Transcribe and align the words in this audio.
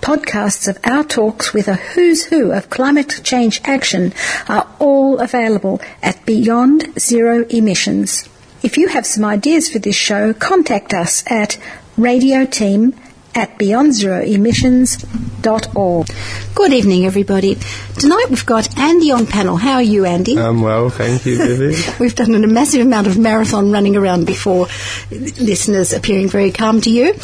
Podcasts 0.00 0.68
of 0.68 0.78
our 0.84 1.04
talks 1.04 1.52
with 1.52 1.68
a 1.68 1.74
who's 1.74 2.26
who 2.26 2.52
of 2.52 2.70
climate 2.70 3.20
change 3.24 3.60
action 3.64 4.14
are 4.48 4.66
all 4.78 5.18
available 5.18 5.80
at 6.02 6.24
Beyond 6.24 6.98
Zero 6.98 7.44
Emissions. 7.50 8.28
If 8.62 8.78
you 8.78 8.88
have 8.88 9.06
some 9.06 9.24
ideas 9.24 9.68
for 9.68 9.78
this 9.78 9.96
show, 9.96 10.32
contact 10.32 10.94
us 10.94 11.22
at 11.30 11.58
radioteam 11.96 12.94
at 13.34 13.58
beyondzeroemissions.org. 13.58 16.08
Good 16.54 16.72
evening, 16.72 17.04
everybody. 17.06 17.56
Tonight 17.98 18.26
we've 18.30 18.46
got 18.46 18.78
Andy 18.78 19.12
on 19.12 19.26
panel. 19.26 19.56
How 19.56 19.74
are 19.74 19.82
you, 19.82 20.04
Andy? 20.04 20.38
I'm 20.38 20.62
well, 20.62 20.90
thank 20.90 21.24
you, 21.24 21.38
Vivi. 21.38 21.90
we've 22.00 22.16
done 22.16 22.34
a 22.34 22.46
massive 22.46 22.80
amount 22.80 23.06
of 23.06 23.18
marathon 23.18 23.70
running 23.70 23.96
around 23.96 24.26
before, 24.26 24.66
listeners 25.10 25.92
appearing 25.92 26.28
very 26.28 26.50
calm 26.50 26.80
to 26.80 26.90
you. 26.90 27.14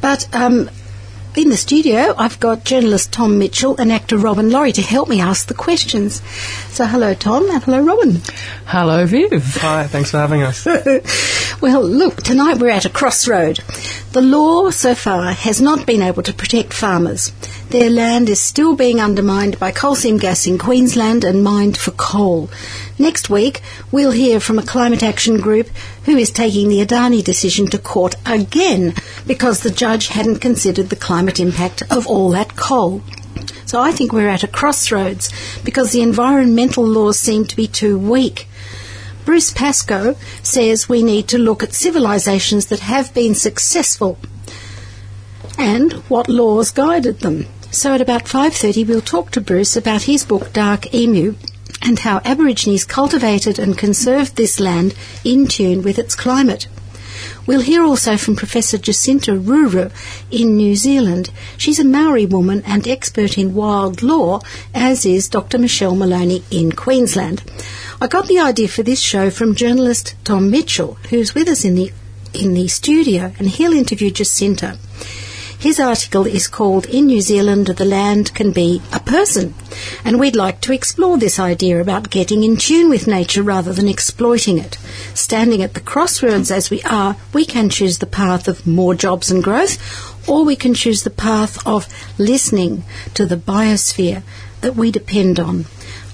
But 0.00 0.32
um, 0.34 0.70
in 1.36 1.48
the 1.48 1.56
studio, 1.56 2.14
I've 2.16 2.38
got 2.38 2.64
journalist 2.64 3.12
Tom 3.12 3.38
Mitchell 3.38 3.76
and 3.78 3.90
actor 3.92 4.16
Robin 4.16 4.50
Laurie 4.50 4.72
to 4.72 4.82
help 4.82 5.08
me 5.08 5.20
ask 5.20 5.48
the 5.48 5.54
questions. 5.54 6.22
So, 6.68 6.84
hello, 6.84 7.14
Tom, 7.14 7.50
and 7.50 7.62
hello, 7.62 7.80
Robin. 7.80 8.20
Hello, 8.66 9.04
Viv. 9.06 9.42
Hi, 9.56 9.86
thanks 9.86 10.10
for 10.10 10.18
having 10.18 10.42
us. 10.42 10.64
well, 11.60 11.82
look, 11.82 12.22
tonight 12.22 12.58
we're 12.58 12.70
at 12.70 12.84
a 12.84 12.90
crossroad. 12.90 13.60
The 14.14 14.22
law 14.22 14.70
so 14.70 14.94
far 14.94 15.32
has 15.32 15.60
not 15.60 15.86
been 15.86 16.00
able 16.00 16.22
to 16.22 16.32
protect 16.32 16.72
farmers. 16.72 17.32
Their 17.70 17.90
land 17.90 18.28
is 18.28 18.38
still 18.38 18.76
being 18.76 19.00
undermined 19.00 19.58
by 19.58 19.72
coal 19.72 19.96
seam 19.96 20.18
gas 20.18 20.46
in 20.46 20.56
Queensland 20.56 21.24
and 21.24 21.42
mined 21.42 21.76
for 21.76 21.90
coal. 21.90 22.48
Next 22.96 23.28
week, 23.28 23.60
we'll 23.90 24.12
hear 24.12 24.38
from 24.38 24.56
a 24.56 24.62
climate 24.62 25.02
action 25.02 25.40
group 25.40 25.68
who 26.04 26.16
is 26.16 26.30
taking 26.30 26.68
the 26.68 26.80
Adani 26.80 27.24
decision 27.24 27.66
to 27.70 27.78
court 27.78 28.14
again 28.24 28.94
because 29.26 29.62
the 29.62 29.70
judge 29.72 30.06
hadn't 30.06 30.38
considered 30.38 30.90
the 30.90 31.04
climate 31.08 31.40
impact 31.40 31.82
of 31.90 32.06
all 32.06 32.30
that 32.30 32.54
coal. 32.54 33.02
So 33.66 33.80
I 33.80 33.90
think 33.90 34.12
we're 34.12 34.28
at 34.28 34.44
a 34.44 34.46
crossroads 34.46 35.32
because 35.64 35.90
the 35.90 36.02
environmental 36.02 36.86
laws 36.86 37.18
seem 37.18 37.46
to 37.46 37.56
be 37.56 37.66
too 37.66 37.98
weak. 37.98 38.46
Bruce 39.24 39.52
Pascoe 39.52 40.16
says 40.42 40.88
we 40.88 41.02
need 41.02 41.28
to 41.28 41.38
look 41.38 41.62
at 41.62 41.72
civilizations 41.72 42.66
that 42.66 42.80
have 42.80 43.14
been 43.14 43.34
successful 43.34 44.18
and 45.58 45.92
what 46.08 46.28
laws 46.28 46.70
guided 46.70 47.20
them. 47.20 47.46
So 47.70 47.94
at 47.94 48.00
about 48.00 48.28
5:30 48.28 48.86
we'll 48.86 49.00
talk 49.00 49.30
to 49.32 49.40
Bruce 49.40 49.76
about 49.76 50.02
his 50.02 50.24
book 50.24 50.52
Dark 50.52 50.94
Emu 50.94 51.34
and 51.82 51.98
how 51.98 52.20
Aborigines 52.24 52.84
cultivated 52.84 53.58
and 53.58 53.76
conserved 53.76 54.36
this 54.36 54.60
land 54.60 54.94
in 55.24 55.46
tune 55.46 55.82
with 55.82 55.98
its 55.98 56.14
climate. 56.14 56.66
We'll 57.46 57.60
hear 57.60 57.82
also 57.82 58.16
from 58.16 58.36
Professor 58.36 58.78
Jacinta 58.78 59.32
Ruru 59.32 59.92
in 60.30 60.56
New 60.56 60.74
Zealand. 60.76 61.30
She's 61.58 61.78
a 61.78 61.84
Maori 61.84 62.24
woman 62.24 62.62
and 62.66 62.88
expert 62.88 63.36
in 63.36 63.54
wild 63.54 64.02
law, 64.02 64.40
as 64.74 65.04
is 65.04 65.28
Dr. 65.28 65.58
Michelle 65.58 65.94
Maloney 65.94 66.42
in 66.50 66.72
Queensland. 66.72 67.42
I 68.00 68.06
got 68.06 68.28
the 68.28 68.38
idea 68.38 68.68
for 68.68 68.82
this 68.82 69.00
show 69.00 69.30
from 69.30 69.54
journalist 69.54 70.14
Tom 70.24 70.50
Mitchell, 70.50 70.94
who's 71.10 71.34
with 71.34 71.48
us 71.48 71.64
in 71.64 71.74
the 71.74 71.92
in 72.32 72.54
the 72.54 72.66
studio, 72.66 73.32
and 73.38 73.48
he'll 73.48 73.72
interview 73.72 74.10
Jacinta. 74.10 74.76
His 75.64 75.80
article 75.80 76.26
is 76.26 76.46
called 76.46 76.84
In 76.84 77.06
New 77.06 77.22
Zealand, 77.22 77.68
the 77.68 77.86
Land 77.86 78.34
Can 78.34 78.52
Be 78.52 78.82
a 78.92 79.00
Person. 79.00 79.54
And 80.04 80.20
we'd 80.20 80.36
like 80.36 80.60
to 80.60 80.74
explore 80.74 81.16
this 81.16 81.38
idea 81.38 81.80
about 81.80 82.10
getting 82.10 82.44
in 82.44 82.58
tune 82.58 82.90
with 82.90 83.06
nature 83.06 83.42
rather 83.42 83.72
than 83.72 83.88
exploiting 83.88 84.58
it. 84.58 84.76
Standing 85.14 85.62
at 85.62 85.72
the 85.72 85.80
crossroads 85.80 86.50
as 86.50 86.68
we 86.68 86.82
are, 86.82 87.16
we 87.32 87.46
can 87.46 87.70
choose 87.70 87.96
the 87.96 88.04
path 88.04 88.46
of 88.46 88.66
more 88.66 88.94
jobs 88.94 89.30
and 89.30 89.42
growth, 89.42 90.28
or 90.28 90.44
we 90.44 90.54
can 90.54 90.74
choose 90.74 91.02
the 91.02 91.08
path 91.08 91.66
of 91.66 91.88
listening 92.18 92.84
to 93.14 93.24
the 93.24 93.38
biosphere 93.38 94.22
that 94.60 94.76
we 94.76 94.90
depend 94.90 95.40
on. 95.40 95.64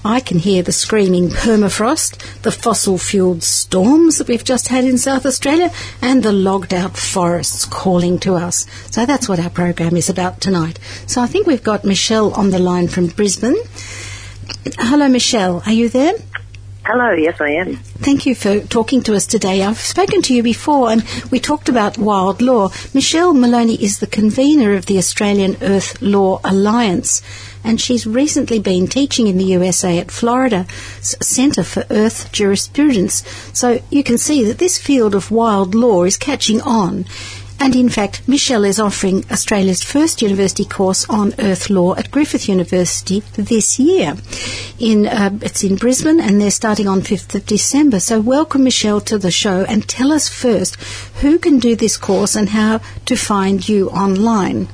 I 0.03 0.19
can 0.19 0.39
hear 0.39 0.63
the 0.63 0.71
screaming 0.71 1.29
permafrost, 1.29 2.41
the 2.41 2.51
fossil 2.51 2.97
fueled 2.97 3.43
storms 3.43 4.17
that 4.17 4.27
we've 4.27 4.43
just 4.43 4.69
had 4.69 4.83
in 4.83 4.97
South 4.97 5.25
Australia, 5.27 5.71
and 6.01 6.23
the 6.23 6.31
logged 6.31 6.73
out 6.73 6.97
forests 6.97 7.65
calling 7.65 8.17
to 8.19 8.33
us. 8.33 8.65
So 8.89 9.05
that's 9.05 9.29
what 9.29 9.39
our 9.39 9.51
program 9.51 9.95
is 9.95 10.09
about 10.09 10.41
tonight. 10.41 10.79
So 11.05 11.21
I 11.21 11.27
think 11.27 11.45
we've 11.45 11.63
got 11.63 11.85
Michelle 11.85 12.33
on 12.33 12.49
the 12.49 12.59
line 12.59 12.87
from 12.87 13.07
Brisbane. 13.07 13.57
Hello, 14.79 15.07
Michelle. 15.07 15.61
Are 15.65 15.71
you 15.71 15.87
there? 15.87 16.13
Hello, 16.83 17.11
yes, 17.11 17.39
I 17.39 17.51
am. 17.51 17.75
Thank 17.75 18.25
you 18.25 18.33
for 18.33 18.59
talking 18.61 19.03
to 19.03 19.13
us 19.13 19.27
today. 19.27 19.61
I've 19.61 19.77
spoken 19.77 20.23
to 20.23 20.33
you 20.33 20.41
before 20.41 20.91
and 20.91 21.03
we 21.29 21.39
talked 21.39 21.69
about 21.69 21.99
wild 21.99 22.41
law. 22.41 22.69
Michelle 22.91 23.35
Maloney 23.35 23.75
is 23.75 23.99
the 23.99 24.07
convener 24.07 24.73
of 24.73 24.87
the 24.87 24.97
Australian 24.97 25.57
Earth 25.61 26.01
Law 26.01 26.41
Alliance 26.43 27.21
and 27.63 27.79
she's 27.79 28.07
recently 28.07 28.57
been 28.57 28.87
teaching 28.87 29.27
in 29.27 29.37
the 29.37 29.53
USA 29.53 29.99
at 29.99 30.09
Florida 30.09 30.65
Center 31.01 31.63
for 31.63 31.85
Earth 31.91 32.31
Jurisprudence. 32.31 33.23
So 33.53 33.79
you 33.91 34.03
can 34.03 34.17
see 34.17 34.43
that 34.45 34.57
this 34.57 34.79
field 34.79 35.13
of 35.13 35.29
wild 35.29 35.75
law 35.75 36.03
is 36.03 36.17
catching 36.17 36.61
on. 36.61 37.05
And 37.61 37.75
in 37.75 37.89
fact, 37.89 38.23
Michelle 38.27 38.65
is 38.65 38.79
offering 38.79 39.23
Australia's 39.31 39.83
first 39.83 40.23
university 40.23 40.65
course 40.65 41.07
on 41.07 41.35
Earth 41.37 41.69
Law 41.69 41.93
at 41.93 42.09
Griffith 42.09 42.49
University 42.49 43.19
this 43.33 43.77
year. 43.77 44.15
In 44.79 45.05
uh, 45.05 45.29
it's 45.43 45.63
in 45.63 45.75
Brisbane, 45.75 46.19
and 46.19 46.41
they're 46.41 46.49
starting 46.49 46.87
on 46.87 47.01
5th 47.01 47.35
of 47.35 47.45
December. 47.45 47.99
So 47.99 48.19
welcome, 48.19 48.63
Michelle, 48.63 48.99
to 49.01 49.19
the 49.19 49.29
show, 49.29 49.63
and 49.65 49.87
tell 49.87 50.11
us 50.11 50.27
first 50.27 50.75
who 51.21 51.37
can 51.37 51.59
do 51.59 51.75
this 51.75 51.97
course 51.97 52.35
and 52.35 52.49
how 52.49 52.81
to 53.05 53.15
find 53.15 53.69
you 53.69 53.91
online. 53.91 54.67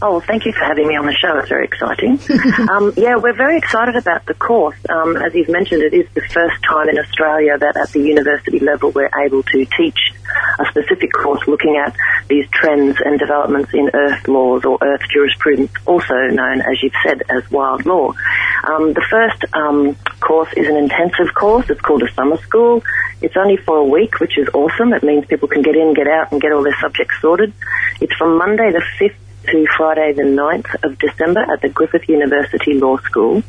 Oh, 0.00 0.20
thank 0.20 0.46
you 0.46 0.52
for 0.52 0.64
having 0.64 0.86
me 0.86 0.96
on 0.96 1.06
the 1.06 1.12
show. 1.12 1.38
It's 1.38 1.48
very 1.48 1.64
exciting. 1.64 2.20
um, 2.70 2.92
yeah, 2.96 3.16
we're 3.16 3.36
very 3.36 3.58
excited 3.58 3.96
about 3.96 4.26
the 4.26 4.34
course. 4.34 4.76
Um, 4.88 5.16
as 5.16 5.34
you've 5.34 5.48
mentioned, 5.48 5.82
it 5.82 5.92
is 5.92 6.06
the 6.14 6.20
first 6.20 6.62
time 6.62 6.88
in 6.88 6.98
Australia 6.98 7.58
that 7.58 7.76
at 7.76 7.90
the 7.90 8.00
university 8.00 8.60
level 8.60 8.92
we're 8.92 9.10
able 9.24 9.42
to 9.42 9.64
teach 9.76 9.98
a 10.60 10.66
specific 10.66 11.12
course 11.12 11.40
looking 11.48 11.82
at 11.84 11.96
these 12.28 12.46
trends 12.52 12.98
and 13.04 13.18
developments 13.18 13.74
in 13.74 13.90
earth 13.92 14.28
laws 14.28 14.64
or 14.64 14.78
earth 14.82 15.02
jurisprudence, 15.12 15.72
also 15.84 16.14
known, 16.30 16.60
as 16.60 16.80
you've 16.80 16.92
said, 17.04 17.22
as 17.28 17.50
wild 17.50 17.84
law. 17.84 18.12
Um, 18.64 18.92
the 18.92 19.04
first 19.10 19.52
um, 19.52 19.96
course 20.20 20.52
is 20.56 20.68
an 20.68 20.76
intensive 20.76 21.34
course. 21.34 21.68
It's 21.70 21.80
called 21.80 22.04
a 22.04 22.12
summer 22.12 22.36
school. 22.42 22.84
It's 23.20 23.36
only 23.36 23.56
for 23.56 23.78
a 23.78 23.84
week, 23.84 24.20
which 24.20 24.38
is 24.38 24.48
awesome. 24.54 24.92
It 24.92 25.02
means 25.02 25.26
people 25.26 25.48
can 25.48 25.62
get 25.62 25.74
in, 25.74 25.94
get 25.94 26.06
out, 26.06 26.30
and 26.30 26.40
get 26.40 26.52
all 26.52 26.62
their 26.62 26.76
subjects 26.80 27.16
sorted. 27.20 27.52
It's 28.00 28.14
from 28.14 28.38
Monday 28.38 28.70
the 28.70 28.84
5th 29.00 29.16
to 29.50 29.66
Friday 29.76 30.12
the 30.12 30.22
9th 30.22 30.84
of 30.84 30.96
December 30.98 31.40
at 31.40 31.60
the 31.62 31.68
Griffith 31.68 32.08
University 32.08 32.74
Law 32.74 32.98
School. 32.98 33.42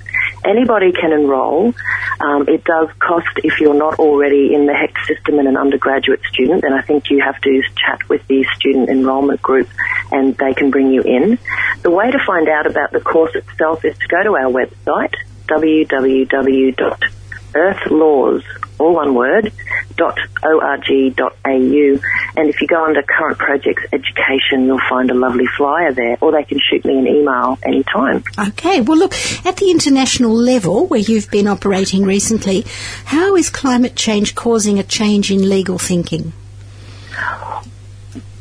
Anybody 0.46 0.94
can 0.94 1.12
enrol. 1.12 1.74
Um, 2.20 2.48
it 2.48 2.64
does 2.64 2.90
cost 3.00 3.28
if 3.44 3.60
you're 3.60 3.74
not 3.74 4.00
already 4.00 4.54
in 4.54 4.66
the 4.66 4.74
HECS 4.74 5.08
system 5.08 5.40
and 5.40 5.48
an 5.48 5.58
undergraduate 5.58 6.22
student, 6.32 6.62
then 6.62 6.74
I 6.74 6.82
think 6.82 7.10
you 7.10 7.22
have 7.22 7.42
to 7.42 7.64
chat 7.76 8.08
with 8.08 8.26
the 8.28 8.46
student 8.56 8.90
enrolment 8.90 9.42
group 9.42 9.68
and 10.12 10.38
they 10.38 10.54
can 10.54 10.70
bring 10.72 10.92
you 10.92 11.02
in. 11.02 11.38
The 11.82 11.92
way 11.92 12.12
to 12.12 12.20
find 12.26 12.48
out 12.48 12.66
about 12.66 12.92
the 12.92 13.02
course 13.02 13.36
itself 13.36 13.84
is 13.84 13.98
to 13.98 14.08
go 14.08 14.24
to 14.24 14.36
our 14.36 14.52
website, 14.52 15.16
www.earthlaws, 15.48 18.44
all 18.80 18.94
one 18.94 19.14
word, 19.14 19.52
.org.au 20.00 22.00
and 22.40 22.50
if 22.50 22.62
you 22.62 22.68
go 22.68 22.86
under 22.86 23.02
current 23.02 23.38
projects 23.38 23.84
education, 23.92 24.66
you'll 24.66 24.80
find 24.90 25.12
a 25.12 25.14
lovely 25.14 25.46
flyer 25.58 25.92
there, 25.92 26.18
or 26.22 26.32
they 26.32 26.44
can 26.44 26.60
shoot 26.60 26.86
me 26.86 26.98
an 26.98 27.08
email 27.08 27.58
anytime. 27.64 28.24
Okay, 28.38 28.82
well, 28.82 28.98
look, 28.98 29.14
at 29.46 29.58
the 29.58 29.72
international 29.72 30.34
level 30.34 30.88
where 30.88 31.00
you've 31.00 31.30
been 31.30 31.48
operating 31.48 32.04
recently, 32.04 32.66
how 33.06 33.36
is 33.36 33.50
climate 33.50 33.96
change 33.96 34.36
causing 34.36 34.80
a 34.80 34.84
change 34.84 35.32
in 35.32 35.50
legal 35.50 35.78
thinking? 35.78 36.34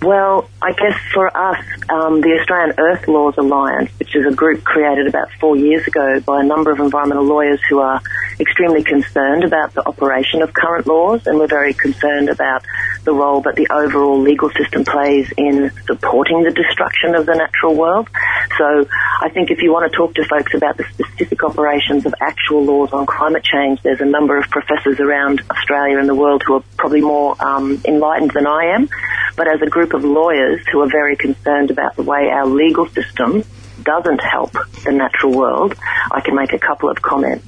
Well, 0.01 0.49
I 0.63 0.73
guess 0.73 0.97
for 1.13 1.37
us, 1.37 1.65
um, 1.89 2.21
the 2.21 2.39
Australian 2.39 2.75
Earth 2.79 3.09
Laws 3.09 3.35
Alliance, 3.37 3.91
which 3.99 4.15
is 4.15 4.27
a 4.27 4.35
group 4.35 4.63
created 4.63 5.09
about 5.09 5.29
four 5.41 5.57
years 5.57 5.87
ago 5.89 6.21
by 6.21 6.41
a 6.41 6.45
number 6.45 6.71
of 6.71 6.79
environmental 6.79 7.25
lawyers 7.25 7.61
who 7.69 7.81
are 7.81 8.01
extremely 8.41 8.83
concerned 8.83 9.45
about 9.45 9.75
the 9.75 9.87
operation 9.87 10.43
of 10.43 10.53
current 10.53 10.87
laws, 10.87 11.27
and 11.27 11.39
we're 11.39 11.49
very 11.49 11.75
concerned 11.75 12.29
about 12.29 12.65
the 13.05 13.13
role 13.13 13.41
that 13.43 13.57
the 13.57 13.69
overall 13.71 14.21
legal 14.21 14.51
system 14.51 14.85
plays 14.85 15.33
in 15.37 15.71
supporting 15.87 16.43
the 16.43 16.51
destruction 16.51 17.15
of 17.15 17.27
the 17.27 17.35
natural 17.35 17.75
world. 17.75 18.09
So 18.57 18.87
I 19.21 19.29
think 19.31 19.51
if 19.51 19.63
you 19.63 19.73
want 19.73 19.91
to 19.91 19.97
talk 19.97 20.15
to 20.15 20.25
folks 20.25 20.55
about 20.55 20.77
the 20.77 20.85
specific 20.85 21.43
operations 21.43 22.07
of 22.07 22.15
actual 22.21 22.65
laws 22.65 22.93
on 22.93 23.07
climate 23.07 23.45
change, 23.45 23.83
there's 23.83 24.01
a 24.01 24.07
number 24.07 24.39
of 24.39 24.49
professors 24.51 25.01
around 25.01 25.43
Australia 25.51 25.99
and 25.99 26.09
the 26.09 26.15
world 26.15 26.43
who 26.47 26.55
are 26.55 26.65
probably 26.77 27.01
more 27.01 27.35
um, 27.43 27.81
enlightened 27.85 28.33
than 28.33 28.47
I 28.47 28.75
am. 28.75 28.89
But 29.37 29.49
as 29.49 29.63
a 29.63 29.67
group 29.67 29.95
of 29.95 30.05
lawyers 30.05 30.61
who 30.71 30.81
are 30.81 30.89
very 30.89 31.17
concerned 31.17 31.71
about 31.71 31.97
the 31.97 32.03
way 32.03 32.29
our 32.29 32.47
legal 32.47 32.87
system 32.89 33.45
doesn't 33.83 34.21
help 34.21 34.53
the 34.85 34.93
natural 34.93 35.33
world, 35.33 35.75
I 36.11 36.21
can 36.21 36.35
make 36.35 36.53
a 36.53 36.59
couple 36.59 36.91
of 36.91 37.01
comments. 37.01 37.47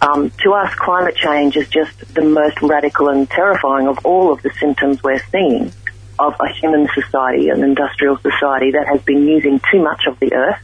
Um, 0.00 0.30
to 0.42 0.52
us, 0.52 0.74
climate 0.74 1.16
change 1.16 1.56
is 1.56 1.68
just 1.68 2.14
the 2.14 2.22
most 2.22 2.60
radical 2.62 3.08
and 3.08 3.28
terrifying 3.28 3.88
of 3.88 4.04
all 4.04 4.32
of 4.32 4.42
the 4.42 4.50
symptoms 4.60 5.02
we're 5.02 5.22
seeing 5.30 5.72
of 6.18 6.34
a 6.40 6.48
human 6.60 6.88
society, 6.94 7.48
an 7.48 7.62
industrial 7.62 8.18
society 8.18 8.72
that 8.72 8.86
has 8.86 9.02
been 9.02 9.26
using 9.26 9.60
too 9.70 9.82
much 9.82 10.02
of 10.06 10.18
the 10.20 10.32
earth, 10.34 10.60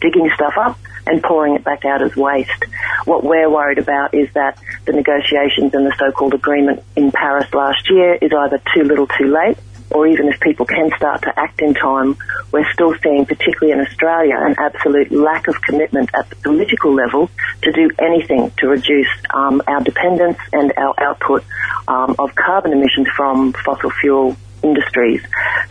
digging 0.00 0.30
stuff 0.34 0.54
up 0.56 0.78
and 1.06 1.22
pouring 1.22 1.54
it 1.54 1.64
back 1.64 1.84
out 1.84 2.02
as 2.02 2.14
waste. 2.14 2.64
What 3.04 3.24
we're 3.24 3.48
worried 3.48 3.78
about 3.78 4.14
is 4.14 4.28
that 4.34 4.58
the 4.84 4.92
negotiations 4.92 5.74
and 5.74 5.86
the 5.86 5.94
so-called 5.98 6.34
agreement 6.34 6.82
in 6.94 7.10
Paris 7.10 7.52
last 7.54 7.88
year 7.90 8.14
is 8.14 8.30
either 8.32 8.60
too 8.74 8.84
little 8.84 9.06
too 9.06 9.32
late 9.32 9.58
or 9.90 10.06
even 10.06 10.28
if 10.28 10.40
people 10.40 10.66
can 10.66 10.90
start 10.96 11.22
to 11.22 11.38
act 11.38 11.60
in 11.60 11.74
time, 11.74 12.16
we're 12.52 12.70
still 12.72 12.94
seeing, 13.02 13.24
particularly 13.26 13.72
in 13.72 13.86
Australia, 13.86 14.36
an 14.38 14.54
absolute 14.58 15.10
lack 15.10 15.48
of 15.48 15.60
commitment 15.62 16.10
at 16.14 16.28
the 16.30 16.36
political 16.36 16.92
level 16.92 17.30
to 17.62 17.72
do 17.72 17.90
anything 17.98 18.50
to 18.58 18.68
reduce 18.68 19.08
um, 19.32 19.62
our 19.66 19.80
dependence 19.80 20.38
and 20.52 20.72
our 20.76 20.94
output 20.98 21.44
um, 21.86 22.16
of 22.18 22.34
carbon 22.34 22.72
emissions 22.72 23.08
from 23.16 23.52
fossil 23.52 23.90
fuel 23.90 24.36
industries. 24.62 25.22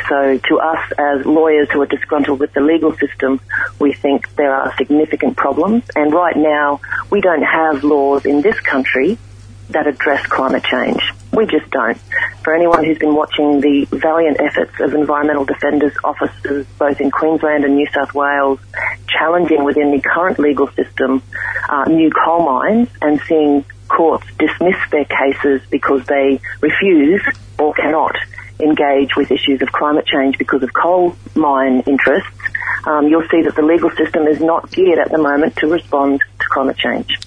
So 0.08 0.38
to 0.38 0.60
us 0.60 0.92
as 0.98 1.26
lawyers 1.26 1.70
who 1.72 1.82
are 1.82 1.86
disgruntled 1.86 2.40
with 2.40 2.54
the 2.54 2.62
legal 2.62 2.96
system, 2.98 3.40
we 3.80 3.94
think 3.94 4.34
there 4.36 4.54
are 4.54 4.76
significant 4.78 5.36
problems 5.36 5.84
and 5.96 6.14
right 6.14 6.36
now 6.36 6.80
we 7.10 7.22
don't 7.22 7.44
have 7.44 7.84
laws 7.84 8.26
in 8.26 8.42
this 8.42 8.60
country 8.62 9.18
that 9.70 9.88
address 9.88 10.26
climate 10.28 10.64
change. 10.64 11.02
We 11.38 11.46
just 11.46 11.70
don't. 11.70 12.00
For 12.42 12.56
anyone 12.56 12.84
who's 12.84 12.98
been 12.98 13.14
watching 13.14 13.62
the 13.62 13.86
valiant 13.92 14.42
efforts 14.42 14.80
of 14.80 14.96
environmental 14.96 15.46
defenders 15.46 15.94
officers 16.04 16.66
both 16.80 17.00
in 17.00 17.12
Queensland 17.12 17.64
and 17.64 17.76
New 17.76 17.86
South 17.94 18.16
Wales 18.16 18.60
challenging 19.08 19.64
within 19.64 19.92
the 19.92 20.02
current 20.02 20.40
legal 20.40 20.66
system 20.72 21.22
uh, 21.70 21.84
new 21.84 22.10
coal 22.10 22.44
mines 22.44 22.90
and 23.04 23.22
seeing 23.28 23.64
courts 23.88 24.26
dismiss 24.40 24.78
their 24.90 25.06
cases 25.06 25.62
because 25.70 26.04
they 26.08 26.42
refuse 26.60 27.22
or 27.60 27.72
cannot 27.76 28.16
engage 28.60 29.16
with 29.16 29.30
issues 29.30 29.62
of 29.62 29.72
climate 29.72 30.08
change 30.08 30.40
because 30.40 30.64
of 30.64 30.74
coal 30.74 31.16
mine 31.36 31.84
interests, 31.86 32.32
um, 32.88 33.08
you'll 33.08 33.28
see 33.30 33.44
that 33.44 33.56
the 33.56 33.62
legal 33.62 33.92
system 33.92 34.26
is 34.26 34.42
not 34.42 34.72
geared 34.72 34.98
at 34.98 35.12
the 35.12 35.20
moment 35.20 35.56
to 35.58 35.68
respond 35.68 36.20
to 36.40 36.46
climate 36.50 36.78
change. 36.78 37.20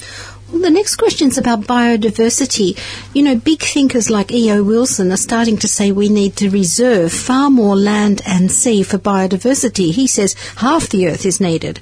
Well, 0.52 0.62
the 0.62 0.70
next 0.70 0.96
question 0.96 1.28
is 1.28 1.38
about 1.38 1.60
biodiversity. 1.60 2.76
You 3.14 3.22
know, 3.22 3.36
big 3.36 3.62
thinkers 3.62 4.10
like 4.10 4.32
E.O. 4.32 4.64
Wilson 4.64 5.12
are 5.12 5.16
starting 5.16 5.56
to 5.58 5.68
say 5.68 5.92
we 5.92 6.08
need 6.08 6.34
to 6.36 6.50
reserve 6.50 7.12
far 7.12 7.50
more 7.50 7.76
land 7.76 8.20
and 8.26 8.50
sea 8.50 8.82
for 8.82 8.98
biodiversity. 8.98 9.92
He 9.92 10.08
says 10.08 10.34
half 10.56 10.88
the 10.88 11.06
earth 11.06 11.24
is 11.24 11.40
needed. 11.40 11.78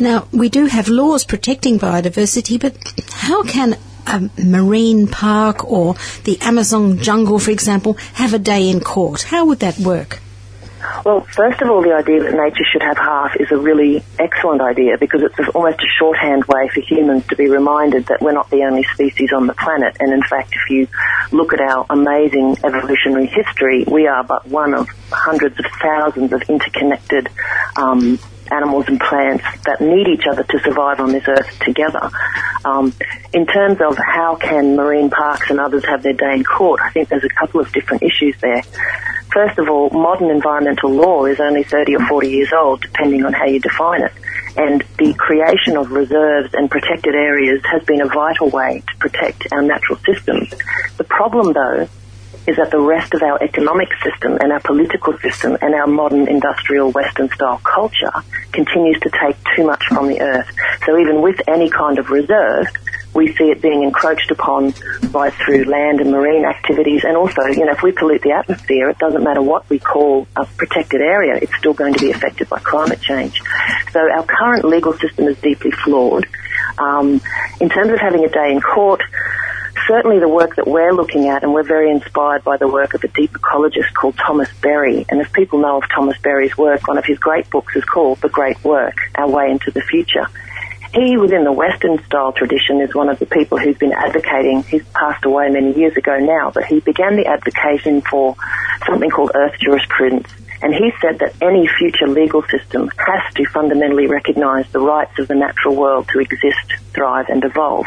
Now, 0.00 0.28
we 0.32 0.50
do 0.50 0.66
have 0.66 0.88
laws 0.88 1.24
protecting 1.24 1.78
biodiversity, 1.78 2.60
but 2.60 2.76
how 3.10 3.42
can 3.42 3.78
a 4.06 4.28
marine 4.44 5.06
park 5.06 5.64
or 5.64 5.94
the 6.24 6.38
Amazon 6.42 6.98
jungle, 6.98 7.38
for 7.38 7.52
example, 7.52 7.94
have 8.14 8.34
a 8.34 8.38
day 8.38 8.68
in 8.68 8.80
court? 8.80 9.22
How 9.22 9.46
would 9.46 9.60
that 9.60 9.78
work? 9.78 10.20
Well, 11.04 11.20
first 11.20 11.60
of 11.62 11.70
all, 11.70 11.82
the 11.82 11.94
idea 11.94 12.22
that 12.22 12.32
nature 12.32 12.64
should 12.72 12.82
have 12.82 12.96
half 12.96 13.36
is 13.38 13.50
a 13.50 13.56
really 13.56 14.02
excellent 14.18 14.60
idea 14.60 14.96
because 14.98 15.22
it's 15.22 15.48
almost 15.54 15.80
a 15.80 15.88
shorthand 15.98 16.44
way 16.44 16.68
for 16.68 16.80
humans 16.80 17.26
to 17.28 17.36
be 17.36 17.48
reminded 17.48 18.06
that 18.06 18.20
we're 18.20 18.32
not 18.32 18.50
the 18.50 18.62
only 18.64 18.84
species 18.94 19.30
on 19.32 19.46
the 19.46 19.54
planet. 19.54 19.96
And 20.00 20.12
in 20.12 20.22
fact, 20.22 20.52
if 20.52 20.70
you 20.70 20.88
look 21.30 21.52
at 21.52 21.60
our 21.60 21.86
amazing 21.90 22.56
evolutionary 22.64 23.26
history, 23.26 23.84
we 23.84 24.06
are 24.06 24.24
but 24.24 24.46
one 24.46 24.74
of 24.74 24.88
hundreds 25.10 25.58
of 25.58 25.66
thousands 25.80 26.32
of 26.32 26.42
interconnected 26.48 27.28
um, 27.76 28.18
animals 28.50 28.86
and 28.88 29.00
plants 29.00 29.44
that 29.64 29.80
need 29.80 30.08
each 30.08 30.26
other 30.30 30.42
to 30.42 30.58
survive 30.60 31.00
on 31.00 31.12
this 31.12 31.24
earth 31.26 31.58
together. 31.60 32.10
Um, 32.64 32.94
in 33.32 33.46
terms 33.46 33.80
of 33.80 33.96
how 33.98 34.36
can 34.36 34.76
marine 34.76 35.10
parks 35.10 35.50
and 35.50 35.60
others 35.60 35.84
have 35.84 36.02
their 36.02 36.12
day 36.12 36.34
in 36.34 36.44
court, 36.44 36.80
I 36.82 36.90
think 36.90 37.08
there's 37.08 37.24
a 37.24 37.28
couple 37.40 37.60
of 37.60 37.72
different 37.72 38.02
issues 38.02 38.34
there. 38.40 38.62
First 39.32 39.58
of 39.58 39.68
all, 39.68 39.90
modern 39.90 40.30
environmental 40.30 40.90
law 40.90 41.24
is 41.24 41.40
only 41.40 41.64
30 41.64 41.96
or 41.96 42.06
40 42.06 42.30
years 42.30 42.52
old, 42.52 42.80
depending 42.80 43.24
on 43.24 43.32
how 43.32 43.46
you 43.46 43.60
define 43.60 44.02
it. 44.02 44.12
And 44.56 44.84
the 44.98 45.12
creation 45.14 45.76
of 45.76 45.90
reserves 45.90 46.54
and 46.54 46.70
protected 46.70 47.14
areas 47.14 47.60
has 47.72 47.82
been 47.84 48.00
a 48.00 48.06
vital 48.06 48.48
way 48.50 48.82
to 48.86 48.96
protect 48.98 49.52
our 49.52 49.62
natural 49.62 49.98
systems. 50.06 50.50
The 50.96 51.04
problem, 51.04 51.52
though, 51.52 51.88
is 52.46 52.56
that 52.56 52.70
the 52.70 52.80
rest 52.80 53.14
of 53.14 53.22
our 53.22 53.42
economic 53.42 53.88
system 54.02 54.38
and 54.40 54.52
our 54.52 54.60
political 54.60 55.16
system 55.18 55.56
and 55.62 55.74
our 55.74 55.86
modern 55.86 56.28
industrial 56.28 56.90
Western 56.90 57.28
style 57.30 57.60
culture 57.64 58.12
continues 58.52 58.98
to 59.00 59.10
take 59.10 59.36
too 59.56 59.64
much 59.64 59.82
from 59.88 60.08
the 60.08 60.20
earth. 60.20 60.48
So 60.84 60.98
even 60.98 61.22
with 61.22 61.40
any 61.48 61.70
kind 61.70 61.98
of 61.98 62.10
reserve, 62.10 62.66
we 63.14 63.32
see 63.34 63.44
it 63.44 63.62
being 63.62 63.84
encroached 63.84 64.30
upon 64.30 64.74
right 65.10 65.32
through 65.32 65.64
land 65.64 66.00
and 66.00 66.10
marine 66.10 66.44
activities 66.44 67.04
and 67.04 67.16
also, 67.16 67.42
you 67.46 67.64
know, 67.64 67.72
if 67.72 67.82
we 67.82 67.92
pollute 67.92 68.22
the 68.22 68.32
atmosphere, 68.32 68.90
it 68.90 68.98
doesn't 68.98 69.22
matter 69.22 69.40
what 69.40 69.68
we 69.70 69.78
call 69.78 70.26
a 70.36 70.44
protected 70.44 71.00
area, 71.00 71.36
it's 71.36 71.56
still 71.56 71.74
going 71.74 71.94
to 71.94 72.00
be 72.00 72.10
affected 72.10 72.48
by 72.48 72.58
climate 72.58 73.00
change. 73.00 73.40
So 73.92 74.00
our 74.00 74.24
current 74.24 74.64
legal 74.64 74.92
system 74.94 75.28
is 75.28 75.38
deeply 75.38 75.70
flawed. 75.70 76.26
Um, 76.76 77.20
in 77.60 77.68
terms 77.68 77.92
of 77.92 78.00
having 78.00 78.24
a 78.24 78.28
day 78.28 78.50
in 78.50 78.60
court, 78.60 79.00
certainly 79.86 80.18
the 80.18 80.28
work 80.28 80.56
that 80.56 80.66
we're 80.66 80.92
looking 80.92 81.28
at, 81.28 81.42
and 81.42 81.52
we're 81.52 81.62
very 81.62 81.90
inspired 81.90 82.44
by 82.44 82.56
the 82.56 82.68
work 82.68 82.94
of 82.94 83.04
a 83.04 83.08
deep 83.08 83.32
ecologist 83.32 83.92
called 83.94 84.16
Thomas 84.16 84.48
Berry. 84.60 85.04
And 85.08 85.20
if 85.20 85.32
people 85.32 85.58
know 85.58 85.78
of 85.78 85.84
Thomas 85.94 86.16
Berry's 86.18 86.56
work, 86.56 86.86
one 86.86 86.98
of 86.98 87.04
his 87.04 87.18
great 87.18 87.48
books 87.50 87.76
is 87.76 87.84
called 87.84 88.20
The 88.20 88.28
Great 88.28 88.62
Work, 88.64 88.96
Our 89.14 89.28
Way 89.28 89.50
into 89.50 89.70
the 89.70 89.82
Future. 89.82 90.26
He, 90.92 91.16
within 91.16 91.42
the 91.42 91.52
Western 91.52 92.02
style 92.04 92.32
tradition, 92.32 92.80
is 92.80 92.94
one 92.94 93.08
of 93.08 93.18
the 93.18 93.26
people 93.26 93.58
who's 93.58 93.76
been 93.76 93.92
advocating, 93.92 94.62
he's 94.62 94.84
passed 94.94 95.24
away 95.24 95.48
many 95.50 95.76
years 95.76 95.96
ago 95.96 96.18
now, 96.18 96.52
but 96.54 96.64
he 96.66 96.80
began 96.80 97.16
the 97.16 97.26
advocating 97.26 98.00
for 98.02 98.36
something 98.86 99.10
called 99.10 99.32
earth 99.34 99.54
jurisprudence 99.60 100.28
and 100.64 100.74
he 100.74 100.90
said 100.98 101.18
that 101.18 101.34
any 101.42 101.68
future 101.78 102.08
legal 102.08 102.42
system 102.44 102.88
has 102.96 103.34
to 103.34 103.44
fundamentally 103.50 104.06
recognize 104.06 104.64
the 104.72 104.80
rights 104.80 105.12
of 105.18 105.28
the 105.28 105.34
natural 105.34 105.76
world 105.76 106.08
to 106.08 106.20
exist, 106.20 106.72
thrive, 106.94 107.26
and 107.28 107.44
evolve. 107.44 107.84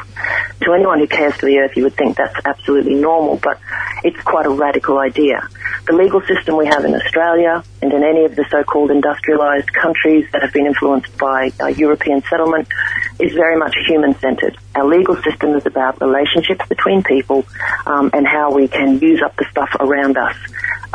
To 0.61 0.73
anyone 0.73 0.99
who 0.99 1.07
cares 1.07 1.33
for 1.33 1.47
the 1.47 1.57
earth, 1.57 1.75
you 1.75 1.85
would 1.85 1.95
think 1.95 2.17
that's 2.17 2.35
absolutely 2.45 2.93
normal, 2.93 3.37
but 3.37 3.59
it's 4.03 4.21
quite 4.21 4.45
a 4.45 4.51
radical 4.51 4.99
idea. 4.99 5.49
The 5.87 5.93
legal 5.93 6.21
system 6.21 6.55
we 6.55 6.67
have 6.67 6.85
in 6.85 6.93
Australia 6.93 7.63
and 7.81 7.91
in 7.91 8.03
any 8.03 8.25
of 8.25 8.35
the 8.35 8.45
so-called 8.51 8.91
industrialized 8.91 9.73
countries 9.73 10.27
that 10.33 10.43
have 10.43 10.53
been 10.53 10.67
influenced 10.67 11.17
by 11.17 11.51
uh, 11.59 11.67
European 11.67 12.21
settlement 12.29 12.67
is 13.19 13.33
very 13.33 13.57
much 13.57 13.75
human-centered. 13.87 14.55
Our 14.75 14.85
legal 14.85 15.15
system 15.23 15.55
is 15.55 15.65
about 15.65 15.99
relationships 15.99 16.67
between 16.69 17.01
people 17.01 17.43
um, 17.87 18.11
and 18.13 18.27
how 18.27 18.53
we 18.53 18.67
can 18.67 18.99
use 18.99 19.23
up 19.23 19.35
the 19.35 19.47
stuff 19.49 19.75
around 19.79 20.15
us 20.17 20.35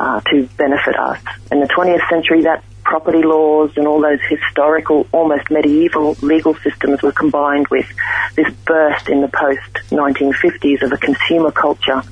uh, 0.03 0.21
to 0.21 0.49
benefit 0.57 0.97
us. 0.99 1.19
In 1.53 1.61
the 1.61 1.69
20th 1.69 2.09
century, 2.11 2.43
that 2.43 2.65
property 2.83 3.23
laws 3.23 3.71
and 3.77 3.87
all 3.87 4.01
those 4.01 4.19
historical, 4.29 5.07
almost 5.13 5.49
medieval 5.49 6.17
legal 6.21 6.55
systems 6.57 7.01
were 7.03 7.13
combined 7.13 7.69
with 7.69 7.87
this 8.35 8.53
burst 8.67 9.09
in 9.09 9.21
the 9.21 9.29
post-1950s 9.29 10.83
of 10.83 10.93
a 10.93 10.97
consumer 10.97 11.53
culture 11.53 12.03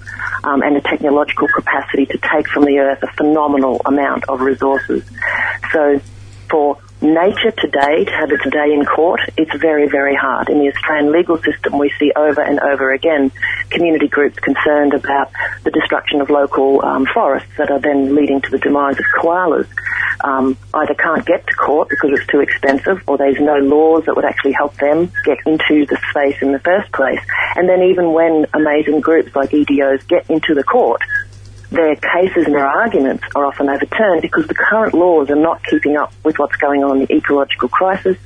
um, 0.44 0.62
and 0.62 0.76
a 0.76 0.80
technological 0.80 1.49
capacity 1.49 2.06
to 2.06 2.18
take 2.18 2.49
from 2.49 2.64
the 2.64 2.78
earth 2.78 3.02
a 3.02 3.12
phenomenal 3.14 3.82
amount 3.85 4.23
of 4.28 4.40
resources. 4.40 5.02
So 5.73 6.00
for 6.49 6.78
nature 7.02 7.50
today 7.52 8.04
to 8.04 8.11
have 8.12 8.30
its 8.30 8.45
day 8.50 8.73
in 8.73 8.85
court, 8.85 9.21
it's 9.37 9.54
very, 9.57 9.88
very 9.88 10.14
hard. 10.14 10.49
In 10.49 10.59
the 10.59 10.69
Australian 10.69 11.12
legal 11.12 11.38
system, 11.38 11.78
we 11.78 11.90
see 11.99 12.12
over 12.14 12.42
and 12.42 12.61
over 12.61 12.92
again 12.92 13.33
community 13.71 14.09
groups 14.09 14.38
concerned 14.38 14.95
about 14.95 15.30
the 15.64 15.71
destruction 15.71 16.21
of 16.21 16.30
local 16.30 16.85
um, 16.85 17.07
forests 17.12 17.50
that 17.57 17.71
are 17.71 17.80
then 17.80 18.14
leading 18.14 18.40
to 18.42 18.50
the 18.50 18.59
demise 18.59 18.99
of 18.99 19.04
koalas. 19.19 19.66
Um, 20.23 20.59
either 20.75 20.95
can't 20.95 21.25
get 21.25 21.47
to 21.47 21.54
court 21.54 21.88
because 21.88 22.11
it's 22.12 22.26
too 22.26 22.40
expensive, 22.40 23.02
or 23.07 23.16
there's 23.16 23.40
no 23.40 23.57
laws 23.57 24.04
that 24.04 24.14
would 24.14 24.26
actually 24.26 24.52
help 24.52 24.76
them 24.76 25.11
get 25.25 25.38
into 25.47 25.87
the 25.87 25.99
space 26.11 26.37
in 26.42 26.52
the 26.52 26.59
first 26.59 26.92
place. 26.92 27.21
And 27.57 27.69
then 27.69 27.83
even 27.83 28.12
when 28.12 28.47
amazing 28.52 29.00
groups 29.00 29.35
like 29.35 29.50
EDOs 29.50 30.07
get 30.07 30.28
into 30.28 30.54
the 30.54 30.64
court, 30.64 31.00
their 31.71 31.97
cases 31.97 32.47
and 32.47 32.55
their 32.55 32.67
arguments 32.67 33.25
are 33.35 33.47
often 33.47 33.69
overturned 33.69 34.23
because 34.23 34.47
the 34.47 34.55
current 34.55 34.95
laws 34.95 35.31
are 35.31 35.37
not 35.37 35.65
keeping 35.65 35.97
up 35.97 36.12
with 36.25 36.39
what's 36.39 36.57
going 36.57 36.83
on 36.83 37.00
in 37.00 37.07
the 37.07 37.15
ecological 37.17 37.69
crisis. 37.69 38.17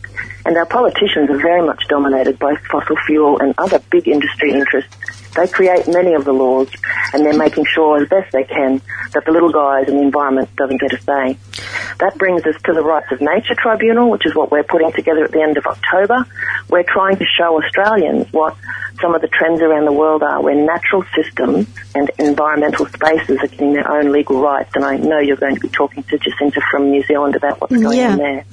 And 0.46 0.56
our 0.56 0.66
politicians 0.66 1.30
are 1.30 1.38
very 1.38 1.62
much 1.62 1.82
dominated 1.88 2.38
by 2.38 2.54
fossil 2.70 2.96
fuel 3.06 3.38
and 3.40 3.54
other 3.58 3.78
big 3.90 4.06
industry 4.08 4.52
interests. 4.52 4.94
They 5.34 5.48
create 5.48 5.88
many 5.88 6.14
of 6.14 6.24
the 6.24 6.32
laws 6.32 6.68
and 7.12 7.24
they're 7.24 7.36
making 7.36 7.64
sure 7.64 8.00
as 8.00 8.08
best 8.08 8.30
they 8.32 8.44
can 8.44 8.80
that 9.14 9.24
the 9.24 9.32
little 9.32 9.50
guys 9.50 9.88
and 9.88 9.98
the 9.98 10.02
environment 10.02 10.54
doesn't 10.56 10.80
get 10.80 10.92
a 10.92 11.00
say. 11.00 11.36
That 11.98 12.16
brings 12.18 12.44
us 12.44 12.54
to 12.64 12.72
the 12.72 12.82
Rights 12.82 13.10
of 13.10 13.20
Nature 13.20 13.54
Tribunal, 13.56 14.10
which 14.10 14.26
is 14.26 14.34
what 14.34 14.52
we're 14.52 14.62
putting 14.62 14.92
together 14.92 15.24
at 15.24 15.32
the 15.32 15.42
end 15.42 15.56
of 15.56 15.66
October. 15.66 16.24
We're 16.68 16.84
trying 16.84 17.16
to 17.16 17.24
show 17.24 17.60
Australians 17.60 18.32
what 18.32 18.56
some 19.00 19.14
of 19.14 19.22
the 19.22 19.28
trends 19.28 19.60
around 19.60 19.86
the 19.86 19.92
world 19.92 20.22
are 20.22 20.40
where 20.40 20.54
natural 20.54 21.04
systems 21.16 21.66
and 21.96 22.10
environmental 22.18 22.86
spaces 22.86 23.38
are 23.42 23.48
getting 23.48 23.72
their 23.72 23.90
own 23.90 24.12
legal 24.12 24.40
rights. 24.40 24.70
And 24.76 24.84
I 24.84 24.96
know 24.98 25.18
you're 25.18 25.36
going 25.36 25.56
to 25.56 25.60
be 25.60 25.68
talking 25.68 26.04
to 26.04 26.18
Jacinta 26.18 26.60
from 26.70 26.90
New 26.90 27.02
Zealand 27.04 27.34
about 27.34 27.60
what's 27.60 27.76
going 27.76 27.98
Yeah. 27.98 28.12
on 28.12 28.18
there. 28.18 28.44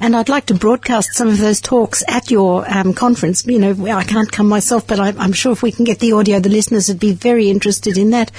And 0.00 0.14
I'd 0.14 0.28
like 0.28 0.46
to 0.46 0.54
broadcast 0.54 1.14
some 1.14 1.26
of 1.26 1.38
those 1.38 1.60
talks 1.60 2.04
at 2.06 2.30
your 2.30 2.64
um, 2.72 2.94
conference. 2.94 3.44
You 3.44 3.58
know, 3.58 3.86
I 3.86 4.04
can't 4.04 4.30
come 4.30 4.48
myself, 4.48 4.86
but 4.86 5.00
I, 5.00 5.08
I'm 5.18 5.32
sure 5.32 5.52
if 5.52 5.62
we 5.62 5.72
can 5.72 5.84
get 5.84 5.98
the 5.98 6.12
audio, 6.12 6.38
the 6.38 6.48
listeners 6.48 6.88
would 6.88 7.00
be 7.00 7.12
very 7.12 7.50
interested 7.50 7.98
in 7.98 8.10
that. 8.10 8.30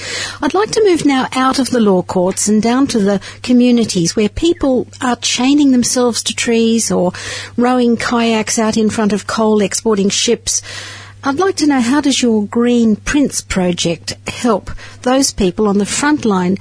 I'd 0.42 0.54
like 0.54 0.72
to 0.72 0.84
move 0.86 1.06
now 1.06 1.28
out 1.34 1.60
of 1.60 1.70
the 1.70 1.82
law 1.82 2.02
courts 2.02 2.48
and 2.48 2.62
down 2.62 2.88
to 2.88 3.00
the 3.00 3.22
communities 3.44 4.16
where 4.16 4.30
people 4.30 4.88
are 5.02 5.18
chaining 5.18 5.72
themselves 5.72 6.24
to 6.24 6.36
trees 6.36 6.92
or 6.92 7.12
rowing 7.58 7.98
kayaks 7.98 8.58
out 8.58 8.78
in 8.78 8.90
front 8.90 9.12
of 9.12 9.28
coal 9.28 9.62
exporting 9.62 10.10
ships. 10.10 10.62
I'd 11.22 11.40
like 11.40 11.58
to 11.58 11.68
know 11.68 11.82
how 11.82 12.00
does 12.00 12.22
your 12.22 12.48
Greenprints 12.48 13.46
project 13.46 14.16
help 14.30 14.72
those 15.02 15.34
people 15.34 15.68
on 15.68 15.78
the 15.78 15.86
front 15.86 16.24
line? 16.24 16.58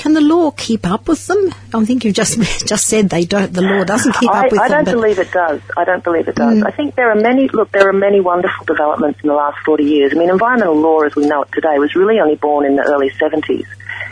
Can 0.00 0.14
the 0.14 0.22
law 0.22 0.50
keep 0.50 0.86
up 0.86 1.08
with 1.08 1.26
them? 1.26 1.52
I 1.74 1.84
think 1.84 2.06
you 2.06 2.12
just 2.12 2.40
just 2.66 2.86
said 2.86 3.10
they 3.10 3.26
don't. 3.26 3.52
The 3.52 3.60
law 3.60 3.84
doesn't 3.84 4.14
keep 4.14 4.30
I, 4.30 4.46
up 4.46 4.50
with 4.50 4.58
I 4.58 4.68
them. 4.68 4.78
I 4.78 4.84
don't 4.84 4.94
believe 4.94 5.18
it 5.18 5.30
does. 5.30 5.60
I 5.76 5.84
don't 5.84 6.02
believe 6.02 6.26
it 6.26 6.36
does. 6.36 6.56
Mm. 6.56 6.66
I 6.66 6.70
think 6.70 6.94
there 6.94 7.10
are 7.10 7.20
many, 7.20 7.48
look, 7.48 7.70
there 7.70 7.86
are 7.86 7.92
many 7.92 8.18
wonderful 8.18 8.64
developments 8.64 9.20
in 9.22 9.28
the 9.28 9.34
last 9.34 9.58
40 9.66 9.84
years. 9.84 10.12
I 10.14 10.18
mean, 10.18 10.30
environmental 10.30 10.74
law 10.74 11.02
as 11.02 11.14
we 11.14 11.26
know 11.26 11.42
it 11.42 11.52
today 11.52 11.78
was 11.78 11.94
really 11.94 12.18
only 12.18 12.36
born 12.36 12.64
in 12.64 12.76
the 12.76 12.82
early 12.82 13.10
70s. 13.10 13.66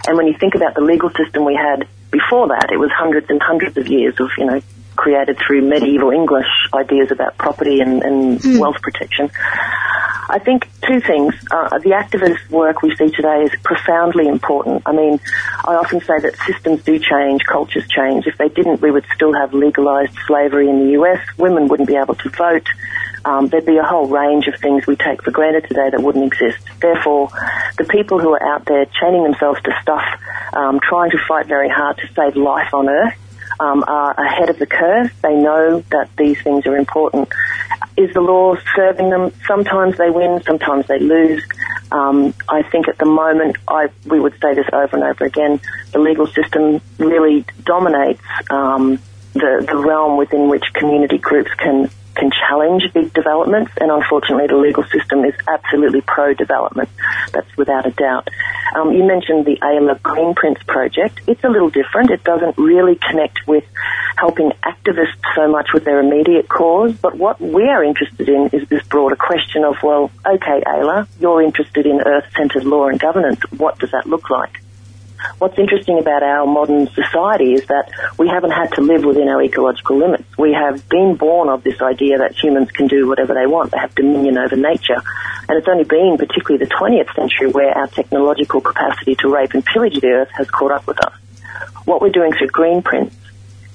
And 0.06 0.18
when 0.18 0.26
you 0.26 0.36
think 0.36 0.54
about 0.54 0.74
the 0.74 0.82
legal 0.82 1.08
system 1.08 1.46
we 1.46 1.54
had 1.54 1.88
before 2.10 2.48
that, 2.48 2.68
it 2.70 2.76
was 2.76 2.90
hundreds 2.90 3.30
and 3.30 3.40
hundreds 3.40 3.78
of 3.78 3.88
years 3.88 4.20
of, 4.20 4.28
you 4.36 4.44
know, 4.44 4.60
created 4.94 5.38
through 5.38 5.62
medieval 5.62 6.10
English 6.10 6.68
ideas 6.74 7.10
about 7.10 7.38
property 7.38 7.80
and, 7.80 8.02
and 8.02 8.40
mm. 8.40 8.60
wealth 8.60 8.82
protection. 8.82 9.30
I 10.28 10.38
think 10.38 10.68
two 10.82 11.00
things. 11.00 11.34
Uh, 11.50 11.78
the 11.78 11.90
activist 11.90 12.50
work 12.50 12.82
we 12.82 12.94
see 12.96 13.10
today 13.10 13.44
is 13.44 13.52
profoundly 13.62 14.28
important. 14.28 14.82
I 14.84 14.92
mean, 14.92 15.20
I 15.64 15.74
often 15.74 16.00
say 16.00 16.18
that 16.20 16.36
systems 16.46 16.82
do 16.82 16.98
change, 16.98 17.44
cultures 17.44 17.88
change. 17.88 18.26
If 18.26 18.36
they 18.36 18.48
didn't, 18.48 18.82
we 18.82 18.90
would 18.90 19.06
still 19.14 19.32
have 19.32 19.54
legalized 19.54 20.14
slavery 20.26 20.68
in 20.68 20.84
the 20.84 20.92
US. 21.00 21.20
Women 21.38 21.68
wouldn't 21.68 21.88
be 21.88 21.96
able 21.96 22.14
to 22.16 22.28
vote. 22.30 22.66
Um, 23.24 23.48
there'd 23.48 23.66
be 23.66 23.78
a 23.78 23.82
whole 23.82 24.06
range 24.06 24.46
of 24.46 24.60
things 24.60 24.86
we 24.86 24.96
take 24.96 25.22
for 25.22 25.30
granted 25.30 25.66
today 25.68 25.90
that 25.90 26.02
wouldn't 26.02 26.24
exist. 26.24 26.58
Therefore, 26.80 27.30
the 27.76 27.84
people 27.84 28.18
who 28.18 28.32
are 28.32 28.42
out 28.42 28.66
there 28.66 28.86
chaining 29.00 29.22
themselves 29.22 29.60
to 29.62 29.72
stuff, 29.82 30.04
um, 30.52 30.80
trying 30.80 31.10
to 31.10 31.18
fight 31.26 31.46
very 31.46 31.68
hard 31.68 31.96
to 31.98 32.06
save 32.14 32.36
life 32.36 32.72
on 32.74 32.88
Earth, 32.88 33.14
um, 33.60 33.84
are 33.86 34.12
ahead 34.12 34.50
of 34.50 34.58
the 34.58 34.66
curve. 34.66 35.12
They 35.22 35.34
know 35.34 35.82
that 35.90 36.10
these 36.16 36.40
things 36.42 36.66
are 36.66 36.76
important. 36.76 37.28
Is 37.98 38.14
the 38.14 38.20
law 38.20 38.54
serving 38.76 39.10
them? 39.10 39.32
Sometimes 39.44 39.98
they 39.98 40.08
win, 40.08 40.40
sometimes 40.44 40.86
they 40.86 41.00
lose. 41.00 41.42
Um, 41.90 42.32
I 42.48 42.62
think 42.62 42.86
at 42.86 42.96
the 42.96 43.06
moment, 43.06 43.56
I 43.66 43.88
we 44.06 44.20
would 44.20 44.34
say 44.40 44.54
this 44.54 44.68
over 44.72 44.94
and 44.94 45.04
over 45.04 45.24
again. 45.24 45.60
The 45.90 45.98
legal 45.98 46.28
system 46.28 46.80
really 46.98 47.44
dominates 47.64 48.22
um, 48.50 49.00
the 49.32 49.66
the 49.66 49.76
realm 49.76 50.16
within 50.16 50.48
which 50.48 50.64
community 50.74 51.18
groups 51.18 51.50
can 51.54 51.90
can 52.18 52.30
challenge 52.30 52.82
big 52.92 53.12
developments, 53.14 53.72
and 53.80 53.90
unfortunately, 53.90 54.48
the 54.48 54.56
legal 54.56 54.84
system 54.84 55.24
is 55.24 55.34
absolutely 55.46 56.00
pro-development. 56.00 56.88
That's 57.32 57.56
without 57.56 57.86
a 57.86 57.90
doubt. 57.90 58.28
Um, 58.74 58.92
you 58.92 59.04
mentioned 59.04 59.46
the 59.46 59.56
AELA 59.62 60.02
Green 60.02 60.34
Prince 60.34 60.58
project. 60.66 61.20
It's 61.26 61.42
a 61.44 61.48
little 61.48 61.70
different. 61.70 62.10
It 62.10 62.24
doesn't 62.24 62.58
really 62.58 62.96
connect 62.96 63.46
with 63.46 63.64
helping 64.16 64.50
activists 64.64 65.22
so 65.34 65.48
much 65.48 65.68
with 65.72 65.84
their 65.84 66.00
immediate 66.00 66.48
cause, 66.48 66.94
but 66.96 67.16
what 67.16 67.40
we 67.40 67.68
are 67.68 67.84
interested 67.84 68.28
in 68.28 68.48
is 68.52 68.68
this 68.68 68.82
broader 68.88 69.16
question 69.16 69.64
of, 69.64 69.76
well, 69.82 70.10
okay, 70.26 70.62
AELA, 70.66 71.06
you're 71.20 71.42
interested 71.42 71.86
in 71.86 72.00
earth-centered 72.00 72.64
law 72.64 72.88
and 72.88 72.98
governance. 72.98 73.40
What 73.56 73.78
does 73.78 73.92
that 73.92 74.06
look 74.06 74.28
like? 74.28 74.60
What's 75.38 75.58
interesting 75.58 75.98
about 75.98 76.22
our 76.22 76.46
modern 76.46 76.88
society 76.88 77.54
is 77.54 77.66
that 77.66 77.90
we 78.18 78.28
haven't 78.28 78.52
had 78.52 78.72
to 78.74 78.80
live 78.80 79.04
within 79.04 79.28
our 79.28 79.42
ecological 79.42 79.98
limits. 79.98 80.24
We 80.36 80.52
have 80.52 80.88
been 80.88 81.16
born 81.16 81.48
of 81.48 81.62
this 81.64 81.80
idea 81.80 82.18
that 82.18 82.36
humans 82.36 82.70
can 82.70 82.86
do 82.86 83.08
whatever 83.08 83.34
they 83.34 83.46
want. 83.46 83.72
They 83.72 83.78
have 83.78 83.94
dominion 83.94 84.38
over 84.38 84.56
nature. 84.56 85.02
And 85.48 85.58
it's 85.58 85.68
only 85.68 85.84
been 85.84 86.16
particularly 86.18 86.64
the 86.64 86.72
20th 86.74 87.14
century 87.14 87.50
where 87.50 87.76
our 87.76 87.88
technological 87.88 88.60
capacity 88.60 89.14
to 89.16 89.28
rape 89.28 89.54
and 89.54 89.64
pillage 89.64 90.00
the 90.00 90.08
earth 90.08 90.30
has 90.36 90.50
caught 90.50 90.72
up 90.72 90.86
with 90.86 90.98
us. 91.04 91.14
What 91.84 92.02
we're 92.02 92.10
doing 92.10 92.32
through 92.32 92.48
Greenprints 92.48 93.14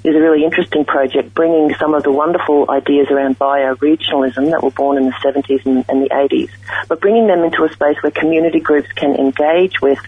is 0.03 0.15
a 0.15 0.19
really 0.19 0.43
interesting 0.43 0.83
project 0.85 1.33
bringing 1.33 1.73
some 1.75 1.93
of 1.93 2.03
the 2.03 2.11
wonderful 2.11 2.69
ideas 2.69 3.07
around 3.09 3.39
bioregionalism 3.39 4.51
that 4.51 4.61
were 4.61 4.71
born 4.71 4.97
in 4.97 5.05
the 5.05 5.15
70s 5.23 5.65
and, 5.65 5.85
and 5.87 6.03
the 6.03 6.09
80s, 6.09 6.49
but 6.89 6.99
bringing 6.99 7.27
them 7.27 7.43
into 7.43 7.63
a 7.63 7.71
space 7.71 7.95
where 8.01 8.11
community 8.11 8.59
groups 8.59 8.91
can 8.91 9.15
engage 9.15 9.81
with 9.81 9.99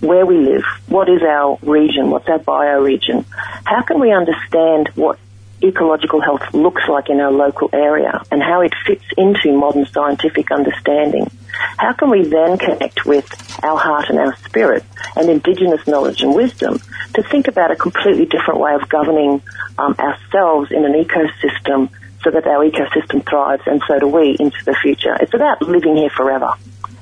where 0.00 0.26
we 0.26 0.38
live, 0.38 0.64
what 0.86 1.08
is 1.08 1.22
our 1.22 1.58
region, 1.62 2.10
what's 2.10 2.28
our 2.28 2.38
bioregion, 2.38 3.24
how 3.64 3.82
can 3.82 4.00
we 4.00 4.12
understand 4.12 4.88
what 4.94 5.18
ecological 5.64 6.20
health 6.20 6.42
looks 6.52 6.82
like 6.88 7.08
in 7.08 7.20
our 7.20 7.32
local 7.32 7.70
area 7.72 8.22
and 8.30 8.42
how 8.42 8.60
it 8.60 8.72
fits 8.86 9.04
into 9.16 9.52
modern 9.52 9.86
scientific 9.86 10.50
understanding. 10.50 11.30
How 11.78 11.92
can 11.92 12.10
we 12.10 12.24
then 12.24 12.58
connect 12.58 13.06
with 13.06 13.26
our 13.64 13.78
heart 13.78 14.10
and 14.10 14.18
our 14.18 14.36
spirit 14.38 14.84
and 15.16 15.30
indigenous 15.30 15.86
knowledge 15.86 16.22
and 16.22 16.34
wisdom 16.34 16.80
to 17.14 17.22
think 17.22 17.48
about 17.48 17.70
a 17.70 17.76
completely 17.76 18.26
different 18.26 18.60
way 18.60 18.74
of 18.74 18.88
governing 18.88 19.42
um, 19.78 19.94
ourselves 19.98 20.70
in 20.70 20.84
an 20.84 20.92
ecosystem 20.92 21.88
so 22.22 22.30
that 22.30 22.46
our 22.46 22.68
ecosystem 22.68 23.26
thrives 23.28 23.62
and 23.66 23.82
so 23.86 23.98
do 23.98 24.08
we 24.08 24.36
into 24.38 24.64
the 24.64 24.74
future. 24.82 25.16
It's 25.20 25.34
about 25.34 25.62
living 25.62 25.96
here 25.96 26.10
forever. 26.10 26.54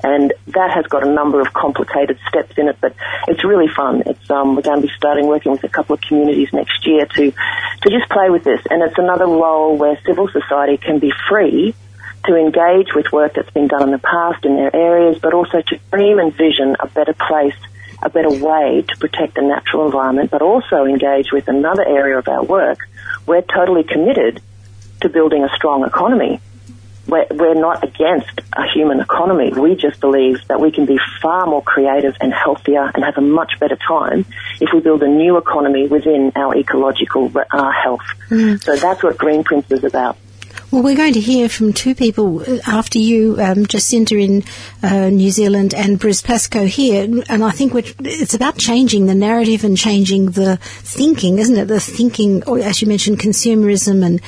And 0.02 0.32
that 0.48 0.70
has 0.70 0.86
got 0.86 1.06
a 1.06 1.10
number 1.10 1.40
of 1.40 1.52
complicated 1.52 2.18
steps 2.28 2.58
in 2.58 2.68
it, 2.68 2.76
but 2.80 2.94
it's 3.28 3.44
really 3.44 3.68
fun. 3.68 4.02
It's 4.06 4.30
um, 4.30 4.56
we're 4.56 4.62
going 4.62 4.80
to 4.80 4.86
be 4.86 4.92
starting 4.96 5.26
working 5.26 5.52
with 5.52 5.62
a 5.62 5.68
couple 5.68 5.94
of 5.94 6.00
communities 6.00 6.48
next 6.52 6.86
year 6.86 7.06
to 7.06 7.30
to 7.30 7.90
just 7.90 8.08
play 8.10 8.30
with 8.30 8.44
this, 8.44 8.60
and 8.70 8.82
it's 8.82 8.98
another 8.98 9.26
role 9.26 9.76
where 9.76 9.98
civil 10.04 10.28
society 10.28 10.76
can 10.76 10.98
be 10.98 11.12
free 11.28 11.74
to 12.24 12.36
engage 12.36 12.94
with 12.94 13.10
work 13.12 13.34
that's 13.34 13.50
been 13.50 13.68
done 13.68 13.82
in 13.82 13.90
the 13.90 13.98
past 13.98 14.44
in 14.44 14.56
their 14.56 14.74
areas, 14.74 15.18
but 15.20 15.34
also 15.34 15.60
to 15.60 15.78
dream 15.90 16.18
and 16.18 16.32
vision 16.34 16.76
a 16.78 16.86
better 16.86 17.14
place, 17.14 17.56
a 18.02 18.10
better 18.10 18.30
way 18.30 18.84
to 18.86 18.96
protect 18.98 19.34
the 19.34 19.42
natural 19.42 19.86
environment, 19.86 20.30
but 20.30 20.42
also 20.42 20.84
engage 20.84 21.32
with 21.32 21.48
another 21.48 21.84
area 21.86 22.18
of 22.18 22.28
our 22.28 22.44
work. 22.44 22.78
We're 23.26 23.42
totally 23.42 23.84
committed 23.84 24.40
to 25.00 25.08
building 25.08 25.42
a 25.42 25.48
strong 25.56 25.84
economy. 25.84 26.40
We're, 27.06 27.26
we're 27.30 27.54
not 27.54 27.82
against 27.82 28.40
a 28.52 28.66
human 28.72 29.00
economy. 29.00 29.52
We 29.52 29.74
just 29.76 30.00
believe 30.00 30.46
that 30.48 30.60
we 30.60 30.70
can 30.70 30.86
be 30.86 30.98
far 31.20 31.46
more 31.46 31.62
creative 31.62 32.14
and 32.20 32.32
healthier 32.32 32.90
and 32.94 33.04
have 33.04 33.18
a 33.18 33.20
much 33.20 33.58
better 33.58 33.76
time 33.76 34.24
if 34.60 34.70
we 34.72 34.80
build 34.80 35.02
a 35.02 35.08
new 35.08 35.36
economy 35.36 35.88
within 35.88 36.32
our 36.36 36.56
ecological 36.56 37.30
uh, 37.50 37.70
health. 37.72 38.02
So 38.62 38.76
that's 38.76 39.02
what 39.02 39.16
Greenprints 39.16 39.70
is 39.72 39.84
about. 39.84 40.16
Well, 40.72 40.82
we're 40.82 40.96
going 40.96 41.12
to 41.12 41.20
hear 41.20 41.50
from 41.50 41.74
two 41.74 41.94
people 41.94 42.40
uh, 42.40 42.60
after 42.66 42.98
you, 42.98 43.36
um, 43.38 43.66
Jacinta 43.66 44.16
in 44.16 44.42
uh, 44.82 45.10
New 45.10 45.30
Zealand 45.30 45.74
and 45.74 45.98
Bruce 45.98 46.22
Pascoe 46.22 46.64
here, 46.64 47.04
and 47.28 47.44
I 47.44 47.50
think 47.50 47.74
we're, 47.74 47.84
it's 48.00 48.32
about 48.32 48.56
changing 48.56 49.04
the 49.04 49.14
narrative 49.14 49.64
and 49.64 49.76
changing 49.76 50.30
the 50.30 50.56
thinking, 50.56 51.38
isn't 51.38 51.58
it? 51.58 51.66
The 51.66 51.78
thinking, 51.78 52.42
or 52.44 52.58
as 52.58 52.80
you 52.80 52.88
mentioned, 52.88 53.18
consumerism 53.18 54.02
and 54.02 54.22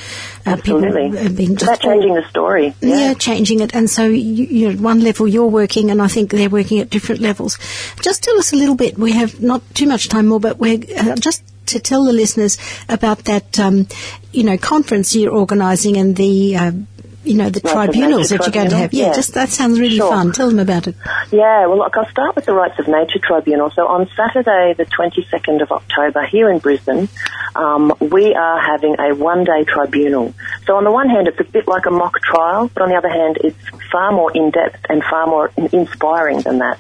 uh, 0.45 0.57
people 0.57 0.85
Absolutely. 0.85 1.19
have 1.19 1.35
been 1.35 1.53
It's 1.53 1.63
just 1.63 1.83
about 1.83 1.93
changing 1.95 2.15
the 2.15 2.29
story. 2.29 2.75
yeah. 2.83 3.15
changing 3.15 3.61
it. 3.61 3.75
And 3.75 3.89
so, 3.89 4.05
you, 4.05 4.45
you 4.45 4.67
know, 4.67 4.75
at 4.75 4.81
one 4.81 5.01
level 5.01 5.27
you're 5.27 5.47
working, 5.47 5.91
and 5.91 6.03
I 6.03 6.09
think 6.09 6.31
they're 6.31 6.51
working 6.51 6.79
at 6.79 6.91
different 6.91 7.23
levels. 7.23 7.59
Just 8.03 8.23
tell 8.23 8.37
us 8.37 8.53
a 8.53 8.57
little 8.57 8.75
bit. 8.77 8.99
We 8.99 9.13
have 9.13 9.41
not 9.41 9.63
too 9.75 9.87
much 9.87 10.11
time 10.11 10.27
more, 10.27 10.41
but 10.41 10.59
we're 10.59 10.81
uh, 10.99 11.17
just 11.17 11.43
to 11.67 11.81
tell 11.81 12.05
the 12.05 12.13
listeners 12.13 12.59
about 12.89 13.25
that, 13.25 13.59
um, 13.59 13.87
you 14.33 14.45
know, 14.45 14.59
conference 14.59 15.15
you're 15.15 15.33
organising 15.33 15.97
and 15.97 16.17
the. 16.17 16.87
You 17.25 17.37
know, 17.37 17.49
the 17.51 17.61
tribunals 17.61 18.31
Nature 18.31 18.39
that 18.45 18.47
you're 18.47 18.53
going 18.63 18.71
to 18.71 18.77
have. 18.77 18.93
Yeah, 18.93 19.07
Yeah. 19.07 19.13
just 19.15 19.35
that 19.35 19.49
sounds 19.49 19.81
really 19.81 19.97
Sure. 19.97 20.11
fun. 20.11 20.33
Tell 20.33 20.49
them 20.49 20.59
about 20.59 20.87
it. 20.87 20.95
Yeah, 21.31 21.67
well, 21.67 21.79
look, 21.79 21.97
I'll 21.97 22.07
start 22.11 22.37
with 22.37 22.45
the 22.45 22.53
Rights 22.53 22.79
of 22.79 22.87
Nature 22.87 23.19
Tribunal. 23.23 23.71
So 23.71 23.87
on 23.87 24.09
Saturday, 24.17 24.75
the 24.77 24.85
22nd 24.87 25.63
of 25.63 25.73
October, 25.73 26.23
here 26.25 26.51
in 26.51 26.59
Brisbane, 26.59 27.09
um, 27.57 27.93
we 28.01 28.35
are 28.35 28.59
having 28.61 28.97
a 29.01 29.15
one-day 29.15 29.65
tribunal. 29.65 30.35
So 30.67 30.77
on 30.77 30.85
the 30.85 30.91
one 30.93 31.09
hand, 31.09 31.29
it's 31.29 31.41
a 31.41 31.45
bit 31.45 31.67
like 31.67 31.87
a 31.87 31.91
mock 31.91 32.21
trial, 32.21 32.71
but 32.75 32.83
on 32.83 32.89
the 32.91 32.97
other 32.97 33.09
hand, 33.09 33.39
it's 33.43 33.57
far 33.91 34.13
more 34.13 34.31
in-depth 34.33 34.87
and 34.89 35.03
far 35.05 35.27
more 35.27 35.51
inspiring 35.73 36.41
than 36.43 36.59
that. 36.59 36.79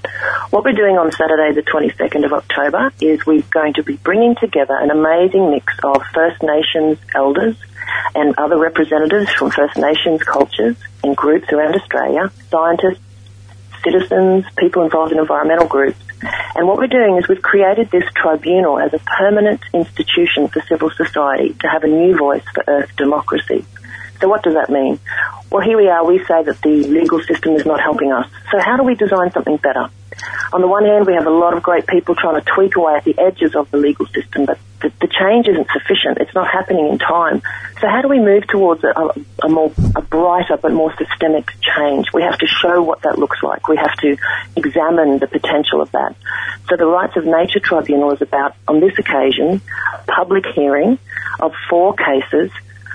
What 0.50 0.64
we're 0.64 0.72
doing 0.72 0.98
on 0.98 1.10
Saturday, 1.12 1.52
the 1.54 1.62
22nd 1.62 2.24
of 2.24 2.32
October, 2.32 2.92
is 3.00 3.24
we're 3.24 3.42
going 3.50 3.74
to 3.74 3.82
be 3.82 3.96
bringing 3.96 4.34
together 4.36 4.74
an 4.76 4.90
amazing 4.90 5.50
mix 5.50 5.72
of 5.82 6.02
First 6.12 6.42
Nations 6.42 6.98
elders 7.14 7.56
and 8.14 8.35
other 8.38 8.59
representatives 8.59 9.30
from 9.33 9.50
First 9.50 9.76
Nations 9.76 10.23
cultures 10.23 10.76
and 11.02 11.16
groups 11.16 11.52
around 11.52 11.75
Australia, 11.75 12.30
scientists, 12.50 13.00
citizens, 13.83 14.44
people 14.56 14.83
involved 14.83 15.12
in 15.12 15.18
environmental 15.18 15.66
groups. 15.66 15.99
And 16.54 16.66
what 16.66 16.78
we're 16.78 16.87
doing 16.87 17.18
is 17.18 17.28
we've 17.28 17.42
created 17.42 17.90
this 17.90 18.04
tribunal 18.14 18.78
as 18.78 18.94
a 18.94 18.99
permanent 18.99 19.61
institution 19.73 20.49
for 20.49 20.62
civil 20.62 20.90
society 20.90 21.54
to 21.61 21.68
have 21.68 21.85
a 21.85 21.88
new 21.88 22.16
voice 22.16 22.44
for 22.54 22.64
Earth 22.66 22.97
democracy. 22.97 23.64
So 24.21 24.28
what 24.28 24.42
does 24.42 24.54
that 24.54 24.71
mean? 24.71 24.99
Well, 25.50 25.62
here 25.62 25.76
we 25.76 25.88
are. 25.88 26.04
We 26.04 26.18
say 26.21 26.42
that 26.44 26.62
the 26.62 26.87
legal 26.88 27.21
system 27.21 27.54
is 27.54 27.66
not 27.66 27.80
helping 27.80 28.12
us. 28.12 28.26
So 28.50 28.59
how 28.59 28.76
do 28.76 28.85
we 28.85 28.94
design 28.94 29.33
something 29.33 29.56
better? 29.59 29.90
On 30.52 30.60
the 30.60 30.68
one 30.68 30.84
hand, 30.84 31.06
we 31.06 31.14
have 31.14 31.26
a 31.26 31.30
lot 31.30 31.56
of 31.56 31.62
great 31.62 31.86
people 31.86 32.14
trying 32.14 32.40
to 32.40 32.46
tweak 32.54 32.76
away 32.76 32.94
at 32.94 33.04
the 33.04 33.18
edges 33.18 33.54
of 33.54 33.70
the 33.70 33.76
legal 33.76 34.06
system, 34.06 34.46
but 34.46 34.58
the, 34.80 34.92
the 35.00 35.08
change 35.08 35.48
isn't 35.48 35.68
sufficient. 35.72 36.18
It's 36.18 36.34
not 36.34 36.48
happening 36.48 36.88
in 36.88 36.98
time. 36.98 37.42
So 37.80 37.88
how 37.88 38.02
do 38.02 38.08
we 38.08 38.20
move 38.20 38.46
towards 38.46 38.84
a, 38.84 38.92
a, 39.42 39.48
more 39.48 39.72
a 39.96 40.02
brighter 40.02 40.56
but 40.56 40.72
more 40.72 40.94
systemic 40.96 41.50
change? 41.60 42.12
We 42.12 42.22
have 42.22 42.38
to 42.38 42.46
show 42.46 42.82
what 42.82 43.02
that 43.02 43.18
looks 43.18 43.42
like. 43.42 43.66
We 43.68 43.76
have 43.76 43.94
to 44.02 44.16
examine 44.56 45.18
the 45.18 45.26
potential 45.26 45.80
of 45.80 45.90
that. 45.92 46.14
So 46.68 46.76
the 46.76 46.86
Rights 46.86 47.16
of 47.16 47.24
Nature 47.24 47.60
Tribunal 47.60 48.12
is 48.12 48.22
about, 48.22 48.54
on 48.68 48.80
this 48.80 48.98
occasion, 48.98 49.60
public 50.06 50.44
hearing 50.54 50.98
of 51.40 51.52
four 51.68 51.94
cases 51.94 52.50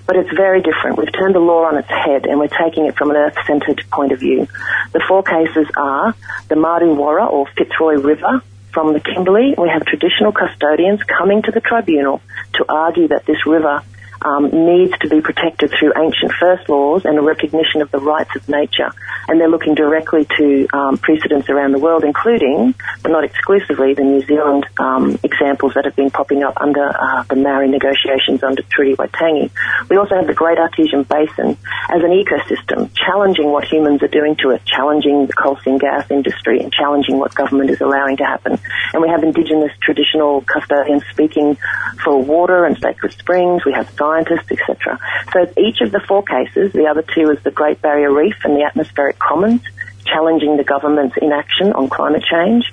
but 0.09 0.15
it's 0.15 0.35
very 0.35 0.59
different. 0.59 0.97
We've 0.97 1.13
turned 1.13 1.35
the 1.35 1.39
law 1.39 1.65
on 1.65 1.77
its 1.77 1.87
head 1.87 2.25
and 2.25 2.39
we're 2.39 2.47
taking 2.47 2.87
it 2.87 2.97
from 2.97 3.11
an 3.11 3.15
earth-centred 3.15 3.83
point 3.91 4.11
of 4.11 4.19
view. 4.19 4.47
The 4.91 5.03
four 5.07 5.21
cases 5.21 5.67
are 5.77 6.15
the 6.47 6.55
Martuwarra 6.55 7.31
or 7.31 7.45
Fitzroy 7.55 7.93
River 7.93 8.41
from 8.73 8.93
the 8.93 9.01
Kimberley. 9.01 9.53
We 9.55 9.69
have 9.69 9.85
traditional 9.85 10.31
custodians 10.31 11.03
coming 11.03 11.43
to 11.43 11.51
the 11.51 11.61
tribunal 11.61 12.23
to 12.53 12.65
argue 12.67 13.09
that 13.09 13.27
this 13.27 13.45
river 13.45 13.83
um, 14.21 14.49
needs 14.51 14.93
to 14.99 15.09
be 15.09 15.21
protected 15.21 15.71
through 15.71 15.93
ancient 15.97 16.31
first 16.39 16.67
laws 16.69 17.05
and 17.05 17.17
a 17.17 17.21
recognition 17.21 17.81
of 17.81 17.91
the 17.91 17.99
rights 17.99 18.35
of 18.35 18.47
nature. 18.49 18.91
And 19.27 19.39
they're 19.39 19.49
looking 19.49 19.75
directly 19.75 20.25
to 20.37 20.67
um, 20.73 20.97
precedents 20.97 21.49
around 21.49 21.71
the 21.73 21.79
world, 21.79 22.03
including, 22.03 22.73
but 23.01 23.11
not 23.11 23.23
exclusively, 23.23 23.93
the 23.93 24.03
New 24.03 24.21
Zealand 24.25 24.65
um, 24.79 25.19
examples 25.23 25.73
that 25.75 25.85
have 25.85 25.95
been 25.95 26.11
popping 26.11 26.43
up 26.43 26.55
under 26.57 26.89
uh, 26.89 27.23
the 27.23 27.35
Maori 27.35 27.69
negotiations 27.69 28.43
under 28.43 28.61
Treaty 28.63 28.95
Waitangi. 28.95 29.51
We 29.89 29.97
also 29.97 30.15
have 30.15 30.27
the 30.27 30.33
Great 30.33 30.57
Artesian 30.57 31.03
Basin 31.03 31.57
as 31.89 32.01
an 32.03 32.11
ecosystem, 32.11 32.89
challenging 32.95 33.51
what 33.51 33.65
humans 33.65 34.01
are 34.03 34.07
doing 34.07 34.35
to 34.37 34.51
it, 34.51 34.65
challenging 34.65 35.27
the 35.27 35.33
coal 35.33 35.57
seam 35.63 35.77
gas 35.77 36.09
industry, 36.09 36.61
and 36.61 36.71
challenging 36.71 37.19
what 37.19 37.33
government 37.35 37.69
is 37.69 37.81
allowing 37.81 38.17
to 38.17 38.25
happen. 38.25 38.59
And 38.93 39.01
we 39.01 39.09
have 39.09 39.23
Indigenous 39.23 39.71
traditional 39.81 40.41
custodians 40.41 41.03
speaking 41.11 41.57
for 42.03 42.21
water 42.21 42.65
and 42.65 42.77
sacred 42.79 43.13
springs. 43.13 43.65
We 43.65 43.73
have 43.73 43.89
scientists, 44.09 44.51
etc. 44.51 44.99
So 45.33 45.51
each 45.57 45.81
of 45.81 45.91
the 45.91 45.99
four 46.07 46.23
cases, 46.23 46.73
the 46.73 46.87
other 46.87 47.03
two 47.03 47.29
is 47.31 47.41
the 47.43 47.51
Great 47.51 47.81
Barrier 47.81 48.11
Reef 48.11 48.35
and 48.43 48.55
the 48.55 48.63
Atmospheric 48.63 49.19
Commons, 49.19 49.61
challenging 50.05 50.57
the 50.57 50.63
government's 50.63 51.17
inaction 51.21 51.73
on 51.73 51.89
climate 51.89 52.23
change. 52.23 52.65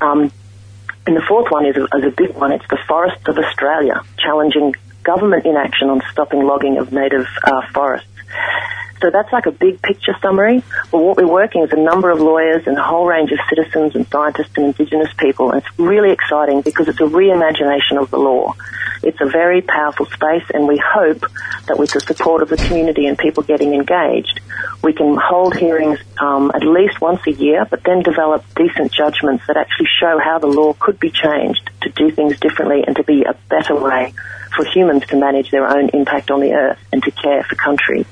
Um, 0.00 0.32
and 1.06 1.16
the 1.16 1.22
fourth 1.28 1.50
one 1.50 1.66
is 1.66 1.76
a, 1.76 1.84
is 1.98 2.04
a 2.04 2.10
big 2.10 2.34
one. 2.34 2.52
It's 2.52 2.66
the 2.68 2.78
Forests 2.88 3.26
of 3.26 3.38
Australia, 3.38 4.02
challenging 4.18 4.74
government 5.02 5.46
inaction 5.46 5.88
on 5.88 6.00
stopping 6.12 6.44
logging 6.44 6.78
of 6.78 6.92
native 6.92 7.26
uh, 7.44 7.62
forests. 7.72 8.08
So 9.02 9.10
that's 9.10 9.32
like 9.32 9.46
a 9.46 9.50
big 9.50 9.82
picture 9.82 10.14
summary. 10.22 10.62
But 10.92 10.98
what 10.98 11.16
we're 11.16 11.26
working 11.26 11.64
is 11.64 11.72
a 11.72 11.76
number 11.76 12.10
of 12.10 12.20
lawyers 12.20 12.66
and 12.68 12.78
a 12.78 12.82
whole 12.82 13.04
range 13.04 13.32
of 13.32 13.38
citizens 13.48 13.96
and 13.96 14.06
scientists 14.08 14.52
and 14.56 14.66
Indigenous 14.66 15.12
people. 15.18 15.50
And 15.50 15.60
it's 15.60 15.78
really 15.78 16.12
exciting 16.12 16.62
because 16.62 16.86
it's 16.86 17.00
a 17.00 17.04
reimagination 17.04 18.00
of 18.00 18.10
the 18.12 18.18
law. 18.18 18.54
It's 19.02 19.20
a 19.20 19.26
very 19.26 19.62
powerful 19.62 20.06
space, 20.06 20.44
and 20.54 20.68
we 20.68 20.80
hope 20.80 21.22
that 21.66 21.76
with 21.76 21.90
the 21.90 22.00
support 22.00 22.40
of 22.40 22.48
the 22.48 22.56
community 22.56 23.06
and 23.06 23.18
people 23.18 23.42
getting 23.42 23.74
engaged, 23.74 24.40
we 24.80 24.92
can 24.92 25.18
hold 25.20 25.56
hearings 25.56 25.98
um, 26.20 26.52
at 26.54 26.62
least 26.62 27.00
once 27.00 27.20
a 27.26 27.32
year, 27.32 27.66
but 27.68 27.82
then 27.82 28.02
develop 28.02 28.44
decent 28.54 28.92
judgments 28.92 29.44
that 29.48 29.56
actually 29.56 29.88
show 29.98 30.20
how 30.22 30.38
the 30.38 30.46
law 30.46 30.72
could 30.74 31.00
be 31.00 31.10
changed 31.10 31.68
to 31.80 31.88
do 31.90 32.12
things 32.12 32.38
differently 32.38 32.84
and 32.86 32.94
to 32.94 33.02
be 33.02 33.24
a 33.24 33.34
better 33.48 33.74
way 33.74 34.14
for 34.56 34.64
humans 34.64 35.06
to 35.08 35.16
manage 35.16 35.50
their 35.50 35.66
own 35.68 35.88
impact 35.90 36.30
on 36.30 36.40
the 36.40 36.52
earth 36.52 36.78
and 36.92 37.02
to 37.02 37.10
care 37.10 37.42
for 37.44 37.54
country. 37.56 38.04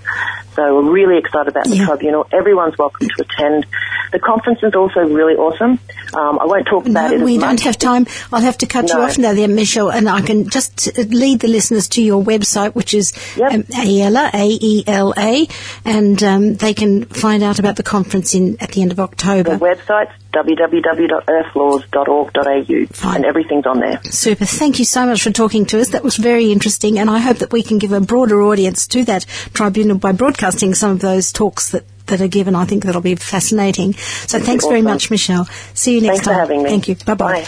So 0.57 0.75
we're 0.75 0.91
really 0.91 1.19
excited 1.19 1.49
about 1.49 1.65
the 1.65 1.77
Yeah. 1.77 1.87
tribunal. 1.87 2.27
Everyone's 2.33 2.77
welcome 2.77 3.09
to 3.09 3.23
attend. 3.23 3.67
The 4.13 4.19
conference 4.19 4.59
is 4.63 4.75
also 4.75 5.01
really 5.01 5.35
awesome. 5.35 5.79
Um, 6.13 6.39
I 6.41 6.47
won't 6.47 6.67
talk 6.67 6.87
about 6.87 7.11
No, 7.13 7.17
it. 7.19 7.23
we 7.23 7.39
don't 7.39 7.51
much. 7.53 7.63
have 7.63 7.79
time. 7.79 8.07
I'll 8.33 8.41
have 8.41 8.59
to 8.59 8.67
cut 8.67 8.89
you 8.89 8.99
off 8.99 9.17
now 9.19 9.33
there, 9.33 9.47
Michelle, 9.49 9.91
and 9.91 10.09
I 10.09 10.21
can 10.23 10.49
just 10.49 10.97
lead 10.99 11.41
the 11.41 11.49
listeners 11.49 11.89
to 11.91 12.03
your 12.03 12.23
website, 12.23 12.75
which 12.75 12.95
is 12.95 13.13
Yep. 13.37 13.53
um, 13.53 13.63
AELA, 13.79 14.31
A-E-L-A, 14.35 15.47
and 15.85 16.23
um, 16.25 16.55
they 16.57 16.75
can 16.75 17.05
find 17.05 17.43
out 17.45 17.59
about 17.61 17.77
the 17.77 17.83
conference 17.85 18.35
in 18.35 18.57
at 18.61 18.73
the 18.73 18.83
end 18.83 18.91
of 18.93 18.99
October. 18.99 19.57
The 19.57 19.65
website's 19.65 20.13
www.earthlaws.org.au 20.33 22.87
Fine. 22.93 23.17
and 23.17 23.25
everything's 23.25 23.67
on 23.67 23.81
there. 23.81 24.01
Super. 24.05 24.45
Thank 24.45 24.79
you 24.79 24.85
so 24.85 25.07
much 25.07 25.23
for 25.23 25.31
talking 25.31 25.67
to 25.67 25.81
us. 25.81 25.91
That 25.91 26.05
was 26.05 26.17
very 26.17 26.53
interesting, 26.53 26.99
and 26.99 27.11
I 27.11 27.19
hope 27.19 27.39
that 27.39 27.53
we 27.53 27.63
can 27.63 27.79
give 27.79 27.93
a 27.93 28.01
broader 28.01 28.41
audience 28.43 28.87
to 28.89 29.05
that 29.05 29.25
tribunal 29.55 29.99
by 29.99 30.13
broadcasting 30.13 30.75
some 30.75 30.91
of 30.93 31.01
those 31.01 31.33
talks 31.33 31.71
that, 31.71 31.85
that 32.07 32.21
are 32.21 32.29
given. 32.29 32.55
I 32.55 32.65
think 32.65 32.85
that'll 32.85 33.01
be 33.01 33.15
fascinating. 33.17 33.95
So 33.95 34.39
thanks 34.39 34.67
very 34.67 34.83
much, 34.83 35.11
Michelle. 35.11 35.47
See 35.75 35.95
you 35.95 36.01
next 36.01 36.25
Thanks 36.25 36.29
for 36.29 36.33
time. 36.33 36.41
having 36.41 36.63
me. 36.63 36.71
Thank 36.71 36.89
you. 36.89 36.95
Bye-bye. 36.97 37.43
Bye. 37.43 37.47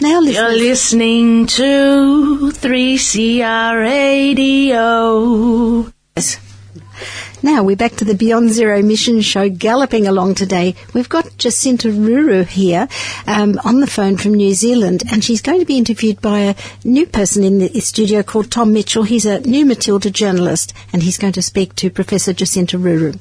Now, 0.00 0.20
You're 0.20 0.56
listening 0.56 1.46
to 1.46 2.50
3CR 2.52 3.80
Radio. 3.80 5.86
Now 7.42 7.62
we're 7.62 7.76
back 7.76 7.96
to 7.96 8.04
the 8.04 8.14
Beyond 8.14 8.50
Zero 8.50 8.82
mission 8.82 9.20
show 9.20 9.48
galloping 9.48 10.06
along 10.06 10.36
today. 10.36 10.74
We've 10.94 11.08
got 11.08 11.36
Jacinta 11.38 11.88
Ruru 11.88 12.46
here 12.46 12.88
um, 13.26 13.60
on 13.64 13.80
the 13.80 13.86
phone 13.86 14.16
from 14.16 14.34
New 14.34 14.54
Zealand 14.54 15.02
and 15.10 15.22
she's 15.22 15.42
going 15.42 15.60
to 15.60 15.66
be 15.66 15.78
interviewed 15.78 16.20
by 16.20 16.38
a 16.40 16.54
new 16.84 17.06
person 17.06 17.44
in 17.44 17.58
the 17.58 17.80
studio 17.80 18.22
called 18.22 18.50
Tom 18.50 18.72
Mitchell. 18.72 19.02
He's 19.02 19.26
a 19.26 19.40
New 19.40 19.66
Matilda 19.66 20.10
journalist 20.10 20.72
and 20.92 21.02
he's 21.02 21.18
going 21.18 21.34
to 21.34 21.42
speak 21.42 21.74
to 21.76 21.90
Professor 21.90 22.32
Jacinta 22.32 22.78
Ruru. 22.78 23.18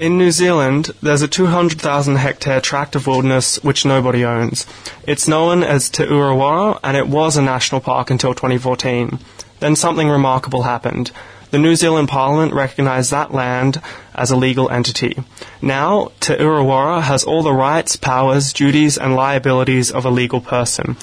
In 0.00 0.16
New 0.16 0.30
Zealand, 0.30 0.92
there's 1.02 1.20
a 1.20 1.28
200,000 1.28 2.16
hectare 2.16 2.62
tract 2.62 2.96
of 2.96 3.06
wilderness 3.06 3.62
which 3.62 3.84
nobody 3.84 4.24
owns. 4.24 4.64
It's 5.06 5.28
known 5.28 5.62
as 5.62 5.90
Te 5.90 6.04
Urewera, 6.04 6.80
and 6.82 6.96
it 6.96 7.06
was 7.06 7.36
a 7.36 7.42
national 7.42 7.82
park 7.82 8.10
until 8.10 8.32
2014. 8.32 9.18
Then 9.58 9.76
something 9.76 10.08
remarkable 10.08 10.62
happened. 10.62 11.10
The 11.50 11.58
New 11.58 11.74
Zealand 11.74 12.08
Parliament 12.08 12.54
recognised 12.54 13.10
that 13.10 13.34
land 13.34 13.82
as 14.14 14.30
a 14.30 14.36
legal 14.36 14.70
entity. 14.70 15.18
Now, 15.60 16.12
Te 16.20 16.34
Urewera 16.34 17.02
has 17.02 17.24
all 17.24 17.42
the 17.42 17.52
rights, 17.52 17.96
powers, 17.96 18.52
duties, 18.52 18.96
and 18.96 19.16
liabilities 19.16 19.90
of 19.90 20.04
a 20.04 20.10
legal 20.10 20.40
person. 20.40 20.96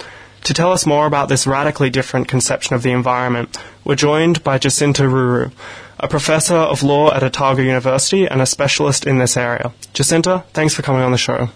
To 0.46 0.54
tell 0.54 0.72
us 0.72 0.86
more 0.86 1.06
about 1.06 1.28
this 1.28 1.46
radically 1.46 1.90
different 1.90 2.30
conception 2.30 2.76
of 2.76 2.82
the 2.82 2.92
environment, 2.92 3.58
we're 3.84 3.96
joined 3.96 4.42
by 4.46 4.58
Jacinta 4.58 5.04
Ruru, 5.04 5.52
a 6.00 6.08
professor 6.08 6.56
of 6.56 6.82
law 6.82 7.14
at 7.14 7.24
Otago 7.24 7.62
University 7.62 8.26
and 8.26 8.42
a 8.42 8.46
specialist 8.46 9.06
in 9.06 9.18
this 9.18 9.36
area. 9.36 9.74
Jacinta, 9.94 10.46
thanks 10.54 10.74
for 10.74 10.82
coming 10.82 11.02
on 11.02 11.12
the 11.12 11.18
show. 11.18 11.50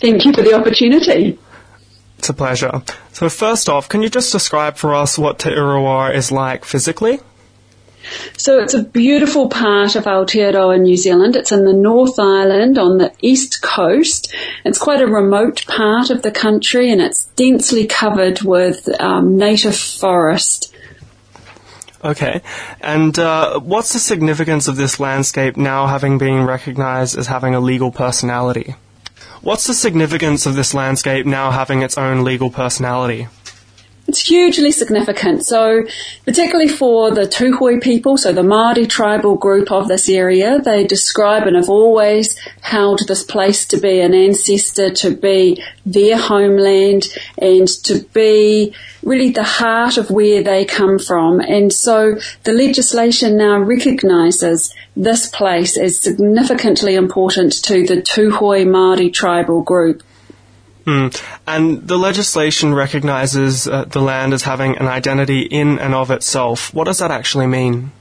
Thank 0.00 0.24
you 0.24 0.32
for 0.32 0.40
the 0.40 0.54
opportunity. 0.54 1.38
It's 2.16 2.30
a 2.30 2.34
pleasure. 2.34 2.82
So 3.12 3.28
first 3.28 3.68
off, 3.68 3.90
can 3.90 4.00
you 4.00 4.08
just 4.08 4.32
describe 4.32 4.76
for 4.76 4.94
us 4.94 5.18
what 5.18 5.38
Te 5.38 5.50
Urewera 5.50 6.14
is 6.14 6.32
like 6.32 6.64
physically? 6.64 7.20
So 8.36 8.58
it's 8.58 8.74
a 8.74 8.82
beautiful 8.82 9.48
part 9.48 9.96
of 9.96 10.04
Aotearoa, 10.04 10.80
New 10.80 10.96
Zealand. 10.96 11.36
It's 11.36 11.52
in 11.52 11.64
the 11.64 11.72
North 11.72 12.18
Island 12.18 12.78
on 12.78 12.98
the 12.98 13.12
east 13.20 13.62
coast. 13.62 14.34
It's 14.64 14.78
quite 14.78 15.00
a 15.00 15.06
remote 15.06 15.64
part 15.66 16.10
of 16.10 16.22
the 16.22 16.30
country 16.30 16.90
and 16.90 17.00
it's 17.00 17.24
densely 17.36 17.86
covered 17.86 18.42
with 18.42 18.88
um, 19.00 19.36
native 19.36 19.76
forest. 19.76 20.74
Okay. 22.04 22.42
And 22.80 23.18
uh, 23.18 23.60
what's 23.60 23.94
the 23.94 23.98
significance 23.98 24.68
of 24.68 24.76
this 24.76 25.00
landscape 25.00 25.56
now 25.56 25.86
having 25.86 26.18
been 26.18 26.44
recognized 26.44 27.16
as 27.16 27.28
having 27.28 27.54
a 27.54 27.60
legal 27.60 27.90
personality? 27.90 28.74
What's 29.40 29.66
the 29.66 29.74
significance 29.74 30.46
of 30.46 30.54
this 30.54 30.74
landscape 30.74 31.26
now 31.26 31.50
having 31.50 31.82
its 31.82 31.96
own 31.96 32.24
legal 32.24 32.50
personality? 32.50 33.28
It's 34.06 34.28
hugely 34.28 34.70
significant. 34.70 35.46
So, 35.46 35.84
particularly 36.26 36.68
for 36.68 37.10
the 37.10 37.22
Tūhoe 37.22 37.82
people, 37.82 38.18
so 38.18 38.32
the 38.32 38.42
Māori 38.42 38.88
tribal 38.88 39.36
group 39.36 39.72
of 39.72 39.88
this 39.88 40.08
area, 40.10 40.60
they 40.60 40.86
describe 40.86 41.46
and 41.46 41.56
have 41.56 41.70
always 41.70 42.38
held 42.60 43.00
this 43.08 43.24
place 43.24 43.64
to 43.66 43.78
be 43.78 44.00
an 44.00 44.12
ancestor, 44.12 44.90
to 44.90 45.16
be 45.16 45.62
their 45.86 46.18
homeland, 46.18 47.06
and 47.38 47.66
to 47.84 48.02
be 48.12 48.74
really 49.02 49.30
the 49.30 49.42
heart 49.42 49.96
of 49.96 50.10
where 50.10 50.42
they 50.42 50.66
come 50.66 50.98
from. 50.98 51.40
And 51.40 51.72
so 51.72 52.18
the 52.42 52.52
legislation 52.52 53.38
now 53.38 53.58
recognises 53.58 54.74
this 54.94 55.28
place 55.28 55.78
as 55.78 55.98
significantly 55.98 56.94
important 56.94 57.52
to 57.64 57.86
the 57.86 58.02
Tūhoe 58.02 58.66
Māori 58.66 59.12
tribal 59.12 59.62
group. 59.62 60.02
Mm. 60.86 61.22
And 61.46 61.88
the 61.88 61.96
legislation 61.96 62.74
recognises 62.74 63.66
uh, 63.66 63.84
the 63.84 64.00
land 64.00 64.32
as 64.34 64.42
having 64.42 64.76
an 64.76 64.86
identity 64.86 65.42
in 65.42 65.78
and 65.78 65.94
of 65.94 66.10
itself. 66.10 66.74
What 66.74 66.84
does 66.84 66.98
that 66.98 67.10
actually 67.10 67.46
mean? 67.46 67.92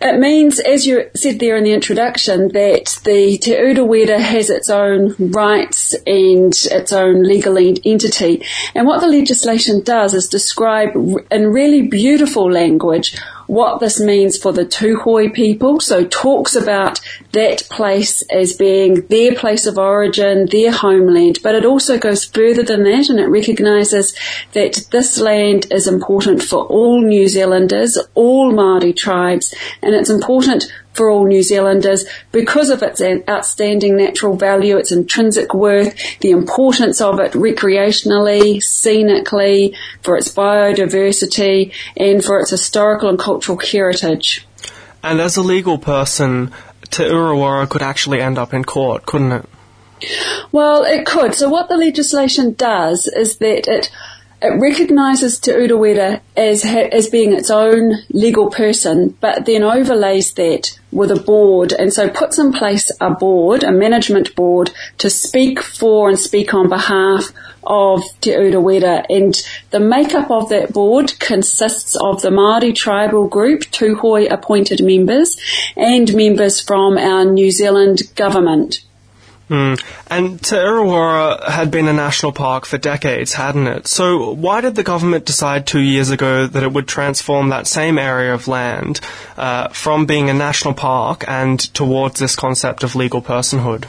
It 0.00 0.18
means, 0.18 0.60
as 0.60 0.86
you 0.86 1.10
said 1.14 1.38
there 1.38 1.56
in 1.56 1.64
the 1.64 1.72
introduction, 1.72 2.48
that 2.48 3.00
the 3.04 3.38
Te 3.38 3.52
Urewera 3.52 4.18
has 4.18 4.50
its 4.50 4.70
own 4.70 5.14
rights 5.18 5.94
and 6.06 6.54
its 6.70 6.92
own 6.92 7.22
legal 7.22 7.58
entity. 7.58 8.44
And 8.74 8.86
what 8.86 9.00
the 9.00 9.08
legislation 9.08 9.82
does 9.82 10.14
is 10.14 10.28
describe 10.28 10.96
in 11.30 11.52
really 11.52 11.82
beautiful 11.88 12.50
language 12.50 13.16
what 13.46 13.80
this 13.80 14.00
means 14.00 14.36
for 14.36 14.52
the 14.52 14.64
Tūhoe 14.64 15.32
people. 15.32 15.80
So 15.80 16.04
talks 16.04 16.54
about 16.54 17.00
that 17.32 17.62
place 17.70 18.22
as 18.22 18.54
being 18.54 19.06
their 19.06 19.34
place 19.34 19.66
of 19.66 19.78
origin, 19.78 20.46
their 20.50 20.72
homeland, 20.72 21.38
but 21.42 21.54
it 21.54 21.64
also 21.64 21.98
goes 21.98 22.24
further 22.24 22.62
than 22.62 22.84
that 22.84 23.08
and 23.08 23.20
it 23.20 23.26
recognises 23.26 24.16
that 24.52 24.86
this 24.90 25.18
land 25.18 25.66
is 25.70 25.86
important 25.86 26.42
for 26.42 26.64
all 26.66 27.02
New 27.02 27.28
Zealanders, 27.28 27.98
all 28.14 28.52
Māori 28.52 28.96
tribes, 28.96 29.54
and 29.82 29.94
it's 29.94 30.10
important 30.10 30.72
for 30.96 31.10
all 31.10 31.26
New 31.26 31.42
Zealanders 31.42 32.04
because 32.32 32.70
of 32.70 32.82
its 32.82 33.02
outstanding 33.28 33.96
natural 33.96 34.36
value, 34.36 34.76
its 34.76 34.92
intrinsic 34.92 35.54
worth, 35.54 35.94
the 36.20 36.30
importance 36.30 37.00
of 37.00 37.20
it 37.20 37.32
recreationally, 37.32 38.62
scenically, 38.62 39.76
for 40.02 40.16
its 40.16 40.32
biodiversity, 40.32 41.72
and 41.96 42.24
for 42.24 42.40
its 42.40 42.50
historical 42.50 43.08
and 43.08 43.18
cultural 43.18 43.58
heritage. 43.58 44.46
And 45.02 45.20
as 45.20 45.36
a 45.36 45.42
legal 45.42 45.78
person, 45.78 46.52
Te 46.90 47.04
Urewera 47.04 47.68
could 47.68 47.82
actually 47.82 48.20
end 48.20 48.38
up 48.38 48.54
in 48.54 48.64
court, 48.64 49.06
couldn't 49.06 49.32
it? 49.32 49.48
Well, 50.52 50.84
it 50.84 51.06
could. 51.06 51.34
So 51.34 51.48
what 51.48 51.68
the 51.68 51.76
legislation 51.76 52.52
does 52.52 53.06
is 53.06 53.38
that 53.38 53.66
it 53.66 53.90
it 54.42 54.60
recognises 54.60 55.38
Te 55.38 55.52
Urewera 55.52 56.20
as, 56.36 56.64
as 56.64 57.08
being 57.08 57.32
its 57.32 57.50
own 57.50 57.94
legal 58.10 58.50
person, 58.50 59.16
but 59.20 59.46
then 59.46 59.62
overlays 59.62 60.32
that 60.34 60.78
with 60.92 61.10
a 61.10 61.20
board 61.20 61.72
and 61.72 61.92
so 61.92 62.08
puts 62.08 62.38
in 62.38 62.52
place 62.52 62.90
a 63.00 63.10
board, 63.10 63.64
a 63.64 63.72
management 63.72 64.34
board 64.36 64.70
to 64.98 65.10
speak 65.10 65.62
for 65.62 66.08
and 66.08 66.18
speak 66.18 66.52
on 66.54 66.68
behalf 66.68 67.32
of 67.64 68.02
Te 68.20 68.30
Urewera 68.30 69.04
and 69.08 69.42
the 69.70 69.80
makeup 69.80 70.30
of 70.30 70.48
that 70.50 70.72
board 70.72 71.18
consists 71.18 71.96
of 71.96 72.22
the 72.22 72.30
Māori 72.30 72.74
tribal 72.74 73.26
group, 73.28 73.62
Tūhoe 73.62 74.30
appointed 74.30 74.84
members 74.84 75.36
and 75.76 76.14
members 76.14 76.60
from 76.60 76.96
our 76.96 77.24
New 77.24 77.50
Zealand 77.50 78.02
government. 78.14 78.85
Mm. 79.48 79.80
And 80.08 80.42
Te 80.42 80.56
Urewera 80.56 81.48
had 81.48 81.70
been 81.70 81.86
a 81.86 81.92
national 81.92 82.32
park 82.32 82.66
for 82.66 82.78
decades, 82.78 83.32
hadn't 83.32 83.68
it? 83.68 83.86
So 83.86 84.32
why 84.32 84.60
did 84.60 84.74
the 84.74 84.82
government 84.82 85.24
decide 85.24 85.66
two 85.66 85.80
years 85.80 86.10
ago 86.10 86.46
that 86.48 86.62
it 86.62 86.72
would 86.72 86.88
transform 86.88 87.50
that 87.50 87.68
same 87.68 87.96
area 87.96 88.34
of 88.34 88.48
land 88.48 89.00
uh, 89.36 89.68
from 89.68 90.04
being 90.04 90.28
a 90.28 90.34
national 90.34 90.74
park 90.74 91.24
and 91.28 91.60
towards 91.74 92.18
this 92.18 92.34
concept 92.34 92.82
of 92.82 92.96
legal 92.96 93.22
personhood? 93.22 93.86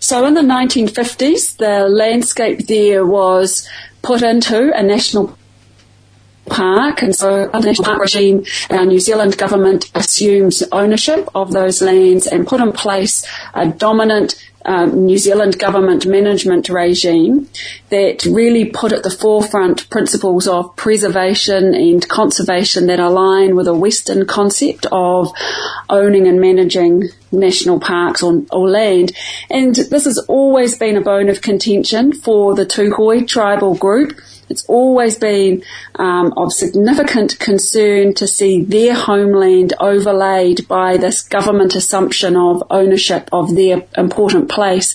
So 0.00 0.26
in 0.26 0.34
the 0.34 0.42
1950s, 0.42 1.56
the 1.58 1.88
landscape 1.88 2.66
there 2.66 3.04
was 3.04 3.68
put 4.02 4.22
into 4.22 4.76
a 4.76 4.82
national 4.82 5.36
park 6.46 7.02
and 7.02 7.14
so 7.14 7.50
under 7.52 7.60
the 7.60 7.66
national 7.66 7.84
park 7.84 8.00
regime 8.00 8.44
our 8.70 8.86
New 8.86 9.00
Zealand 9.00 9.36
government 9.36 9.90
assumed 9.94 10.54
ownership 10.72 11.28
of 11.34 11.52
those 11.52 11.82
lands 11.82 12.26
and 12.26 12.46
put 12.46 12.60
in 12.60 12.72
place 12.72 13.26
a 13.54 13.66
dominant 13.66 14.36
um, 14.66 15.06
New 15.06 15.16
Zealand 15.16 15.58
government 15.58 16.06
management 16.06 16.68
regime 16.68 17.48
that 17.88 18.24
really 18.24 18.66
put 18.66 18.92
at 18.92 19.02
the 19.02 19.10
forefront 19.10 19.88
principles 19.90 20.46
of 20.48 20.74
preservation 20.76 21.72
and 21.72 22.06
conservation 22.08 22.86
that 22.88 23.00
align 23.00 23.54
with 23.56 23.68
a 23.68 23.74
Western 23.74 24.26
concept 24.26 24.84
of 24.90 25.32
owning 25.88 26.26
and 26.26 26.40
managing 26.40 27.04
national 27.30 27.78
parks 27.80 28.22
or, 28.22 28.42
or 28.50 28.68
land. 28.68 29.12
And 29.50 29.74
this 29.74 30.04
has 30.04 30.18
always 30.28 30.76
been 30.76 30.96
a 30.96 31.00
bone 31.00 31.28
of 31.28 31.40
contention 31.42 32.12
for 32.12 32.54
the 32.54 32.66
Tūhoe 32.66 33.26
tribal 33.26 33.76
group 33.76 34.20
it's 34.48 34.64
always 34.66 35.16
been 35.18 35.62
um, 35.96 36.32
of 36.36 36.52
significant 36.52 37.38
concern 37.38 38.14
to 38.14 38.26
see 38.26 38.62
their 38.62 38.94
homeland 38.94 39.74
overlaid 39.80 40.66
by 40.68 40.96
this 40.96 41.22
government 41.22 41.74
assumption 41.74 42.36
of 42.36 42.62
ownership 42.70 43.28
of 43.32 43.54
their 43.54 43.82
important 43.96 44.48
place. 44.48 44.94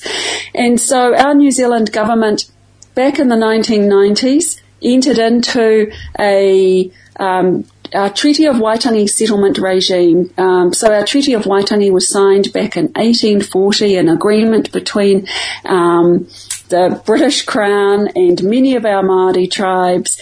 And 0.54 0.80
so 0.80 1.16
our 1.16 1.34
New 1.34 1.52
Zealand 1.52 1.92
government 1.92 2.50
back 2.96 3.20
in 3.20 3.28
the 3.28 3.36
1990s 3.36 4.62
entered 4.82 5.18
into 5.18 5.92
a 6.20 6.92
um, 7.18 7.66
our 7.94 8.10
Treaty 8.10 8.46
of 8.46 8.56
Waitangi 8.56 9.10
settlement 9.10 9.58
regime. 9.58 10.34
Um, 10.38 10.74
so 10.74 10.94
our 10.94 11.06
Treaty 11.06 11.34
of 11.34 11.44
Waitangi 11.44 11.92
was 11.92 12.08
signed 12.08 12.54
back 12.54 12.78
in 12.78 12.86
1840, 12.86 13.98
an 13.98 14.10
agreement 14.10 14.72
between 14.72 15.28
um, 15.66 16.28
the 16.72 17.02
British 17.06 17.44
Crown 17.44 18.08
and 18.16 18.44
many 18.44 18.76
of 18.76 18.86
our 18.86 19.04
Māori 19.04 19.50
tribes 19.52 20.20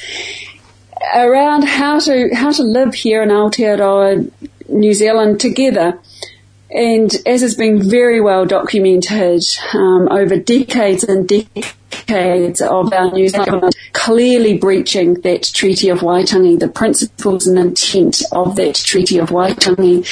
around 1.15 1.63
how 1.63 1.99
to 1.99 2.29
how 2.33 2.51
to 2.51 2.63
live 2.63 2.93
here 2.93 3.23
in 3.23 3.29
Aotearoa, 3.29 4.29
New 4.67 4.93
Zealand 4.93 5.39
together. 5.39 5.99
And 6.71 7.11
as 7.25 7.41
has 7.41 7.55
been 7.55 7.89
very 7.89 8.21
well 8.21 8.45
documented 8.45 9.43
um, 9.73 10.07
over 10.11 10.37
decades 10.37 11.03
and 11.03 11.27
decades 11.27 12.61
of 12.61 12.93
our 12.93 13.11
New 13.11 13.29
Zealand 13.29 13.45
government 13.49 13.75
clearly 13.93 14.57
breaching 14.57 15.15
that 15.21 15.43
Treaty 15.43 15.89
of 15.89 15.99
Waitangi, 15.99 16.59
the 16.59 16.67
principles 16.67 17.47
and 17.47 17.59
intent 17.59 18.21
of 18.31 18.55
that 18.55 18.75
Treaty 18.75 19.17
of 19.17 19.29
Waitangi. 19.29 20.05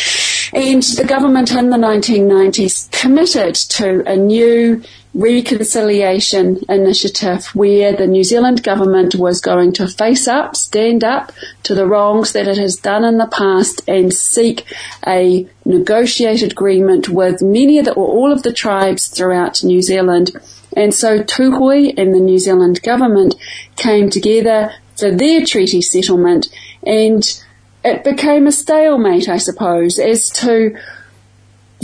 And 0.54 0.84
the 0.84 1.06
government 1.06 1.52
in 1.52 1.70
the 1.70 1.78
1990s 1.78 2.92
committed 2.92 3.56
to 3.56 4.04
a 4.10 4.16
new 4.16 4.84
reconciliation 5.14 6.64
initiative 6.70 7.48
where 7.48 7.92
the 7.94 8.06
New 8.08 8.24
Zealand 8.24 8.64
government 8.64 9.16
was 9.16 9.42
going 9.42 9.74
to 9.74 9.88
face 9.88 10.28
up, 10.28 10.56
stand 10.56 11.04
up 11.04 11.32
to 11.64 11.74
the 11.74 11.88
wrongs 11.88 12.34
that 12.34 12.48
it 12.48 12.58
has 12.58 12.76
done 12.76 13.04
in 13.04 13.18
the 13.18 13.28
past 13.28 13.82
and 13.88 14.14
seek 14.14 14.66
a 15.06 15.48
negotiated 15.66 16.52
agreement 16.52 17.10
with 17.10 17.42
many 17.42 17.80
of 17.80 17.86
the, 17.86 17.94
or 17.94 18.08
all 18.08 18.32
of 18.32 18.44
the 18.44 18.54
tribes 18.54 19.08
throughout 19.08 19.64
New 19.64 19.82
Zealand. 19.82 20.32
And 20.76 20.94
so 20.94 21.24
Tūhoe 21.24 21.98
and 21.98 22.14
the 22.14 22.20
New 22.20 22.38
Zealand 22.38 22.84
government 22.84 23.36
came 23.76 24.12
together 24.12 24.72
for 24.96 25.12
their 25.12 25.46
treaty 25.46 25.82
settlement 25.82 26.48
and 26.86 27.44
it 27.88 28.04
became 28.04 28.48
a 28.48 28.52
stalemate, 28.52 29.30
I 29.30 29.38
suppose, 29.38 30.00
as 30.00 30.30
to 30.42 30.78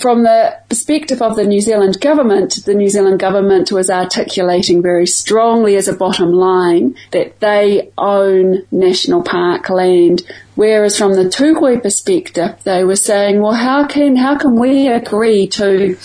from 0.01 0.23
the 0.23 0.57
perspective 0.69 1.21
of 1.21 1.35
the 1.35 1.45
New 1.45 1.61
Zealand 1.61 2.01
government, 2.01 2.65
the 2.65 2.73
New 2.73 2.89
Zealand 2.89 3.19
government 3.19 3.71
was 3.71 3.89
articulating 3.89 4.81
very 4.81 5.05
strongly 5.05 5.75
as 5.75 5.87
a 5.87 5.95
bottom 5.95 6.31
line 6.31 6.95
that 7.11 7.39
they 7.41 7.91
own 7.97 8.63
national 8.71 9.21
park 9.21 9.69
land. 9.69 10.23
Whereas 10.55 10.97
from 10.97 11.13
the 11.13 11.25
Tūhoe 11.25 11.81
perspective, 11.81 12.55
they 12.63 12.83
were 12.83 12.95
saying, 12.95 13.39
well, 13.39 13.53
how 13.53 13.85
can, 13.85 14.15
how 14.15 14.35
can 14.35 14.59
we 14.59 14.87
agree 14.87 15.47
to 15.47 15.95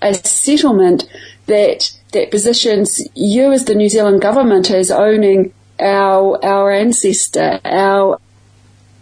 a 0.00 0.14
settlement 0.14 1.08
that, 1.46 1.92
that 2.12 2.30
positions 2.30 3.02
you 3.14 3.50
as 3.50 3.64
the 3.64 3.74
New 3.74 3.88
Zealand 3.88 4.20
government 4.20 4.70
as 4.70 4.90
owning 4.90 5.52
our, 5.80 6.42
our 6.44 6.70
ancestor, 6.70 7.60
our 7.64 8.20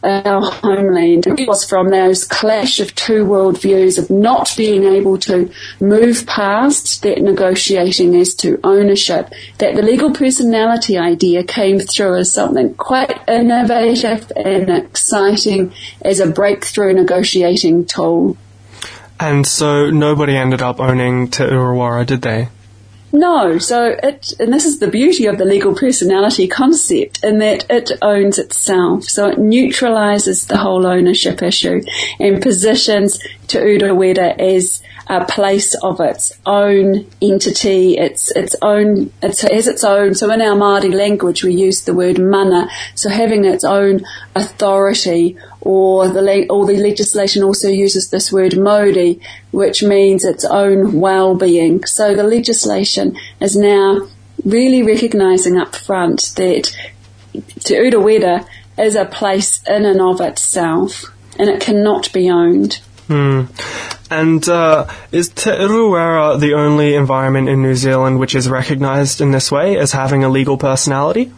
our 0.02 0.42
homeland. 0.42 1.26
It 1.26 1.48
was 1.48 1.64
from 1.64 1.90
those 1.90 2.24
clash 2.24 2.80
of 2.80 2.94
two 2.94 3.24
worldviews 3.24 3.98
of 3.98 4.10
not 4.10 4.52
being 4.56 4.84
able 4.84 5.18
to 5.18 5.50
move 5.80 6.26
past 6.26 7.02
that 7.02 7.20
negotiating 7.20 8.16
as 8.16 8.34
to 8.36 8.58
ownership 8.64 9.32
that 9.58 9.74
the 9.74 9.82
legal 9.82 10.12
personality 10.12 10.96
idea 10.98 11.44
came 11.44 11.78
through 11.78 12.16
as 12.16 12.32
something 12.32 12.74
quite 12.74 13.12
innovative 13.28 14.30
and 14.36 14.70
exciting 14.70 15.72
as 16.02 16.20
a 16.20 16.26
breakthrough 16.26 16.94
negotiating 16.94 17.84
tool. 17.84 18.36
And 19.18 19.46
so 19.46 19.90
nobody 19.90 20.34
ended 20.34 20.62
up 20.62 20.80
owning 20.80 21.28
Te 21.28 21.44
Urewera, 21.44 22.06
did 22.06 22.22
they? 22.22 22.48
No, 23.12 23.59
so 23.59 23.96
it, 24.03 24.33
and 24.38 24.53
this 24.53 24.64
is 24.64 24.79
the 24.79 24.87
beauty 24.87 25.27
of 25.27 25.37
the 25.37 25.44
legal 25.44 25.75
personality 25.75 26.46
concept 26.46 27.25
in 27.25 27.38
that 27.38 27.66
it 27.68 27.90
owns 28.03 28.38
itself. 28.38 29.05
So 29.05 29.29
it 29.29 29.38
neutralizes 29.38 30.46
the 30.46 30.59
whole 30.59 30.87
ownership 30.87 31.42
issue 31.42 31.83
and 32.20 32.40
positions 32.40 33.18
Te 33.50 33.58
Urewera 33.58 34.38
as 34.38 34.80
a 35.08 35.24
place 35.24 35.74
of 35.82 35.98
its 35.98 36.32
own 36.46 37.04
entity, 37.20 37.98
its 37.98 38.30
its 38.30 38.54
own, 38.62 39.12
it 39.20 39.40
has 39.40 39.66
its 39.66 39.82
own. 39.82 40.14
So 40.14 40.30
in 40.30 40.40
our 40.40 40.56
Māori 40.56 40.94
language, 40.94 41.42
we 41.42 41.52
use 41.52 41.82
the 41.82 41.92
word 41.92 42.20
mana. 42.20 42.70
So 42.94 43.08
having 43.08 43.44
its 43.44 43.64
own 43.64 44.02
authority, 44.36 45.36
or 45.60 46.06
the 46.06 46.46
or 46.48 46.64
the 46.64 46.76
legislation 46.76 47.42
also 47.42 47.68
uses 47.68 48.10
this 48.10 48.30
word 48.30 48.56
mauri, 48.56 49.20
which 49.50 49.82
means 49.82 50.24
its 50.24 50.44
own 50.44 51.00
well-being. 51.00 51.84
So 51.86 52.14
the 52.14 52.22
legislation 52.22 53.16
is 53.40 53.56
now 53.56 54.06
really 54.44 54.84
recognising 54.84 55.58
up 55.58 55.74
front 55.74 56.34
that 56.36 56.72
Te 57.32 57.74
Urewera 57.74 58.46
is 58.78 58.94
a 58.94 59.06
place 59.06 59.60
in 59.66 59.84
and 59.86 60.00
of 60.00 60.20
itself, 60.20 61.06
and 61.36 61.50
it 61.50 61.60
cannot 61.60 62.12
be 62.12 62.30
owned. 62.30 62.80
Hmm. 63.11 63.46
And 64.09 64.49
uh, 64.49 64.87
is 65.11 65.31
Te 65.31 65.51
Urewera 65.51 66.38
the 66.38 66.55
only 66.55 66.94
environment 66.94 67.49
in 67.49 67.61
New 67.61 67.75
Zealand 67.75 68.20
which 68.20 68.37
is 68.37 68.49
recognised 68.49 69.20
in 69.20 69.33
this 69.33 69.51
way 69.51 69.77
as 69.77 69.90
having 69.90 70.23
a 70.23 70.29
legal 70.29 70.57
personality? 70.57 71.33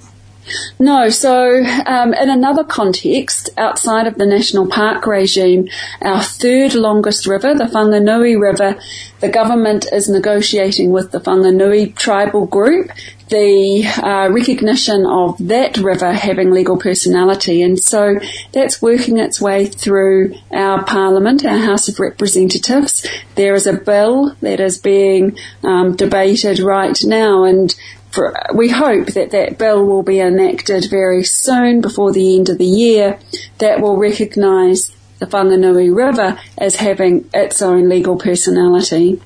No, 0.78 1.08
so 1.08 1.64
um, 1.86 2.14
in 2.14 2.30
another 2.30 2.64
context, 2.64 3.50
outside 3.56 4.06
of 4.06 4.16
the 4.16 4.26
national 4.26 4.68
park 4.68 5.06
regime, 5.06 5.68
our 6.00 6.22
third 6.22 6.74
longest 6.74 7.26
river, 7.26 7.54
the 7.54 7.64
Whanganui 7.64 8.40
River, 8.40 8.80
the 9.20 9.28
government 9.28 9.86
is 9.92 10.08
negotiating 10.08 10.90
with 10.90 11.12
the 11.12 11.20
Whanganui 11.20 11.94
tribal 11.94 12.46
group 12.46 12.90
the 13.32 13.86
uh, 13.86 14.28
recognition 14.30 15.06
of 15.06 15.38
that 15.38 15.78
river 15.78 16.12
having 16.12 16.50
legal 16.50 16.76
personality. 16.76 17.62
And 17.62 17.78
so 17.78 18.20
that's 18.52 18.82
working 18.82 19.16
its 19.16 19.40
way 19.40 19.64
through 19.64 20.34
our 20.50 20.84
Parliament, 20.84 21.42
our 21.42 21.56
House 21.56 21.88
of 21.88 21.98
Representatives. 21.98 23.06
There 23.34 23.54
is 23.54 23.66
a 23.66 23.72
bill 23.72 24.36
that 24.42 24.60
is 24.60 24.76
being 24.76 25.38
um, 25.62 25.96
debated 25.96 26.58
right 26.58 26.98
now 27.04 27.44
and 27.44 27.74
for, 28.12 28.34
we 28.54 28.68
hope 28.68 29.08
that 29.08 29.30
that 29.30 29.58
bill 29.58 29.84
will 29.84 30.02
be 30.02 30.20
enacted 30.20 30.88
very 30.90 31.24
soon 31.24 31.80
before 31.80 32.12
the 32.12 32.36
end 32.36 32.48
of 32.48 32.58
the 32.58 32.64
year 32.64 33.18
that 33.58 33.80
will 33.80 33.96
recognise 33.96 34.94
the 35.18 35.26
Whanganui 35.26 35.94
River 35.94 36.38
as 36.58 36.76
having 36.76 37.28
its 37.32 37.62
own 37.62 37.88
legal 37.88 38.16
personality. 38.16 39.20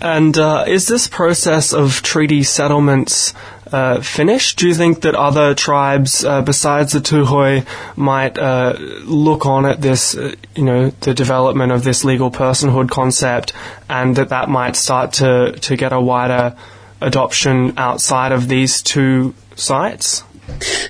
And 0.00 0.36
uh, 0.38 0.64
is 0.66 0.86
this 0.88 1.08
process 1.08 1.74
of 1.74 2.00
treaty 2.00 2.42
settlements 2.42 3.34
uh, 3.70 4.00
finished? 4.00 4.58
Do 4.58 4.66
you 4.66 4.74
think 4.74 5.02
that 5.02 5.14
other 5.14 5.54
tribes 5.54 6.24
uh, 6.24 6.40
besides 6.40 6.92
the 6.92 7.00
Tūhoe 7.00 7.66
might 7.96 8.38
uh, 8.38 8.76
look 9.04 9.44
on 9.44 9.66
at 9.66 9.82
this, 9.82 10.16
uh, 10.16 10.34
you 10.56 10.64
know, 10.64 10.90
the 11.00 11.12
development 11.12 11.72
of 11.72 11.84
this 11.84 12.02
legal 12.02 12.30
personhood 12.30 12.88
concept, 12.88 13.52
and 13.90 14.16
that 14.16 14.30
that 14.30 14.48
might 14.48 14.74
start 14.74 15.12
to 15.14 15.52
to 15.52 15.76
get 15.76 15.92
a 15.92 16.00
wider 16.00 16.56
adoption 17.00 17.74
outside 17.76 18.32
of 18.32 18.48
these 18.48 18.82
two 18.82 19.34
sites? 19.56 20.24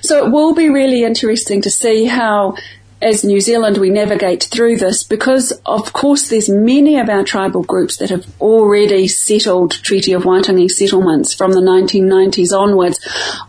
So 0.01 0.25
it 0.25 0.31
will 0.31 0.53
be 0.53 0.69
really 0.69 1.03
interesting 1.03 1.61
to 1.61 1.71
see 1.71 2.05
how 2.05 2.55
as 3.01 3.23
New 3.23 3.41
Zealand 3.41 3.77
we 3.77 3.89
navigate 3.89 4.43
through 4.43 4.77
this 4.77 5.03
because 5.03 5.51
of 5.65 5.91
course 5.91 6.29
there's 6.29 6.49
many 6.49 6.99
of 6.99 7.09
our 7.09 7.23
tribal 7.23 7.63
groups 7.63 7.97
that 7.97 8.11
have 8.11 8.25
already 8.39 9.07
settled 9.07 9.71
Treaty 9.71 10.13
of 10.13 10.23
Waitangi 10.23 10.69
settlements 10.69 11.33
from 11.33 11.53
the 11.53 11.61
1990s 11.61 12.55
onwards. 12.55 12.99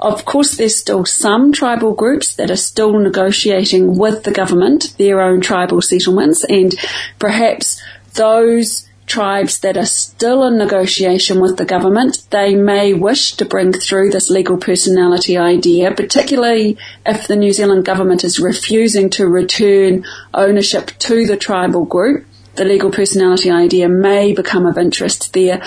Of 0.01 0.25
course 0.25 0.57
there's 0.57 0.77
still 0.77 1.05
some 1.05 1.53
tribal 1.53 1.95
groups 1.95 2.35
that 2.37 2.51
are 2.51 2.57
still 2.57 2.99
negotiating 2.99 3.99
with 3.99 4.25
the 4.25 4.33
government 4.33 4.97
their 4.97 5.21
own 5.21 5.41
tribal 5.43 5.83
settlements 5.83 6.45
and 6.45 6.75
perhaps 7.19 7.83
those 8.15 8.89
tribes 9.07 9.61
that 9.61 9.77
are 9.77 9.87
still 9.87 10.45
in 10.45 10.57
negotiation 10.59 11.41
with 11.41 11.57
the 11.57 11.65
government, 11.65 12.27
they 12.31 12.55
may 12.55 12.95
wish 12.95 13.33
to 13.33 13.45
bring 13.45 13.73
through 13.73 14.11
this 14.11 14.31
legal 14.31 14.57
personality 14.57 15.37
idea, 15.37 15.93
particularly 15.93 16.79
if 17.05 17.27
the 17.27 17.37
New 17.37 17.53
Zealand 17.53 17.85
government 17.85 18.25
is 18.25 18.41
refusing 18.41 19.11
to 19.11 19.27
return 19.27 20.05
ownership 20.33 20.93
to 21.01 21.27
the 21.27 21.37
tribal 21.37 21.85
group. 21.85 22.27
The 22.55 22.65
legal 22.67 22.91
personality 22.91 23.51
idea 23.51 23.89
may 23.89 24.35
become 24.35 24.67
of 24.67 24.77
interest 24.77 25.33
there. 25.33 25.63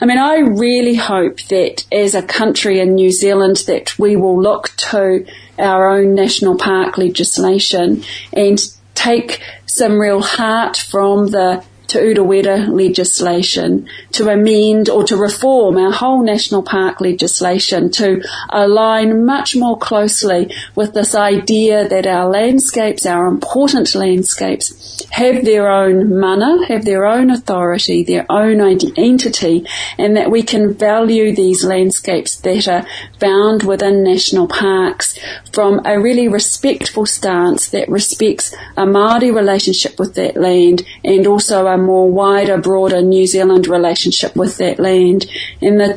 I 0.00 0.06
mean, 0.06 0.18
I 0.18 0.38
really 0.38 0.94
hope 0.94 1.42
that 1.48 1.84
as 1.92 2.14
a 2.14 2.22
country 2.22 2.80
in 2.80 2.94
New 2.94 3.10
Zealand 3.10 3.58
that 3.66 3.98
we 3.98 4.16
will 4.16 4.40
look 4.40 4.74
to 4.76 5.26
our 5.58 5.90
own 5.90 6.14
national 6.14 6.56
park 6.56 6.96
legislation 6.96 8.04
and 8.32 8.58
take 8.94 9.42
some 9.66 9.98
real 9.98 10.22
heart 10.22 10.78
from 10.78 11.28
the 11.28 11.62
Te 11.90 11.98
Urewera 11.98 12.68
legislation 12.68 13.88
to 14.12 14.28
amend 14.28 14.88
or 14.88 15.02
to 15.02 15.16
reform 15.16 15.76
our 15.76 15.90
whole 15.90 16.22
national 16.22 16.62
park 16.62 17.00
legislation 17.00 17.90
to 17.90 18.22
align 18.50 19.26
much 19.26 19.56
more 19.56 19.76
closely 19.76 20.54
with 20.76 20.94
this 20.94 21.16
idea 21.16 21.88
that 21.88 22.06
our 22.06 22.30
landscapes, 22.30 23.06
our 23.06 23.26
important 23.26 23.92
landscapes, 23.96 25.04
have 25.10 25.44
their 25.44 25.68
own 25.68 26.16
mana, 26.20 26.64
have 26.66 26.84
their 26.84 27.06
own 27.06 27.28
authority, 27.28 28.04
their 28.04 28.24
own 28.30 28.60
entity, 28.96 29.66
and 29.98 30.16
that 30.16 30.30
we 30.30 30.44
can 30.44 30.72
value 30.72 31.34
these 31.34 31.64
landscapes 31.64 32.36
that 32.36 32.68
are 32.68 32.86
found 33.18 33.64
within 33.64 34.04
national 34.04 34.46
parks 34.46 35.18
from 35.52 35.80
a 35.84 35.98
really 35.98 36.28
respectful 36.28 37.04
stance 37.04 37.70
that 37.70 37.88
respects 37.88 38.54
a 38.76 38.84
Māori 38.84 39.34
relationship 39.34 39.98
with 39.98 40.14
that 40.14 40.36
land 40.36 40.84
and 41.02 41.26
also 41.26 41.66
a 41.66 41.79
more 41.80 42.10
wider, 42.10 42.58
broader 42.58 43.02
New 43.02 43.26
Zealand 43.26 43.66
relationship 43.66 44.36
with 44.36 44.58
that 44.58 44.78
land. 44.78 45.26
And 45.60 45.80
the 45.80 45.94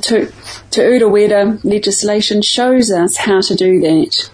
Te, 0.71 0.81
Urewera 0.81 1.63
legislation 1.63 2.41
shows 2.41 2.91
us 2.91 3.17
how 3.17 3.41
to 3.41 3.55
do 3.55 3.79
that. 3.81 4.29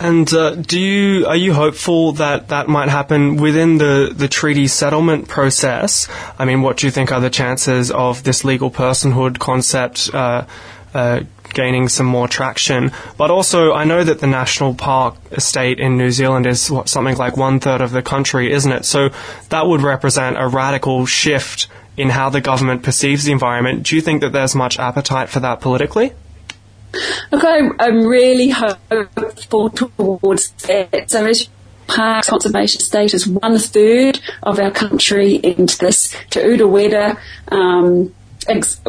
And 0.00 0.32
uh, 0.34 0.56
do 0.56 0.78
you 0.78 1.26
are 1.26 1.36
you 1.36 1.54
hopeful 1.54 2.12
that 2.12 2.48
that 2.48 2.68
might 2.68 2.88
happen 2.88 3.36
within 3.36 3.78
the, 3.78 4.12
the 4.14 4.28
treaty 4.28 4.66
settlement 4.66 5.28
process? 5.28 6.08
I 6.38 6.44
mean, 6.44 6.62
what 6.62 6.78
do 6.78 6.86
you 6.86 6.90
think 6.90 7.12
are 7.12 7.20
the 7.20 7.30
chances 7.30 7.90
of 7.90 8.24
this 8.24 8.44
legal 8.44 8.70
personhood 8.70 9.38
concept 9.38 10.10
uh, 10.12 10.46
uh, 10.92 11.20
gaining 11.54 11.88
some 11.88 12.06
more 12.06 12.28
traction. 12.28 12.92
But 13.16 13.30
also, 13.30 13.72
I 13.72 13.84
know 13.84 14.04
that 14.04 14.20
the 14.20 14.26
national 14.26 14.74
park 14.74 15.16
estate 15.32 15.80
in 15.80 15.96
New 15.96 16.10
Zealand 16.10 16.46
is 16.46 16.70
what, 16.70 16.88
something 16.88 17.16
like 17.16 17.36
one 17.36 17.60
third 17.60 17.80
of 17.80 17.92
the 17.92 18.02
country, 18.02 18.52
isn't 18.52 18.70
it? 18.70 18.84
So 18.84 19.10
that 19.48 19.66
would 19.66 19.82
represent 19.82 20.36
a 20.38 20.48
radical 20.48 21.06
shift 21.06 21.68
in 21.96 22.10
how 22.10 22.28
the 22.28 22.40
government 22.40 22.82
perceives 22.82 23.24
the 23.24 23.32
environment. 23.32 23.84
Do 23.84 23.96
you 23.96 24.02
think 24.02 24.20
that 24.20 24.32
there's 24.32 24.54
much 24.54 24.78
appetite 24.78 25.28
for 25.28 25.40
that 25.40 25.60
politically? 25.60 26.12
Look, 27.30 27.44
I'm, 27.44 27.72
I'm 27.80 28.06
really 28.06 28.50
hopeful 28.50 29.70
towards 29.70 30.50
that. 30.50 31.10
So 31.10 31.26
as 31.26 31.48
park 31.86 32.24
conservation 32.24 32.80
status 32.80 33.26
one 33.26 33.58
third 33.58 34.20
of 34.42 34.58
our 34.58 34.70
country 34.70 35.34
into 35.34 35.76
this 35.78 36.16
Te 36.30 36.40
Urewera 36.40 37.18
um, 37.48 38.14
ex- 38.48 38.80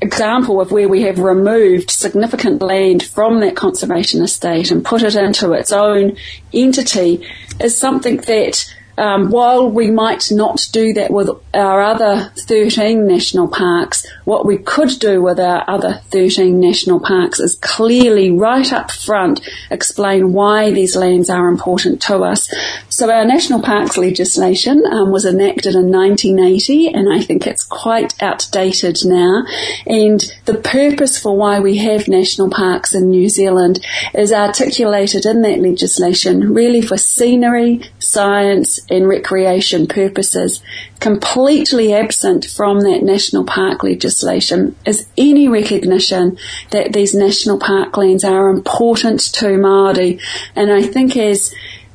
example 0.00 0.60
of 0.60 0.72
where 0.72 0.88
we 0.88 1.02
have 1.02 1.18
removed 1.18 1.90
significant 1.90 2.62
land 2.62 3.02
from 3.02 3.40
that 3.40 3.56
conservation 3.56 4.22
estate 4.22 4.70
and 4.70 4.84
put 4.84 5.02
it 5.02 5.14
into 5.14 5.52
its 5.52 5.72
own 5.72 6.16
entity 6.52 7.26
is 7.60 7.76
something 7.76 8.16
that 8.16 8.74
um, 9.00 9.30
while 9.30 9.70
we 9.70 9.90
might 9.90 10.30
not 10.30 10.68
do 10.72 10.92
that 10.92 11.10
with 11.10 11.30
our 11.54 11.80
other 11.80 12.30
13 12.36 13.06
national 13.06 13.48
parks, 13.48 14.06
what 14.24 14.44
we 14.44 14.58
could 14.58 14.90
do 15.00 15.22
with 15.22 15.40
our 15.40 15.64
other 15.68 16.02
13 16.10 16.60
national 16.60 17.00
parks 17.00 17.40
is 17.40 17.54
clearly 17.56 18.30
right 18.30 18.70
up 18.74 18.90
front 18.90 19.40
explain 19.70 20.34
why 20.34 20.70
these 20.70 20.94
lands 20.96 21.30
are 21.30 21.48
important 21.48 22.02
to 22.02 22.18
us. 22.18 22.52
So 22.90 23.10
our 23.10 23.24
national 23.24 23.62
parks 23.62 23.96
legislation 23.96 24.84
um, 24.84 25.10
was 25.10 25.24
enacted 25.24 25.74
in 25.74 25.90
1980 25.90 26.88
and 26.88 27.10
I 27.10 27.22
think 27.22 27.46
it's 27.46 27.64
quite 27.64 28.22
outdated 28.22 28.98
now. 29.06 29.44
And 29.86 30.20
the 30.44 30.58
purpose 30.58 31.18
for 31.18 31.34
why 31.34 31.60
we 31.60 31.78
have 31.78 32.06
national 32.06 32.50
parks 32.50 32.94
in 32.94 33.08
New 33.08 33.30
Zealand 33.30 33.84
is 34.12 34.30
articulated 34.30 35.24
in 35.24 35.40
that 35.40 35.60
legislation 35.60 36.52
really 36.52 36.82
for 36.82 36.98
scenery, 36.98 37.80
science 37.98 38.78
and 38.90 39.08
recreation 39.08 39.86
purposes. 39.86 40.62
Completely 40.98 41.94
absent 41.94 42.44
from 42.44 42.80
that 42.80 43.02
national 43.02 43.44
park 43.44 43.82
legislation 43.82 44.76
is 44.84 45.06
any 45.16 45.48
recognition 45.48 46.36
that 46.70 46.92
these 46.92 47.14
national 47.14 47.58
parklands 47.58 48.28
are 48.28 48.50
important 48.50 49.20
to 49.20 49.46
Māori. 49.46 50.20
And 50.56 50.72
I 50.72 50.82
think 50.82 51.16
as 51.16 51.54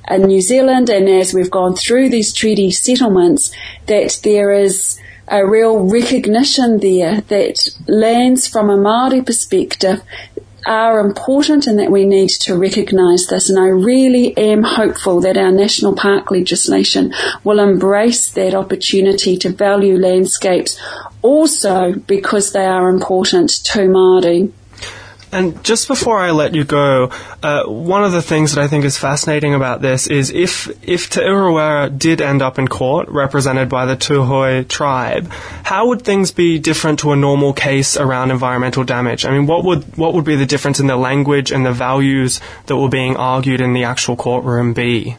in 0.09 0.23
New 0.23 0.41
Zealand 0.41 0.89
and 0.89 1.09
as 1.09 1.33
we've 1.33 1.51
gone 1.51 1.75
through 1.75 2.09
these 2.09 2.31
treaty 2.31 2.71
settlements, 2.71 3.51
that 3.87 4.19
there 4.23 4.51
is 4.51 4.99
a 5.27 5.45
real 5.45 5.79
recognition 5.89 6.79
there 6.79 7.21
that 7.21 7.69
lands 7.87 8.47
from 8.47 8.69
a 8.69 8.77
Māori 8.77 9.25
perspective 9.25 10.01
are 10.65 10.99
important 10.99 11.67
and 11.67 11.79
that 11.79 11.91
we 11.91 12.05
need 12.05 12.29
to 12.29 12.55
recognise 12.57 13.27
this. 13.27 13.49
And 13.49 13.59
I 13.59 13.67
really 13.67 14.35
am 14.37 14.63
hopeful 14.63 15.21
that 15.21 15.37
our 15.37 15.51
national 15.51 15.95
park 15.95 16.31
legislation 16.31 17.13
will 17.43 17.59
embrace 17.59 18.29
that 18.31 18.53
opportunity 18.53 19.37
to 19.37 19.49
value 19.49 19.97
landscapes 19.97 20.79
also 21.21 21.93
because 21.93 22.51
they 22.51 22.65
are 22.65 22.89
important 22.89 23.49
to 23.65 23.79
Māori. 23.79 24.51
And 25.35 25.61
just 25.65 25.89
before 25.89 26.17
I 26.17 26.31
let 26.31 26.55
you 26.55 26.63
go, 26.63 27.11
uh, 27.43 27.65
one 27.65 28.05
of 28.05 28.13
the 28.13 28.21
things 28.21 28.55
that 28.55 28.63
I 28.63 28.69
think 28.69 28.85
is 28.85 28.97
fascinating 28.97 29.53
about 29.53 29.81
this 29.81 30.07
is 30.07 30.29
if 30.29 30.69
if 30.81 31.09
Te 31.09 31.19
Urewera 31.19 31.89
did 31.97 32.21
end 32.21 32.41
up 32.41 32.57
in 32.57 32.69
court, 32.69 33.09
represented 33.09 33.67
by 33.67 33.85
the 33.85 33.97
Tūhoe 33.97 34.65
tribe, 34.65 35.29
how 35.63 35.89
would 35.89 36.03
things 36.03 36.31
be 36.31 36.57
different 36.57 36.99
to 36.99 37.11
a 37.11 37.17
normal 37.17 37.51
case 37.51 37.97
around 37.97 38.31
environmental 38.31 38.85
damage? 38.85 39.25
I 39.25 39.31
mean, 39.31 39.45
what 39.45 39.65
would 39.65 39.97
what 39.97 40.13
would 40.13 40.23
be 40.23 40.37
the 40.37 40.45
difference 40.45 40.79
in 40.79 40.87
the 40.87 40.95
language 40.95 41.51
and 41.51 41.65
the 41.65 41.73
values 41.73 42.39
that 42.67 42.77
were 42.77 42.87
being 42.87 43.17
argued 43.17 43.59
in 43.59 43.73
the 43.73 43.83
actual 43.83 44.15
courtroom 44.15 44.73
be? 44.73 45.17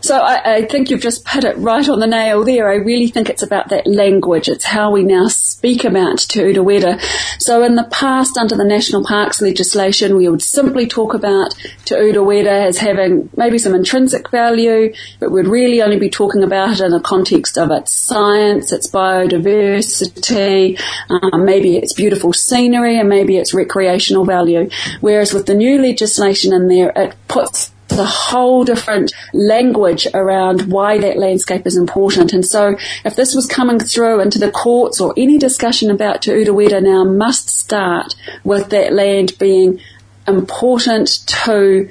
So 0.00 0.18
I, 0.18 0.56
I, 0.56 0.64
think 0.66 0.90
you've 0.90 1.00
just 1.00 1.24
put 1.24 1.44
it 1.44 1.56
right 1.56 1.88
on 1.88 2.00
the 2.00 2.06
nail 2.06 2.44
there. 2.44 2.68
I 2.68 2.76
really 2.76 3.08
think 3.08 3.28
it's 3.28 3.42
about 3.42 3.68
that 3.70 3.86
language. 3.86 4.48
It's 4.48 4.64
how 4.64 4.90
we 4.90 5.02
now 5.02 5.28
speak 5.28 5.84
about 5.84 6.18
Te 6.18 6.40
Urewera. 6.40 7.00
So 7.40 7.62
in 7.62 7.76
the 7.76 7.84
past, 7.84 8.36
under 8.36 8.56
the 8.56 8.64
National 8.64 9.04
Parks 9.04 9.40
legislation, 9.40 10.16
we 10.16 10.28
would 10.28 10.42
simply 10.42 10.86
talk 10.86 11.14
about 11.14 11.54
Te 11.84 11.94
Urewera 11.94 12.66
as 12.66 12.78
having 12.78 13.30
maybe 13.36 13.58
some 13.58 13.74
intrinsic 13.74 14.30
value, 14.30 14.92
but 15.18 15.30
we'd 15.30 15.46
really 15.46 15.82
only 15.82 15.98
be 15.98 16.10
talking 16.10 16.42
about 16.42 16.80
it 16.80 16.80
in 16.80 16.90
the 16.90 17.00
context 17.00 17.58
of 17.58 17.70
its 17.70 17.92
science, 17.92 18.72
its 18.72 18.88
biodiversity, 18.90 20.80
um, 21.08 21.44
maybe 21.44 21.76
its 21.76 21.92
beautiful 21.92 22.32
scenery, 22.32 22.98
and 22.98 23.08
maybe 23.08 23.36
its 23.36 23.54
recreational 23.54 24.24
value. 24.24 24.68
Whereas 25.00 25.32
with 25.32 25.46
the 25.46 25.54
new 25.54 25.80
legislation 25.80 26.52
in 26.52 26.68
there, 26.68 26.92
it 26.94 27.16
puts 27.28 27.72
a 27.98 28.04
whole 28.04 28.64
different 28.64 29.12
language 29.32 30.06
around 30.14 30.70
why 30.70 30.98
that 30.98 31.16
landscape 31.16 31.66
is 31.66 31.76
important. 31.76 32.32
And 32.32 32.44
so 32.44 32.76
if 33.04 33.16
this 33.16 33.34
was 33.34 33.46
coming 33.46 33.78
through 33.78 34.20
into 34.20 34.38
the 34.38 34.50
courts 34.50 35.00
or 35.00 35.14
any 35.16 35.38
discussion 35.38 35.90
about 35.90 36.22
Te 36.22 36.30
Urewera 36.30 36.82
now 36.82 37.04
must 37.04 37.48
start 37.48 38.14
with 38.44 38.70
that 38.70 38.92
land 38.92 39.38
being 39.38 39.80
important 40.26 41.26
to 41.26 41.88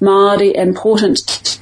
Māori, 0.00 0.52
important 0.54 1.60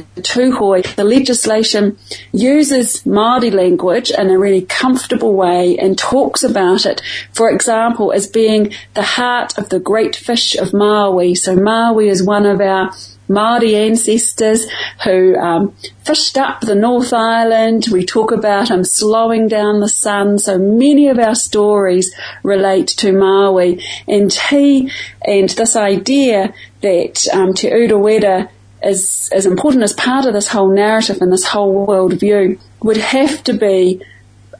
Tūhoe, 0.00 0.94
the 0.96 1.04
legislation 1.04 1.98
uses 2.32 3.02
Māori 3.02 3.52
language 3.52 4.10
in 4.10 4.30
a 4.30 4.38
really 4.38 4.62
comfortable 4.62 5.34
way 5.34 5.76
and 5.78 5.98
talks 5.98 6.42
about 6.42 6.86
it, 6.86 7.02
for 7.32 7.50
example, 7.50 8.12
as 8.12 8.26
being 8.26 8.72
the 8.94 9.02
heart 9.02 9.56
of 9.58 9.68
the 9.68 9.80
great 9.80 10.16
fish 10.16 10.56
of 10.56 10.72
Maui. 10.72 11.34
So 11.34 11.56
Maui 11.56 12.08
is 12.08 12.22
one 12.22 12.46
of 12.46 12.60
our 12.60 12.92
Māori 13.28 13.74
ancestors 13.74 14.66
who 15.04 15.34
um, 15.36 15.74
fished 16.04 16.36
up 16.36 16.60
the 16.60 16.74
North 16.74 17.12
Island. 17.12 17.86
We 17.90 18.04
talk 18.04 18.32
about 18.32 18.70
him 18.70 18.84
slowing 18.84 19.48
down 19.48 19.80
the 19.80 19.88
sun. 19.88 20.38
So 20.38 20.58
many 20.58 21.08
of 21.08 21.18
our 21.18 21.34
stories 21.34 22.14
relate 22.42 22.88
to 22.88 23.12
Maui. 23.12 23.82
And 24.06 24.32
he, 24.32 24.90
and 25.26 25.48
this 25.48 25.74
idea 25.74 26.52
that 26.82 27.26
um, 27.32 27.54
Te 27.54 27.70
Urewera 27.70 28.50
as 28.84 29.30
as 29.32 29.46
important 29.46 29.82
as 29.82 29.92
part 29.92 30.26
of 30.26 30.34
this 30.34 30.48
whole 30.48 30.68
narrative 30.68 31.20
and 31.20 31.32
this 31.32 31.46
whole 31.46 31.86
worldview 31.86 32.58
would 32.82 32.98
have 32.98 33.42
to 33.44 33.54
be 33.54 34.00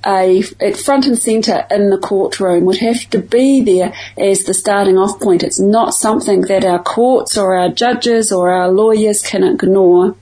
a 0.06 0.42
at 0.60 0.76
front 0.76 1.06
and 1.06 1.18
centre 1.18 1.66
in 1.70 1.90
the 1.90 1.98
courtroom 1.98 2.64
would 2.64 2.78
have 2.78 3.08
to 3.10 3.18
be 3.18 3.62
there 3.62 3.92
as 4.18 4.44
the 4.44 4.54
starting 4.54 4.98
off 4.98 5.20
point. 5.20 5.42
It's 5.42 5.60
not 5.60 5.94
something 5.94 6.42
that 6.42 6.64
our 6.64 6.82
courts 6.82 7.36
or 7.36 7.54
our 7.54 7.68
judges 7.68 8.32
or 8.32 8.50
our 8.50 8.68
lawyers 8.68 9.22
can 9.22 9.44
ignore. 9.44 10.16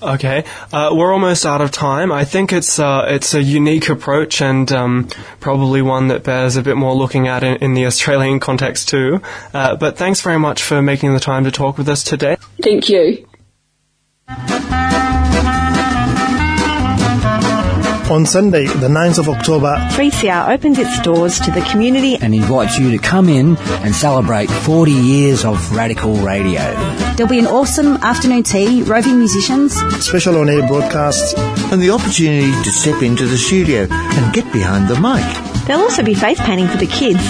Okay, 0.00 0.44
uh, 0.72 0.90
we're 0.92 1.12
almost 1.12 1.44
out 1.44 1.60
of 1.60 1.72
time. 1.72 2.12
I 2.12 2.24
think 2.24 2.52
it's 2.52 2.78
uh, 2.78 3.06
it's 3.08 3.34
a 3.34 3.42
unique 3.42 3.88
approach 3.88 4.40
and 4.40 4.70
um, 4.70 5.08
probably 5.40 5.82
one 5.82 6.08
that 6.08 6.22
bears 6.22 6.56
a 6.56 6.62
bit 6.62 6.76
more 6.76 6.94
looking 6.94 7.26
at 7.26 7.42
in, 7.42 7.56
in 7.56 7.74
the 7.74 7.86
Australian 7.86 8.38
context 8.48 8.88
too. 8.88 9.20
Uh, 9.52 9.74
but 9.74 9.96
thanks 9.96 10.20
very 10.20 10.38
much 10.38 10.62
for 10.62 10.80
making 10.80 11.14
the 11.14 11.20
time 11.20 11.44
to 11.44 11.50
talk 11.50 11.78
with 11.78 11.88
us 11.88 12.04
today. 12.04 12.36
Thank 12.62 12.88
you. 12.88 13.26
On 18.10 18.24
Sunday, 18.24 18.64
the 18.64 18.88
9th 18.88 19.18
of 19.18 19.28
October, 19.28 19.74
3CR 19.90 20.48
opens 20.48 20.78
its 20.78 20.98
doors 21.02 21.38
to 21.40 21.50
the 21.50 21.60
community 21.70 22.16
and 22.16 22.34
invites 22.34 22.78
you 22.78 22.90
to 22.90 22.96
come 22.96 23.28
in 23.28 23.58
and 23.84 23.94
celebrate 23.94 24.48
40 24.50 24.90
years 24.90 25.44
of 25.44 25.72
radical 25.76 26.14
radio. 26.14 26.62
There'll 27.16 27.28
be 27.28 27.38
an 27.38 27.46
awesome 27.46 27.98
afternoon 27.98 28.44
tea, 28.44 28.82
roving 28.82 29.18
musicians, 29.18 29.74
special 30.02 30.38
on 30.38 30.48
air 30.48 30.66
broadcasts, 30.66 31.34
and 31.70 31.82
the 31.82 31.90
opportunity 31.90 32.50
to 32.62 32.70
step 32.72 33.02
into 33.02 33.26
the 33.26 33.36
studio 33.36 33.86
and 33.90 34.32
get 34.32 34.50
behind 34.54 34.88
the 34.88 34.98
mic. 34.98 35.57
There'll 35.68 35.82
also 35.82 36.02
be 36.02 36.14
face 36.14 36.40
painting 36.40 36.66
for 36.66 36.78
the 36.78 36.86
kids, 36.86 37.20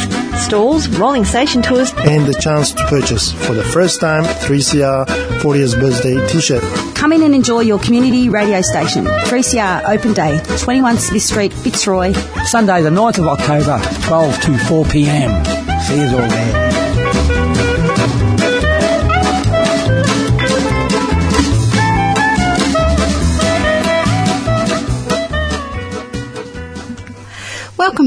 stalls, 0.44 0.86
rolling 0.90 1.24
station 1.24 1.60
tours, 1.60 1.92
and 1.98 2.24
the 2.24 2.34
chance 2.34 2.70
to 2.70 2.84
purchase 2.86 3.32
for 3.32 3.52
the 3.52 3.64
first 3.64 4.00
time 4.00 4.22
3CR 4.22 5.06
40th 5.40 5.80
birthday 5.80 6.24
t-shirt. 6.28 6.62
Come 6.94 7.12
in 7.12 7.24
and 7.24 7.34
enjoy 7.34 7.62
your 7.62 7.80
community 7.80 8.28
radio 8.28 8.60
station. 8.60 9.04
3CR 9.04 9.88
Open 9.88 10.12
Day, 10.12 10.40
21 10.58 10.98
Smith 10.98 11.22
Street, 11.24 11.52
Fitzroy. 11.52 12.12
Sunday 12.44 12.80
the 12.80 12.90
9th 12.90 13.18
of 13.18 13.26
October, 13.26 13.82
12 14.06 14.40
to 14.42 14.58
4 14.66 14.84
p.m. 14.84 15.44
See 15.80 15.96
you 15.96 16.06
all 16.06 16.28
there. 16.28 16.77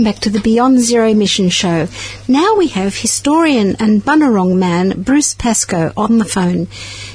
Welcome 0.01 0.13
back 0.13 0.23
to 0.23 0.31
the 0.31 0.39
Beyond 0.39 0.79
Zero 0.79 1.07
Emission 1.07 1.49
Show. 1.49 1.87
Now 2.27 2.55
we 2.55 2.69
have 2.69 2.95
historian 2.95 3.75
and 3.79 4.03
Bunurong 4.03 4.57
man 4.57 5.03
Bruce 5.03 5.35
Pascoe 5.35 5.93
on 5.95 6.17
the 6.17 6.25
phone. 6.25 6.65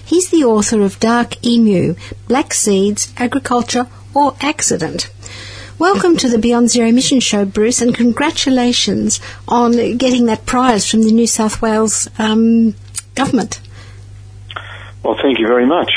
He's 0.04 0.30
the 0.30 0.44
author 0.44 0.82
of 0.82 1.00
Dark 1.00 1.44
Emu, 1.44 1.96
Black 2.28 2.54
Seeds, 2.54 3.12
Agriculture 3.16 3.88
or 4.14 4.36
Accident. 4.40 5.10
Welcome 5.80 6.16
to 6.18 6.28
the 6.28 6.38
Beyond 6.38 6.70
Zero 6.70 6.86
Emission 6.86 7.18
Show, 7.18 7.44
Bruce, 7.44 7.82
and 7.82 7.92
congratulations 7.92 9.18
on 9.48 9.96
getting 9.96 10.26
that 10.26 10.46
prize 10.46 10.88
from 10.88 11.02
the 11.02 11.10
New 11.10 11.26
South 11.26 11.60
Wales 11.60 12.08
um, 12.20 12.76
government. 13.16 13.60
Well, 15.02 15.18
thank 15.20 15.40
you 15.40 15.48
very 15.48 15.66
much. 15.66 15.90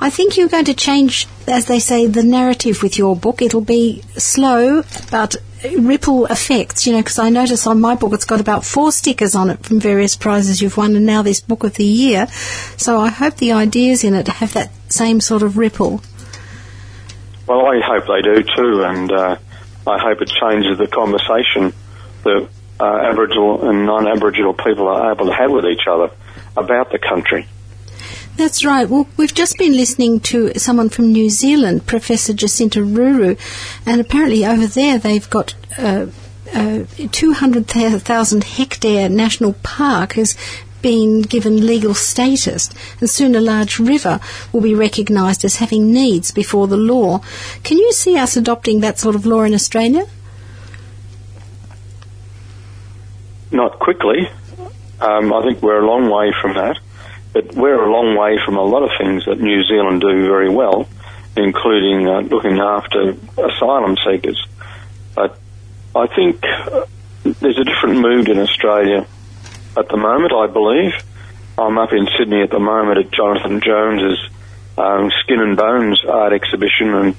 I 0.00 0.10
think 0.10 0.36
you're 0.36 0.48
going 0.48 0.64
to 0.64 0.74
change, 0.74 1.28
as 1.46 1.66
they 1.66 1.78
say, 1.78 2.08
the 2.08 2.24
narrative 2.24 2.82
with 2.82 2.98
your 2.98 3.14
book. 3.14 3.40
It'll 3.40 3.60
be 3.60 4.02
slow, 4.16 4.82
but 5.12 5.36
ripple 5.78 6.26
effects, 6.26 6.86
you 6.86 6.92
know, 6.92 7.00
because 7.00 7.18
I 7.18 7.28
notice 7.28 7.66
on 7.66 7.80
my 7.80 7.94
book 7.94 8.12
it's 8.12 8.24
got 8.24 8.40
about 8.40 8.64
four 8.64 8.92
stickers 8.92 9.34
on 9.34 9.50
it 9.50 9.60
from 9.64 9.80
various 9.80 10.16
prizes 10.16 10.60
you've 10.60 10.76
won, 10.76 10.96
and 10.96 11.06
now 11.06 11.22
this 11.22 11.40
book 11.40 11.64
of 11.64 11.74
the 11.74 11.84
year. 11.84 12.26
So 12.76 12.98
I 12.98 13.08
hope 13.08 13.36
the 13.36 13.52
ideas 13.52 14.04
in 14.04 14.14
it 14.14 14.28
have 14.28 14.52
that 14.54 14.70
same 14.88 15.20
sort 15.20 15.42
of 15.42 15.56
ripple. 15.56 16.02
Well, 17.46 17.66
I 17.66 17.80
hope 17.80 18.04
they 18.06 18.22
do 18.22 18.42
too, 18.42 18.84
and 18.84 19.12
uh, 19.12 19.36
I 19.86 19.98
hope 19.98 20.22
it 20.22 20.30
changes 20.40 20.78
the 20.78 20.86
conversation 20.86 21.72
that 22.24 22.48
uh, 22.80 22.84
Aboriginal 22.84 23.68
and 23.68 23.86
non-Aboriginal 23.86 24.54
people 24.54 24.88
are 24.88 25.12
able 25.12 25.26
to 25.26 25.32
have 25.32 25.50
with 25.50 25.66
each 25.66 25.86
other 25.88 26.10
about 26.56 26.90
the 26.90 26.98
country. 26.98 27.46
That's 28.36 28.64
right. 28.64 28.88
Well, 28.88 29.06
we've 29.16 29.34
just 29.34 29.58
been 29.58 29.72
listening 29.72 30.20
to 30.20 30.58
someone 30.58 30.88
from 30.88 31.12
New 31.12 31.28
Zealand, 31.28 31.86
Professor 31.86 32.32
Jacinta 32.32 32.80
Ruru, 32.80 33.38
and 33.84 34.00
apparently 34.00 34.44
over 34.46 34.66
there 34.66 34.98
they've 34.98 35.28
got 35.28 35.54
uh, 35.78 36.06
uh, 36.54 36.84
200,000 37.12 38.44
hectare 38.44 39.08
national 39.08 39.54
park 39.62 40.14
has 40.14 40.36
been 40.80 41.22
given 41.22 41.64
legal 41.64 41.94
status, 41.94 42.68
and 43.00 43.08
soon 43.08 43.34
a 43.34 43.40
large 43.40 43.78
river 43.78 44.18
will 44.52 44.60
be 44.60 44.74
recognised 44.74 45.44
as 45.44 45.56
having 45.56 45.92
needs 45.92 46.30
before 46.30 46.66
the 46.66 46.76
law. 46.76 47.20
Can 47.62 47.78
you 47.78 47.92
see 47.92 48.18
us 48.18 48.36
adopting 48.36 48.80
that 48.80 48.98
sort 48.98 49.14
of 49.14 49.24
law 49.24 49.42
in 49.42 49.54
Australia? 49.54 50.06
Not 53.52 53.78
quickly. 53.78 54.28
Um, 55.00 55.32
I 55.32 55.42
think 55.42 55.62
we're 55.62 55.82
a 55.82 55.86
long 55.86 56.10
way 56.10 56.32
from 56.40 56.54
that. 56.54 56.78
But 57.32 57.54
we're 57.54 57.82
a 57.82 57.90
long 57.90 58.16
way 58.16 58.38
from 58.44 58.56
a 58.56 58.62
lot 58.62 58.82
of 58.82 58.90
things 58.98 59.24
that 59.24 59.40
New 59.40 59.62
Zealand 59.64 60.02
do 60.02 60.26
very 60.26 60.50
well, 60.50 60.88
including 61.36 62.06
uh, 62.06 62.20
looking 62.20 62.58
after 62.58 63.16
asylum 63.38 63.96
seekers. 64.04 64.46
But 65.14 65.38
I 65.96 66.06
think 66.08 66.44
uh, 66.44 66.86
there's 67.24 67.58
a 67.58 67.64
different 67.64 68.00
mood 68.00 68.28
in 68.28 68.38
Australia 68.38 69.06
at 69.76 69.88
the 69.88 69.96
moment, 69.96 70.32
I 70.32 70.46
believe. 70.46 70.92
I'm 71.58 71.78
up 71.78 71.92
in 71.92 72.08
Sydney 72.18 72.42
at 72.42 72.50
the 72.50 72.58
moment 72.58 72.98
at 72.98 73.10
Jonathan 73.10 73.60
Jones's 73.60 74.18
um, 74.76 75.10
Skin 75.22 75.40
and 75.40 75.56
Bones 75.56 76.04
art 76.04 76.32
exhibition, 76.32 76.94
and 76.94 77.16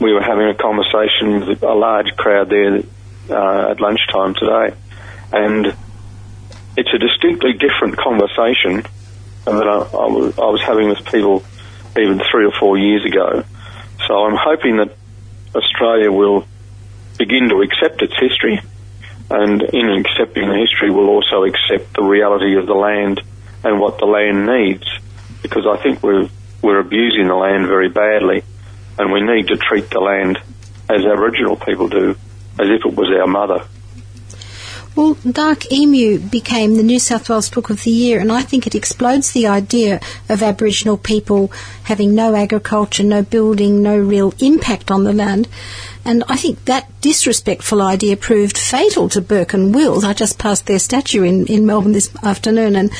we 0.00 0.12
were 0.12 0.22
having 0.22 0.48
a 0.48 0.54
conversation 0.54 1.46
with 1.46 1.62
a 1.62 1.74
large 1.74 2.16
crowd 2.16 2.48
there 2.48 2.82
uh, 3.30 3.70
at 3.70 3.80
lunchtime 3.80 4.34
today, 4.34 4.76
and 5.32 5.74
it's 6.76 6.92
a 6.94 6.98
distinctly 6.98 7.52
different 7.52 7.96
conversation 7.96 8.84
than 9.44 9.68
I, 9.68 9.78
I, 9.78 10.06
was, 10.06 10.38
I 10.38 10.46
was 10.46 10.62
having 10.62 10.88
with 10.88 11.04
people 11.06 11.44
even 11.98 12.20
three 12.30 12.46
or 12.46 12.52
four 12.58 12.78
years 12.78 13.04
ago. 13.04 13.44
So 14.06 14.14
I'm 14.14 14.36
hoping 14.36 14.76
that 14.78 14.96
Australia 15.54 16.10
will 16.10 16.46
begin 17.18 17.48
to 17.50 17.60
accept 17.60 18.02
its 18.02 18.14
history, 18.18 18.60
and 19.30 19.62
in 19.62 19.88
accepting 19.90 20.48
the 20.48 20.56
history, 20.56 20.90
will 20.90 21.08
also 21.08 21.44
accept 21.44 21.94
the 21.94 22.02
reality 22.02 22.56
of 22.56 22.66
the 22.66 22.74
land 22.74 23.20
and 23.64 23.78
what 23.78 23.98
the 23.98 24.06
land 24.06 24.46
needs, 24.46 24.86
because 25.42 25.66
I 25.66 25.82
think 25.82 26.02
we're 26.02 26.28
we're 26.62 26.78
abusing 26.78 27.26
the 27.26 27.34
land 27.34 27.66
very 27.66 27.88
badly, 27.88 28.44
and 28.98 29.12
we 29.12 29.20
need 29.20 29.48
to 29.48 29.56
treat 29.56 29.90
the 29.90 30.00
land 30.00 30.38
as 30.88 31.04
Aboriginal 31.04 31.56
people 31.56 31.88
do, 31.88 32.10
as 32.58 32.68
if 32.68 32.86
it 32.86 32.94
was 32.94 33.10
our 33.10 33.26
mother. 33.26 33.66
Well, 34.94 35.14
Dark 35.28 35.72
Emu 35.72 36.18
became 36.18 36.76
the 36.76 36.82
New 36.82 36.98
South 36.98 37.30
Wales 37.30 37.48
Book 37.48 37.70
of 37.70 37.82
the 37.82 37.90
Year, 37.90 38.20
and 38.20 38.30
I 38.30 38.42
think 38.42 38.66
it 38.66 38.74
explodes 38.74 39.32
the 39.32 39.46
idea 39.46 40.00
of 40.28 40.42
Aboriginal 40.42 40.98
people 40.98 41.50
having 41.84 42.14
no 42.14 42.34
agriculture, 42.34 43.02
no 43.02 43.22
building, 43.22 43.82
no 43.82 43.96
real 43.96 44.34
impact 44.38 44.90
on 44.90 45.04
the 45.04 45.14
land. 45.14 45.48
And 46.04 46.22
I 46.28 46.36
think 46.36 46.66
that 46.66 46.90
disrespectful 47.00 47.80
idea 47.80 48.18
proved 48.18 48.58
fatal 48.58 49.08
to 49.10 49.22
Burke 49.22 49.54
and 49.54 49.74
Wills. 49.74 50.04
I 50.04 50.12
just 50.12 50.38
passed 50.38 50.66
their 50.66 50.78
statue 50.78 51.22
in, 51.22 51.46
in 51.46 51.64
Melbourne 51.64 51.92
this 51.92 52.14
afternoon, 52.22 52.76
and 52.76 52.90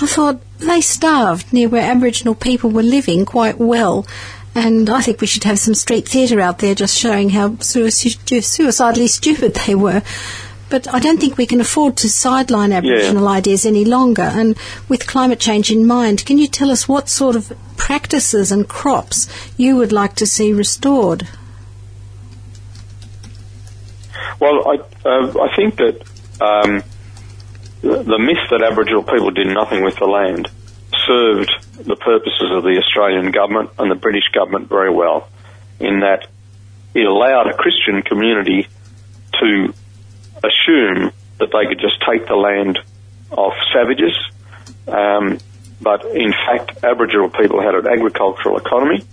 I 0.00 0.06
thought 0.06 0.40
they 0.58 0.80
starved 0.80 1.52
near 1.52 1.68
where 1.68 1.88
Aboriginal 1.88 2.34
people 2.34 2.70
were 2.70 2.82
living 2.82 3.24
quite 3.24 3.58
well. 3.58 4.04
And 4.52 4.90
I 4.90 5.00
think 5.00 5.20
we 5.20 5.28
should 5.28 5.44
have 5.44 5.60
some 5.60 5.74
street 5.74 6.08
theatre 6.08 6.40
out 6.40 6.58
there 6.58 6.74
just 6.74 6.98
showing 6.98 7.30
how 7.30 7.56
suicidally 7.58 9.06
stupid 9.06 9.54
they 9.54 9.76
were. 9.76 10.02
But 10.70 10.86
I 10.94 11.00
don't 11.00 11.20
think 11.20 11.36
we 11.36 11.46
can 11.46 11.60
afford 11.60 11.96
to 11.98 12.08
sideline 12.08 12.72
Aboriginal 12.72 13.24
yeah. 13.24 13.30
ideas 13.30 13.66
any 13.66 13.84
longer. 13.84 14.22
And 14.22 14.56
with 14.88 15.06
climate 15.06 15.40
change 15.40 15.70
in 15.70 15.84
mind, 15.84 16.24
can 16.24 16.38
you 16.38 16.46
tell 16.46 16.70
us 16.70 16.88
what 16.88 17.08
sort 17.08 17.34
of 17.36 17.52
practices 17.76 18.52
and 18.52 18.68
crops 18.68 19.28
you 19.56 19.76
would 19.76 19.92
like 19.92 20.14
to 20.16 20.26
see 20.26 20.52
restored? 20.52 21.26
Well, 24.38 24.66
I, 24.70 24.76
uh, 25.06 25.42
I 25.42 25.56
think 25.56 25.76
that 25.76 26.02
um, 26.40 26.82
the, 27.82 28.02
the 28.02 28.18
myth 28.18 28.48
that 28.50 28.62
Aboriginal 28.62 29.02
people 29.02 29.30
did 29.32 29.48
nothing 29.48 29.82
with 29.82 29.96
the 29.96 30.06
land 30.06 30.48
served 31.06 31.50
the 31.76 31.96
purposes 31.96 32.50
of 32.52 32.62
the 32.62 32.78
Australian 32.78 33.32
government 33.32 33.70
and 33.78 33.90
the 33.90 33.96
British 33.96 34.28
government 34.32 34.68
very 34.68 34.90
well, 34.90 35.28
in 35.80 36.00
that 36.00 36.28
it 36.94 37.06
allowed 37.06 37.48
a 37.48 37.54
Christian 37.54 38.02
community 38.02 38.68
to 39.40 39.74
assume 40.44 41.12
that 41.38 41.50
they 41.52 41.66
could 41.68 41.80
just 41.80 42.00
take 42.08 42.26
the 42.26 42.36
land 42.36 42.78
off 43.30 43.54
savages. 43.72 44.16
Um, 44.86 45.38
but 45.80 46.04
in 46.04 46.32
fact, 46.32 46.84
Aboriginal 46.84 47.30
people 47.30 47.62
had 47.62 47.74
an 47.74 47.86
agricultural 47.86 48.58
economy. 48.58 49.04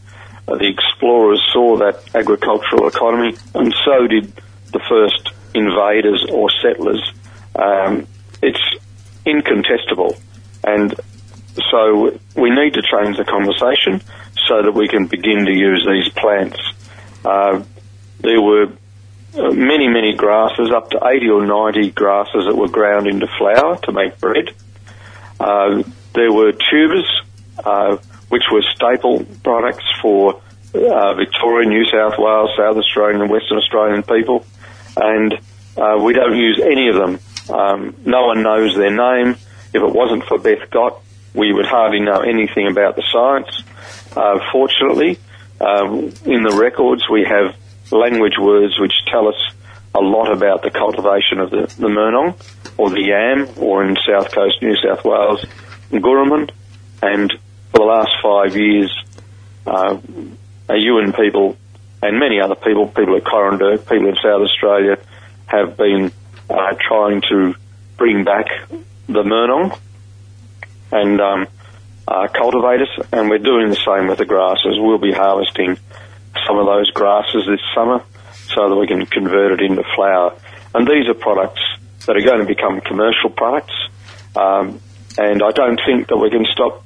Uh, 0.47 0.57
the 0.57 0.67
explorers 0.67 1.41
saw 1.53 1.77
that 1.77 2.15
agricultural 2.15 2.87
economy, 2.87 3.37
and 3.53 3.73
so 3.85 4.07
did 4.07 4.33
the 4.71 4.79
first 4.89 5.29
invaders 5.53 6.25
or 6.31 6.49
settlers. 6.61 7.01
Um, 7.55 8.07
it's 8.41 8.61
incontestable, 9.25 10.17
and 10.63 10.93
so 11.71 12.17
we 12.35 12.49
need 12.49 12.73
to 12.75 12.81
change 12.81 13.17
the 13.17 13.25
conversation 13.25 14.01
so 14.47 14.61
that 14.61 14.73
we 14.73 14.87
can 14.87 15.07
begin 15.07 15.45
to 15.45 15.51
use 15.51 15.85
these 15.85 16.13
plants. 16.13 16.59
Uh, 17.25 17.63
there 18.19 18.41
were 18.41 18.67
many, 19.37 19.87
many 19.87 20.13
grasses, 20.13 20.71
up 20.71 20.89
to 20.91 20.99
80 21.05 21.29
or 21.29 21.45
90 21.45 21.91
grasses 21.91 22.45
that 22.45 22.55
were 22.55 22.67
ground 22.67 23.07
into 23.07 23.27
flour 23.37 23.77
to 23.83 23.91
make 23.91 24.19
bread. 24.19 24.49
Uh, 25.39 25.83
there 26.13 26.31
were 26.31 26.51
tubers, 26.51 27.21
uh, 27.63 27.97
which 28.29 28.43
were 28.51 28.63
staple 28.73 29.25
products 29.43 29.85
for 30.01 30.41
uh, 30.73 31.13
Victoria, 31.13 31.69
New 31.69 31.85
South 31.85 32.17
Wales, 32.17 32.51
South 32.57 32.77
Australian 32.77 33.21
and 33.21 33.29
Western 33.29 33.57
Australian 33.57 34.03
people. 34.03 34.45
And 34.95 35.33
uh, 35.77 35.99
we 36.01 36.13
don't 36.13 36.35
use 36.35 36.59
any 36.59 36.89
of 36.89 36.95
them. 36.95 37.19
Um, 37.49 37.95
no 38.05 38.25
one 38.25 38.41
knows 38.41 38.75
their 38.75 38.91
name. 38.91 39.35
If 39.73 39.83
it 39.83 39.93
wasn't 39.93 40.23
for 40.25 40.39
Beth 40.39 40.69
Gott, 40.71 41.01
we 41.33 41.53
would 41.53 41.67
hardly 41.67 41.99
know 41.99 42.21
anything 42.21 42.67
about 42.67 42.95
the 42.95 43.03
science. 43.11 43.63
Uh, 44.15 44.39
fortunately, 44.51 45.19
in 45.59 46.43
the 46.43 46.57
records 46.59 47.07
we 47.09 47.23
have 47.23 47.55
language 47.91 48.37
words 48.39 48.79
which 48.79 48.93
tell 49.11 49.27
us 49.27 49.35
a 49.95 49.99
lot 49.99 50.31
about 50.31 50.61
the 50.61 50.69
cultivation 50.69 51.39
of 51.39 51.49
the, 51.49 51.73
the 51.79 51.87
Murnong 51.87 52.35
or 52.77 52.89
the 52.89 53.01
yam, 53.01 53.49
or 53.57 53.83
in 53.83 53.97
South 54.07 54.31
Coast 54.31 54.61
New 54.61 54.75
South 54.75 55.03
Wales, 55.03 55.43
Gurraman. 55.91 56.49
And 57.01 57.31
for 57.71 57.79
the 57.79 57.85
last 57.85 58.11
five 58.21 58.55
years, 58.55 58.91
uh, 59.65 59.97
Yuin 60.69 61.15
people 61.15 61.57
and 62.01 62.19
many 62.19 62.39
other 62.39 62.55
people, 62.55 62.87
people 62.87 63.15
at 63.15 63.23
Coranderrk, 63.23 63.89
people 63.89 64.07
in 64.07 64.15
South 64.15 64.41
Australia, 64.41 64.97
have 65.47 65.77
been 65.77 66.11
uh, 66.49 66.75
trying 66.79 67.21
to 67.29 67.55
bring 67.97 68.23
back 68.23 68.45
the 69.07 69.23
Murnong 69.23 69.77
and 70.91 71.19
um, 71.19 71.47
uh, 72.07 72.27
and 73.11 73.29
we're 73.29 73.37
doing 73.37 73.69
the 73.69 73.75
same 73.85 74.07
with 74.07 74.17
the 74.17 74.25
grasses. 74.25 74.77
We'll 74.77 74.97
be 74.97 75.11
harvesting 75.11 75.77
some 76.45 76.57
of 76.57 76.65
those 76.65 76.89
grasses 76.91 77.45
this 77.47 77.61
summer 77.75 78.03
so 78.53 78.69
that 78.69 78.75
we 78.75 78.87
can 78.87 79.05
convert 79.05 79.59
it 79.59 79.65
into 79.65 79.83
flour. 79.95 80.35
And 80.73 80.87
these 80.87 81.07
are 81.07 81.13
products 81.13 81.61
that 82.05 82.15
are 82.15 82.21
going 82.21 82.39
to 82.39 82.45
become 82.45 82.81
commercial 82.81 83.29
products. 83.29 83.73
Um, 84.35 84.79
and 85.17 85.41
I 85.43 85.51
don't 85.51 85.79
think 85.85 86.07
that 86.07 86.17
we 86.17 86.29
can 86.29 86.45
stop 86.51 86.83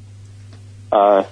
uh, 0.91 1.23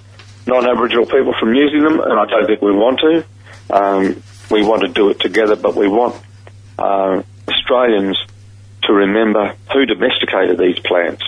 non-Aboriginal 0.46 1.06
people 1.06 1.34
from 1.40 1.54
using 1.54 1.84
them, 1.84 2.00
and 2.00 2.20
I 2.20 2.26
don't 2.26 2.46
think 2.46 2.62
we 2.62 2.72
want 2.72 3.00
to. 3.00 3.26
Um, 3.70 4.24
we 4.50 4.64
want 4.64 4.82
to 4.82 4.88
do 4.88 5.10
it 5.10 5.20
together, 5.20 5.56
but 5.56 5.76
we 5.76 5.88
want 5.88 6.16
uh, 6.78 7.22
Australians 7.48 8.18
to 8.84 8.94
remember 8.94 9.56
who 9.72 9.86
domesticated 9.86 10.58
these 10.58 10.80
plants, 10.80 11.24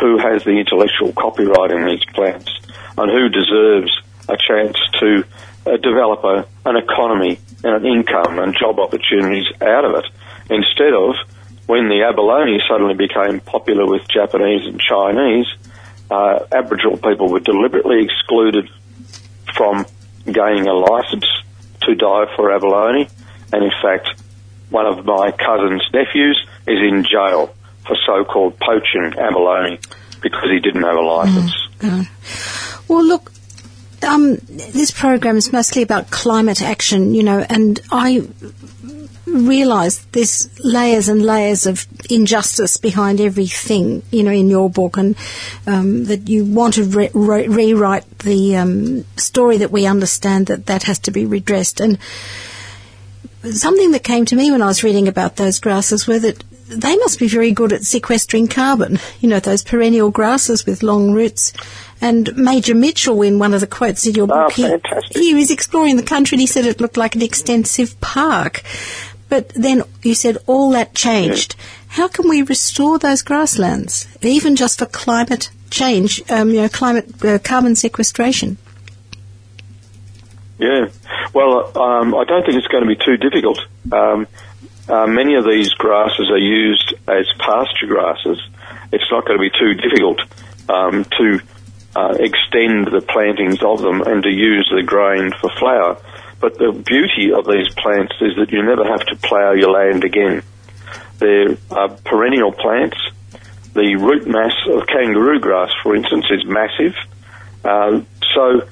who 0.00 0.18
has 0.18 0.44
the 0.44 0.52
intellectual 0.52 1.12
copyright 1.12 1.72
in 1.72 1.84
these 1.86 2.04
plants, 2.14 2.50
and 2.96 3.10
who 3.10 3.28
deserves 3.28 4.00
a 4.28 4.36
chance 4.36 4.76
to 5.00 5.24
uh, 5.66 5.76
develop 5.76 6.24
a, 6.24 6.46
an 6.68 6.76
economy 6.76 7.38
and 7.64 7.74
an 7.76 7.86
income 7.86 8.38
and 8.38 8.56
job 8.58 8.78
opportunities 8.78 9.46
out 9.60 9.84
of 9.84 9.94
it 9.94 10.06
instead 10.50 10.92
of 10.92 11.14
when 11.66 11.88
the 11.88 12.02
abalone 12.02 12.60
suddenly 12.68 12.94
became 12.94 13.40
popular 13.40 13.86
with 13.86 14.02
Japanese 14.08 14.66
and 14.66 14.80
Chinese, 14.80 15.46
uh, 16.10 16.40
Aboriginal 16.52 16.96
people 16.96 17.30
were 17.30 17.40
deliberately 17.40 18.04
excluded 18.04 18.68
from 19.54 19.86
gaining 20.26 20.66
a 20.66 20.74
license 20.74 21.26
to 21.82 21.94
dive 21.94 22.28
for 22.36 22.52
abalone. 22.52 23.08
And 23.52 23.64
in 23.64 23.70
fact, 23.82 24.08
one 24.70 24.86
of 24.86 25.04
my 25.04 25.30
cousin's 25.32 25.82
nephews 25.92 26.44
is 26.66 26.78
in 26.78 27.04
jail 27.04 27.54
for 27.86 27.96
so-called 28.06 28.58
poaching 28.58 29.18
abalone 29.18 29.78
because 30.20 30.50
he 30.50 30.60
didn't 30.60 30.82
have 30.82 30.96
a 30.96 31.00
license. 31.00 31.68
Mm, 31.80 32.88
well, 32.88 33.04
look, 33.04 33.31
um, 34.04 34.36
this 34.48 34.90
program 34.90 35.36
is 35.36 35.52
mostly 35.52 35.82
about 35.82 36.10
climate 36.10 36.62
action, 36.62 37.14
you 37.14 37.22
know, 37.22 37.44
and 37.48 37.80
I 37.90 38.26
realise 39.26 39.98
there's 40.12 40.48
layers 40.64 41.08
and 41.08 41.22
layers 41.24 41.66
of 41.66 41.86
injustice 42.10 42.76
behind 42.76 43.20
everything, 43.20 44.02
you 44.10 44.22
know, 44.22 44.30
in 44.30 44.48
your 44.48 44.68
book, 44.68 44.96
and 44.96 45.16
um, 45.66 46.04
that 46.04 46.28
you 46.28 46.44
want 46.44 46.74
to 46.74 46.84
re- 46.84 47.10
re- 47.14 47.48
rewrite 47.48 48.18
the 48.20 48.56
um, 48.56 49.04
story 49.16 49.58
that 49.58 49.70
we 49.70 49.86
understand 49.86 50.46
that 50.46 50.66
that 50.66 50.84
has 50.84 50.98
to 51.00 51.10
be 51.10 51.24
redressed. 51.24 51.80
And 51.80 51.98
something 53.50 53.92
that 53.92 54.04
came 54.04 54.24
to 54.26 54.36
me 54.36 54.50
when 54.50 54.62
I 54.62 54.66
was 54.66 54.84
reading 54.84 55.08
about 55.08 55.36
those 55.36 55.60
grasses 55.60 56.06
were 56.06 56.18
that 56.18 56.44
they 56.68 56.96
must 56.96 57.18
be 57.18 57.28
very 57.28 57.52
good 57.52 57.72
at 57.72 57.82
sequestering 57.82 58.48
carbon. 58.48 58.98
You 59.20 59.28
know, 59.28 59.40
those 59.40 59.62
perennial 59.62 60.10
grasses 60.10 60.64
with 60.64 60.82
long 60.82 61.12
roots. 61.12 61.52
And 62.02 62.36
Major 62.36 62.74
Mitchell, 62.74 63.22
in 63.22 63.38
one 63.38 63.54
of 63.54 63.60
the 63.60 63.66
quotes 63.66 64.06
in 64.06 64.14
your 64.14 64.26
book, 64.26 64.58
oh, 64.58 64.80
he, 65.14 65.28
he 65.28 65.34
was 65.34 65.52
exploring 65.52 65.96
the 65.96 66.02
country 66.02 66.34
and 66.34 66.40
he 66.40 66.46
said 66.46 66.66
it 66.66 66.80
looked 66.80 66.96
like 66.96 67.14
an 67.14 67.22
extensive 67.22 67.98
park. 68.00 68.62
But 69.28 69.50
then 69.50 69.84
you 70.02 70.14
said 70.14 70.38
all 70.46 70.70
that 70.72 70.94
changed. 70.94 71.54
Yeah. 71.56 71.64
How 71.88 72.08
can 72.08 72.28
we 72.28 72.42
restore 72.42 72.98
those 72.98 73.22
grasslands, 73.22 74.08
even 74.20 74.56
just 74.56 74.78
for 74.78 74.86
climate 74.86 75.50
change, 75.70 76.22
um, 76.30 76.50
you 76.50 76.62
know, 76.62 76.68
climate 76.68 77.24
uh, 77.24 77.38
carbon 77.38 77.76
sequestration? 77.76 78.58
Yeah, 80.58 80.88
well, 81.32 81.76
um, 81.78 82.14
I 82.14 82.24
don't 82.24 82.44
think 82.44 82.56
it's 82.56 82.66
going 82.66 82.84
to 82.84 82.88
be 82.88 82.96
too 82.96 83.16
difficult. 83.16 83.58
Um, 83.90 84.26
uh, 84.88 85.06
many 85.06 85.34
of 85.34 85.44
these 85.44 85.70
grasses 85.74 86.30
are 86.30 86.38
used 86.38 86.94
as 87.08 87.26
pasture 87.38 87.86
grasses. 87.86 88.38
It's 88.92 89.10
not 89.10 89.24
going 89.24 89.38
to 89.38 89.42
be 89.42 89.50
too 89.50 89.74
difficult 89.74 90.20
um, 90.68 91.04
to 91.04 91.40
uh, 91.94 92.14
extend 92.18 92.86
the 92.86 93.04
plantings 93.06 93.62
of 93.62 93.82
them 93.82 94.02
and 94.02 94.22
to 94.22 94.30
use 94.30 94.70
the 94.74 94.82
grain 94.82 95.30
for 95.40 95.50
flour. 95.58 95.98
But 96.40 96.58
the 96.58 96.72
beauty 96.72 97.32
of 97.32 97.46
these 97.46 97.72
plants 97.74 98.14
is 98.20 98.36
that 98.36 98.50
you 98.50 98.62
never 98.62 98.84
have 98.84 99.04
to 99.06 99.16
plough 99.16 99.52
your 99.52 99.70
land 99.70 100.04
again. 100.04 100.42
They're 101.18 101.56
uh, 101.70 101.96
perennial 102.04 102.52
plants. 102.52 102.96
The 103.74 103.96
root 103.96 104.26
mass 104.26 104.52
of 104.68 104.86
kangaroo 104.86 105.38
grass, 105.38 105.70
for 105.82 105.94
instance, 105.94 106.26
is 106.30 106.44
massive. 106.44 106.94
Uh, 107.64 108.02
so 108.34 108.68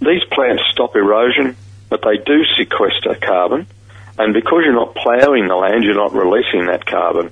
these 0.00 0.24
plants 0.30 0.62
stop 0.72 0.94
erosion, 0.94 1.56
but 1.88 2.02
they 2.02 2.18
do 2.18 2.44
sequester 2.58 3.16
carbon. 3.20 3.66
And 4.18 4.34
because 4.34 4.62
you're 4.64 4.74
not 4.74 4.94
ploughing 4.94 5.48
the 5.48 5.56
land, 5.56 5.84
you're 5.84 5.94
not 5.94 6.12
releasing 6.12 6.66
that 6.66 6.84
carbon. 6.86 7.30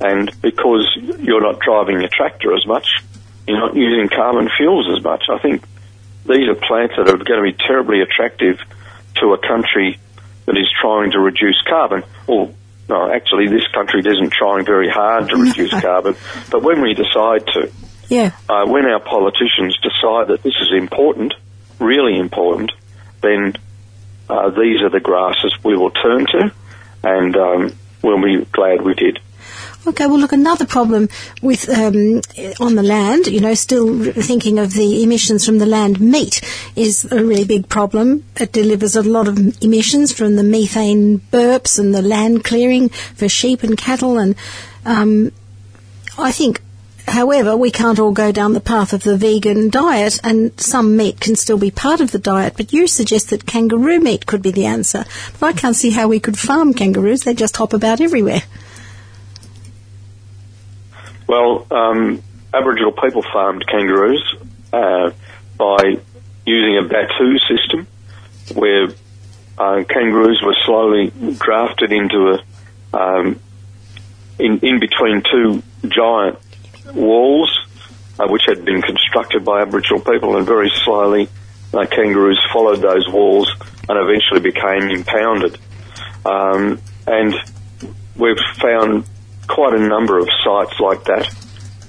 And 0.00 0.30
because 0.42 0.86
you're 1.18 1.40
not 1.40 1.60
driving 1.60 2.00
your 2.00 2.10
tractor 2.10 2.54
as 2.54 2.66
much, 2.66 3.02
you're 3.46 3.58
not 3.58 3.74
using 3.76 4.08
carbon 4.08 4.48
fuels 4.56 4.88
as 4.96 5.02
much. 5.02 5.24
I 5.30 5.38
think 5.38 5.62
these 6.26 6.48
are 6.48 6.54
plants 6.54 6.94
that 6.96 7.08
are 7.08 7.16
going 7.16 7.42
to 7.42 7.42
be 7.42 7.52
terribly 7.52 8.00
attractive 8.02 8.58
to 9.16 9.32
a 9.32 9.38
country 9.38 9.98
that 10.46 10.56
is 10.56 10.68
trying 10.80 11.12
to 11.12 11.20
reduce 11.20 11.60
carbon. 11.68 12.02
Or, 12.26 12.52
no, 12.88 13.10
actually, 13.12 13.48
this 13.48 13.66
country 13.72 14.00
isn't 14.00 14.32
trying 14.32 14.64
very 14.64 14.88
hard 14.88 15.28
to 15.30 15.36
reduce 15.42 15.70
carbon. 15.70 16.16
But 16.50 16.62
when 16.62 16.80
we 16.82 16.94
decide 16.94 17.46
to, 17.54 17.70
Yeah. 18.08 18.32
uh, 18.48 18.66
when 18.66 18.86
our 18.86 19.00
politicians 19.00 19.76
decide 19.82 20.28
that 20.28 20.42
this 20.42 20.54
is 20.60 20.72
important, 20.76 21.34
really 21.78 22.18
important, 22.18 22.72
then 23.20 23.54
uh, 24.28 24.50
these 24.50 24.82
are 24.82 24.90
the 24.90 25.00
grasses 25.00 25.54
we 25.64 25.76
will 25.76 25.90
turn 25.90 26.26
to, 26.26 26.52
and 27.04 27.36
um, 27.36 27.72
we'll 28.02 28.22
be 28.22 28.44
glad 28.52 28.82
we 28.82 28.94
did. 28.94 29.20
Okay, 29.86 30.06
well, 30.08 30.18
look, 30.18 30.32
another 30.32 30.66
problem 30.66 31.08
with 31.42 31.68
um, 31.68 32.20
on 32.58 32.74
the 32.74 32.82
land, 32.82 33.28
you 33.28 33.38
know, 33.38 33.54
still 33.54 34.12
thinking 34.12 34.58
of 34.58 34.72
the 34.72 35.04
emissions 35.04 35.46
from 35.46 35.58
the 35.58 35.66
land 35.66 36.00
meat 36.00 36.40
is 36.74 37.04
a 37.12 37.24
really 37.24 37.44
big 37.44 37.68
problem. 37.68 38.24
It 38.34 38.50
delivers 38.50 38.96
a 38.96 39.02
lot 39.04 39.28
of 39.28 39.38
emissions 39.62 40.12
from 40.12 40.34
the 40.34 40.42
methane 40.42 41.20
burps 41.30 41.78
and 41.78 41.94
the 41.94 42.02
land 42.02 42.42
clearing 42.42 42.88
for 42.88 43.28
sheep 43.28 43.62
and 43.62 43.78
cattle. 43.78 44.18
And 44.18 44.34
um, 44.84 45.30
I 46.18 46.32
think, 46.32 46.62
however, 47.06 47.56
we 47.56 47.70
can't 47.70 48.00
all 48.00 48.10
go 48.10 48.32
down 48.32 48.54
the 48.54 48.60
path 48.60 48.92
of 48.92 49.04
the 49.04 49.16
vegan 49.16 49.70
diet, 49.70 50.18
and 50.24 50.60
some 50.60 50.96
meat 50.96 51.20
can 51.20 51.36
still 51.36 51.58
be 51.58 51.70
part 51.70 52.00
of 52.00 52.10
the 52.10 52.18
diet. 52.18 52.54
But 52.56 52.72
you 52.72 52.88
suggest 52.88 53.30
that 53.30 53.46
kangaroo 53.46 54.00
meat 54.00 54.26
could 54.26 54.42
be 54.42 54.50
the 54.50 54.66
answer. 54.66 55.04
But 55.38 55.46
I 55.46 55.52
can't 55.52 55.76
see 55.76 55.90
how 55.90 56.08
we 56.08 56.18
could 56.18 56.36
farm 56.36 56.74
kangaroos; 56.74 57.22
they 57.22 57.34
just 57.34 57.56
hop 57.56 57.72
about 57.72 58.00
everywhere. 58.00 58.42
Well, 61.26 61.66
um, 61.70 62.22
Aboriginal 62.54 62.92
people 62.92 63.22
farmed 63.32 63.66
kangaroos 63.66 64.36
uh, 64.72 65.10
by 65.58 65.98
using 66.44 66.78
a 66.78 66.88
batu 66.88 67.38
system, 67.38 67.86
where 68.54 68.88
uh, 69.58 69.84
kangaroos 69.88 70.40
were 70.44 70.56
slowly 70.64 71.12
drafted 71.38 71.92
into 71.92 72.38
a 72.38 72.96
um, 72.96 73.40
in 74.38 74.58
in 74.60 74.80
between 74.80 75.22
two 75.30 75.62
giant 75.88 76.38
walls, 76.94 77.50
uh, 78.18 78.26
which 78.28 78.44
had 78.46 78.64
been 78.64 78.82
constructed 78.82 79.44
by 79.44 79.62
Aboriginal 79.62 80.00
people, 80.00 80.36
and 80.36 80.46
very 80.46 80.70
slowly 80.84 81.28
uh, 81.74 81.86
kangaroos 81.86 82.40
followed 82.52 82.80
those 82.80 83.08
walls 83.08 83.52
and 83.88 83.98
eventually 83.98 84.40
became 84.40 84.90
impounded. 84.90 85.58
Um, 86.24 86.80
and 87.06 87.34
we've 88.16 88.38
found 88.60 89.04
quite 89.46 89.74
a 89.74 89.78
number 89.78 90.18
of 90.18 90.28
sites 90.44 90.78
like 90.80 91.04
that 91.04 91.28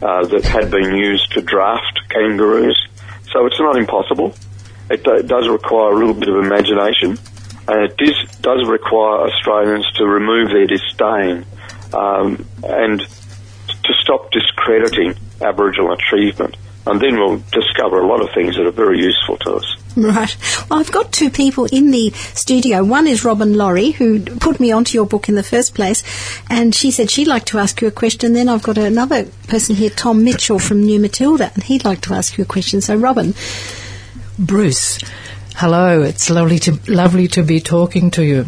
uh, 0.01 0.25
that 0.27 0.45
had 0.45 0.71
been 0.71 0.95
used 0.95 1.31
to 1.33 1.41
draft 1.41 1.99
kangaroos. 2.09 2.77
So 3.31 3.45
it's 3.45 3.59
not 3.59 3.77
impossible. 3.77 4.35
It, 4.89 5.03
do, 5.03 5.15
it 5.15 5.27
does 5.27 5.47
require 5.49 5.91
a 5.91 5.95
little 5.97 6.13
bit 6.13 6.29
of 6.29 6.35
imagination, 6.35 7.17
and 7.67 7.83
it 7.83 7.97
does, 7.97 8.37
does 8.39 8.67
require 8.67 9.27
Australians 9.27 9.91
to 9.95 10.05
remove 10.05 10.49
their 10.49 10.65
disdain 10.65 11.45
um, 11.93 12.45
and 12.63 12.99
to 12.99 13.93
stop 14.01 14.31
discrediting 14.31 15.15
Aboriginal 15.41 15.93
achievement. 15.93 16.55
And 16.89 17.01
then 17.01 17.19
we'll 17.19 17.41
discover 17.51 17.99
a 17.99 18.07
lot 18.07 18.21
of 18.21 18.29
things 18.33 18.55
that 18.55 18.65
are 18.65 18.71
very 18.71 18.99
useful 18.99 19.38
to 19.38 19.55
us. 19.55 19.75
Right. 19.97 20.38
Well, 20.69 20.79
I've 20.79 20.91
got 20.91 21.11
two 21.11 21.29
people 21.29 21.65
in 21.65 21.91
the 21.91 22.11
studio. 22.11 22.83
One 22.83 23.07
is 23.07 23.25
Robin 23.25 23.57
Laurie, 23.57 23.91
who 23.91 24.21
put 24.21 24.59
me 24.59 24.71
onto 24.71 24.95
your 24.95 25.05
book 25.05 25.27
in 25.27 25.35
the 25.35 25.43
first 25.43 25.75
place, 25.75 26.03
and 26.49 26.73
she 26.73 26.91
said 26.91 27.09
she'd 27.09 27.27
like 27.27 27.45
to 27.45 27.57
ask 27.57 27.81
you 27.81 27.88
a 27.88 27.91
question. 27.91 28.33
Then 28.33 28.47
I've 28.47 28.63
got 28.63 28.77
another 28.77 29.25
person 29.47 29.75
here, 29.75 29.89
Tom 29.89 30.23
Mitchell 30.23 30.59
from 30.59 30.83
New 30.83 30.99
Matilda, 30.99 31.51
and 31.53 31.63
he'd 31.63 31.83
like 31.83 32.01
to 32.01 32.13
ask 32.13 32.38
you 32.38 32.43
a 32.43 32.47
question. 32.47 32.79
So, 32.79 32.95
Robin. 32.95 33.33
Bruce. 34.39 34.99
Hello, 35.55 36.03
it's 36.03 36.29
lovely 36.29 36.59
to 36.59 36.79
lovely 36.88 37.27
to 37.29 37.41
be 37.41 37.59
talking 37.59 38.11
to 38.11 38.23
you, 38.23 38.45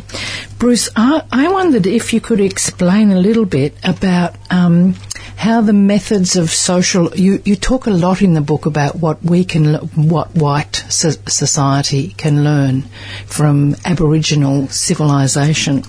Bruce. 0.60 0.90
I, 0.96 1.24
I 1.32 1.48
wondered 1.48 1.88
if 1.88 2.14
you 2.14 2.22
could 2.22 2.40
explain 2.40 3.10
a 3.10 3.20
little 3.20 3.46
bit 3.46 3.76
about 3.84 4.36
um, 4.52 4.94
how 5.40 5.62
the 5.62 5.72
methods 5.72 6.36
of 6.36 6.50
social. 6.50 7.16
You, 7.16 7.42
you 7.46 7.56
talk 7.56 7.88
a 7.88 7.92
lot 7.92 8.22
in 8.22 8.34
the 8.34 8.42
book 8.42 8.66
about 8.66 8.98
what 8.98 9.24
we 9.24 9.46
can, 9.46 9.76
what 9.96 10.36
white 10.36 10.84
so- 10.90 11.22
society 11.30 12.10
can 12.10 12.44
learn 12.44 12.82
from 13.26 13.78
Aboriginal 13.86 14.68
civilization, 14.68 15.84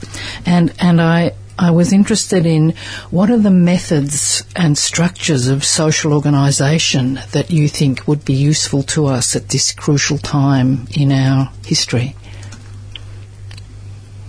and 0.46 0.72
and 0.78 1.03
I 1.03 1.32
I 1.59 1.72
was 1.72 1.92
interested 1.92 2.46
in 2.46 2.74
what 3.11 3.28
are 3.28 3.38
the 3.38 3.51
methods 3.51 4.44
and 4.55 4.78
structures 4.78 5.48
of 5.48 5.64
social 5.64 6.12
organisation 6.12 7.18
that 7.32 7.51
you 7.51 7.66
think 7.66 8.07
would 8.07 8.24
be 8.24 8.34
useful 8.34 8.84
to 8.94 9.07
us 9.07 9.34
at 9.34 9.48
this 9.48 9.72
crucial 9.72 10.18
time 10.18 10.86
in 10.96 11.11
our 11.11 11.51
history? 11.66 12.14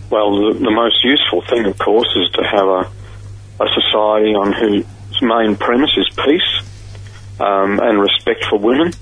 Well, 0.10 0.36
the, 0.36 0.60
the 0.60 0.72
most 0.72 1.04
useful 1.04 1.44
thing, 1.48 1.66
of 1.68 1.78
course, 1.78 2.10
is 2.16 2.30
to 2.32 2.44
have 2.44 2.68
a, 2.68 3.64
a 3.64 3.68
society 3.80 4.34
on 4.34 4.52
main 5.22 5.56
premise 5.56 5.92
is 5.98 6.10
peace 6.16 6.70
um, 7.40 7.80
and 7.80 8.00
respect 8.00 8.46
for 8.50 8.60
women. 8.60 8.94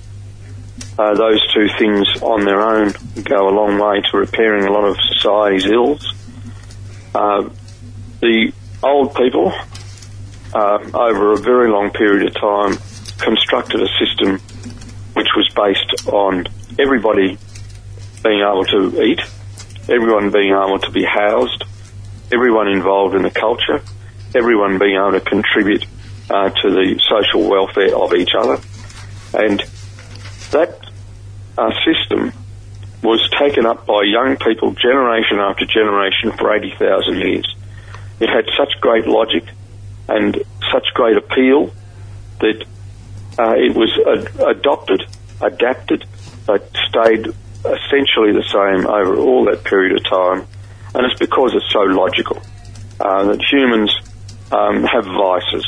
Uh, 0.98 1.14
those 1.14 1.42
two 1.54 1.68
things 1.78 2.08
on 2.22 2.44
their 2.46 2.62
own 2.62 2.94
go 3.24 3.48
a 3.48 3.54
long 3.56 3.80
way 3.80 4.02
to 4.02 4.18
repairing 4.18 4.66
a 4.66 4.72
lot 4.72 4.84
of 4.84 4.98
society's 5.14 5.66
ills. 5.66 6.14
Uh, 7.16 7.50
the 8.22 8.52
old 8.84 9.16
people, 9.16 9.54
um, 10.54 10.92
over 10.94 11.34
a 11.34 11.38
very 11.38 11.70
long 11.70 11.90
period 11.92 12.28
of 12.28 12.34
time, 12.34 12.78
constructed 13.18 13.82
a 13.82 13.88
system 13.98 14.40
which 15.14 15.28
was 15.36 15.50
based 15.56 16.08
on 16.08 16.46
everybody 16.78 17.38
being 18.24 18.42
able 18.42 18.66
to 18.66 19.02
eat, 19.04 19.22
everyone 19.90 20.32
being 20.32 20.52
able 20.52 20.80
to 20.80 20.92
be 20.92 21.04
housed, 21.04 21.64
everyone 22.32 22.68
involved 22.68 23.16
in 23.16 23.22
the 23.22 23.32
culture, 23.32 23.82
everyone 24.36 24.78
being 24.78 24.96
able 24.96 25.12
to 25.12 25.22
contribute 25.22 25.86
uh, 26.30 26.50
to 26.50 26.70
the 26.70 27.00
social 27.10 27.50
welfare 27.50 27.96
of 27.96 28.14
each 28.14 28.32
other. 28.38 28.60
And 29.34 29.64
that 30.52 30.80
uh, 31.58 31.72
system 31.86 32.34
was 33.04 33.30
taken 33.40 33.66
up 33.66 33.86
by 33.86 34.04
young 34.04 34.36
people 34.38 34.74
generation 34.74 35.40
after 35.40 35.66
generation 35.66 36.32
for 36.32 36.54
80,000 36.54 37.20
years. 37.20 37.56
It 38.20 38.30
had 38.30 38.46
such 38.58 38.80
great 38.82 39.06
logic 39.08 39.44
and 40.08 40.44
such 40.72 40.88
great 40.94 41.18
appeal 41.18 41.72
that 42.40 42.66
uh, 43.38 43.54
it 43.56 43.76
was 43.76 43.92
ad- 44.06 44.58
adopted, 44.58 45.04
adapted, 45.42 46.06
but 46.46 46.70
stayed 46.90 47.28
essentially 47.60 48.34
the 48.34 48.44
same 48.48 48.88
over 48.88 49.18
all 49.18 49.46
that 49.46 49.64
period 49.64 49.96
of 49.96 50.04
time. 50.10 50.48
And 50.94 51.06
it's 51.06 51.20
because 51.20 51.54
it's 51.54 51.72
so 51.72 51.82
logical 51.82 52.42
uh, 53.00 53.24
that 53.26 53.42
humans 53.44 53.96
um, 54.52 54.84
have 54.84 55.06
vices. 55.06 55.66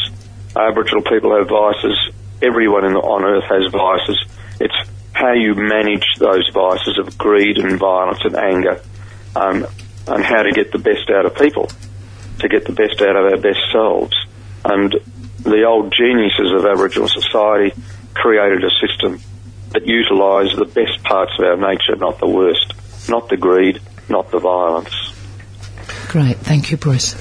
Aboriginal 0.55 1.03
people 1.03 1.35
have 1.37 1.47
vices. 1.47 2.11
Everyone 2.41 2.83
on 2.83 3.23
earth 3.23 3.45
has 3.45 3.71
vices. 3.71 4.25
It's 4.59 4.89
how 5.13 5.33
you 5.33 5.55
manage 5.55 6.05
those 6.17 6.49
vices 6.53 6.97
of 6.97 7.17
greed 7.17 7.57
and 7.57 7.77
violence 7.77 8.19
and 8.23 8.35
anger, 8.35 8.81
um, 9.35 9.65
and 10.07 10.23
how 10.23 10.41
to 10.41 10.51
get 10.51 10.71
the 10.71 10.79
best 10.79 11.09
out 11.09 11.25
of 11.25 11.35
people, 11.35 11.69
to 12.39 12.47
get 12.47 12.65
the 12.65 12.73
best 12.73 13.01
out 13.01 13.15
of 13.15 13.31
our 13.31 13.37
best 13.37 13.59
selves. 13.71 14.15
And 14.65 14.95
the 15.39 15.63
old 15.63 15.93
geniuses 15.93 16.51
of 16.53 16.65
Aboriginal 16.65 17.07
society 17.07 17.73
created 18.13 18.63
a 18.63 18.69
system 18.85 19.19
that 19.69 19.85
utilised 19.85 20.57
the 20.57 20.65
best 20.65 21.03
parts 21.03 21.31
of 21.39 21.45
our 21.45 21.55
nature, 21.55 21.95
not 21.95 22.19
the 22.19 22.27
worst, 22.27 22.73
not 23.09 23.29
the 23.29 23.37
greed, 23.37 23.79
not 24.09 24.29
the 24.31 24.39
violence. 24.39 24.93
Great, 26.09 26.37
thank 26.37 26.71
you, 26.71 26.77
Bruce. 26.77 27.15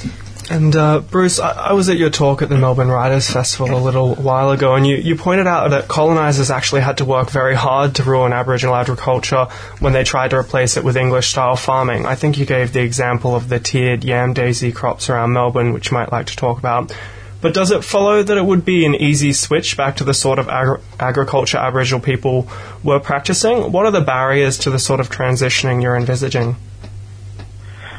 And 0.51 0.75
uh, 0.75 0.99
Bruce, 0.99 1.39
I, 1.39 1.53
I 1.53 1.73
was 1.75 1.89
at 1.89 1.97
your 1.97 2.11
talk 2.11 2.43
at 2.43 2.49
the 2.49 2.59
Melbourne 2.59 2.89
Writers 2.89 3.31
Festival 3.31 3.73
a 3.73 3.79
little 3.79 4.17
while 4.17 4.51
ago, 4.51 4.75
and 4.75 4.85
you, 4.85 4.97
you 4.97 5.15
pointed 5.15 5.47
out 5.47 5.71
that 5.71 5.87
colonisers 5.87 6.51
actually 6.51 6.81
had 6.81 6.99
to 6.99 7.05
work 7.05 7.31
very 7.31 7.55
hard 7.55 7.95
to 7.95 8.03
ruin 8.03 8.33
Aboriginal 8.33 8.75
agriculture 8.75 9.47
when 9.79 9.93
they 9.93 10.03
tried 10.03 10.31
to 10.31 10.37
replace 10.37 10.77
it 10.77 10.83
with 10.83 10.97
English 10.97 11.29
style 11.29 11.55
farming. 11.55 12.05
I 12.05 12.17
think 12.17 12.37
you 12.37 12.47
gave 12.47 12.73
the 12.73 12.83
example 12.83 13.37
of 13.37 13.49
the 13.49 13.61
tiered 13.61 14.03
yam 14.03 14.33
daisy 14.33 14.73
crops 14.73 15.09
around 15.09 15.33
Melbourne, 15.33 15.73
which 15.73 15.93
you 15.93 15.97
might 15.97 16.11
like 16.11 16.27
to 16.27 16.37
talk 16.37 16.59
about. 16.59 16.93
But 17.41 17.55
does 17.55 17.71
it 17.71 17.85
follow 17.85 18.21
that 18.21 18.37
it 18.37 18.45
would 18.45 18.65
be 18.65 18.85
an 18.85 18.97
easy 18.97 19.33
switch 19.33 19.77
back 19.77 19.99
to 19.99 20.05
the 20.05 20.13
sort 20.13 20.41
of 20.41 20.49
agri- 20.49 20.81
agriculture 20.99 21.59
Aboriginal 21.59 22.01
people 22.01 22.49
were 22.83 22.99
practicing? 22.99 23.71
What 23.71 23.87
are 23.87 23.93
the 23.93 24.01
barriers 24.01 24.59
to 24.59 24.71
the 24.71 24.81
sort 24.81 24.99
of 24.99 25.11
transitioning 25.11 25.81
you're 25.81 25.97
envisaging? 25.97 26.57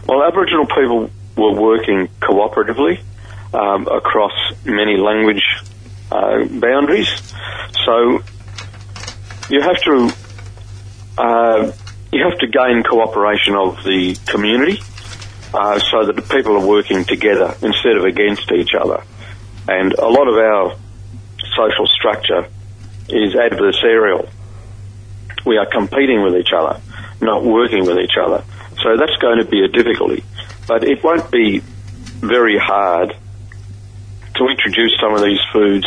Well, 0.06 0.22
Aboriginal 0.22 0.66
people 0.66 1.10
were 1.36 1.54
working 1.54 2.08
cooperatively 2.20 3.02
um, 3.54 3.88
across 3.88 4.34
many 4.66 4.98
language 4.98 5.44
uh, 6.12 6.46
boundaries. 6.46 7.10
So 7.86 8.24
you 9.50 9.62
have 9.62 9.82
to 9.82 10.14
uh, 11.18 11.72
you 12.12 12.24
have 12.24 12.38
to 12.40 12.48
gain 12.48 12.84
cooperation 12.84 13.56
of 13.56 13.84
the 13.84 14.16
community 14.26 14.82
uh, 15.54 15.80
so 15.80 16.06
that 16.06 16.16
the 16.16 16.22
people 16.22 16.58
are 16.58 16.66
working 16.66 17.04
together 17.06 17.56
instead 17.62 17.98
of 17.98 18.06
against 18.06 18.52
each 18.52 18.74
other. 18.74 19.04
And 19.68 19.94
a 19.94 20.08
lot 20.08 20.28
of 20.28 20.36
our 20.36 20.76
social 21.56 21.88
structure 21.88 22.48
is 23.10 23.34
adversarial. 23.34 24.30
We 25.46 25.58
are 25.58 25.66
competing 25.66 26.24
with 26.24 26.36
each 26.36 26.54
other, 26.56 26.80
not 27.22 27.44
working 27.44 27.86
with 27.86 27.98
each 27.98 28.18
other. 28.22 28.44
So 28.82 28.98
that's 28.98 29.16
going 29.18 29.40
to 29.40 29.46
be 29.46 29.64
a 29.64 29.68
difficulty. 29.68 30.24
But 30.72 30.86
it 30.86 31.04
won't 31.04 31.30
be 31.30 31.60
very 32.22 32.58
hard 32.58 33.14
to 34.36 34.48
introduce 34.48 34.98
some 35.02 35.14
of 35.14 35.22
these 35.22 35.42
foods 35.52 35.86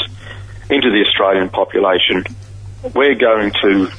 into 0.68 0.90
the 0.90 1.02
Australian 1.06 1.48
population. 1.48 2.22
We're 2.94 3.14
going 3.14 3.50
to 3.62 3.90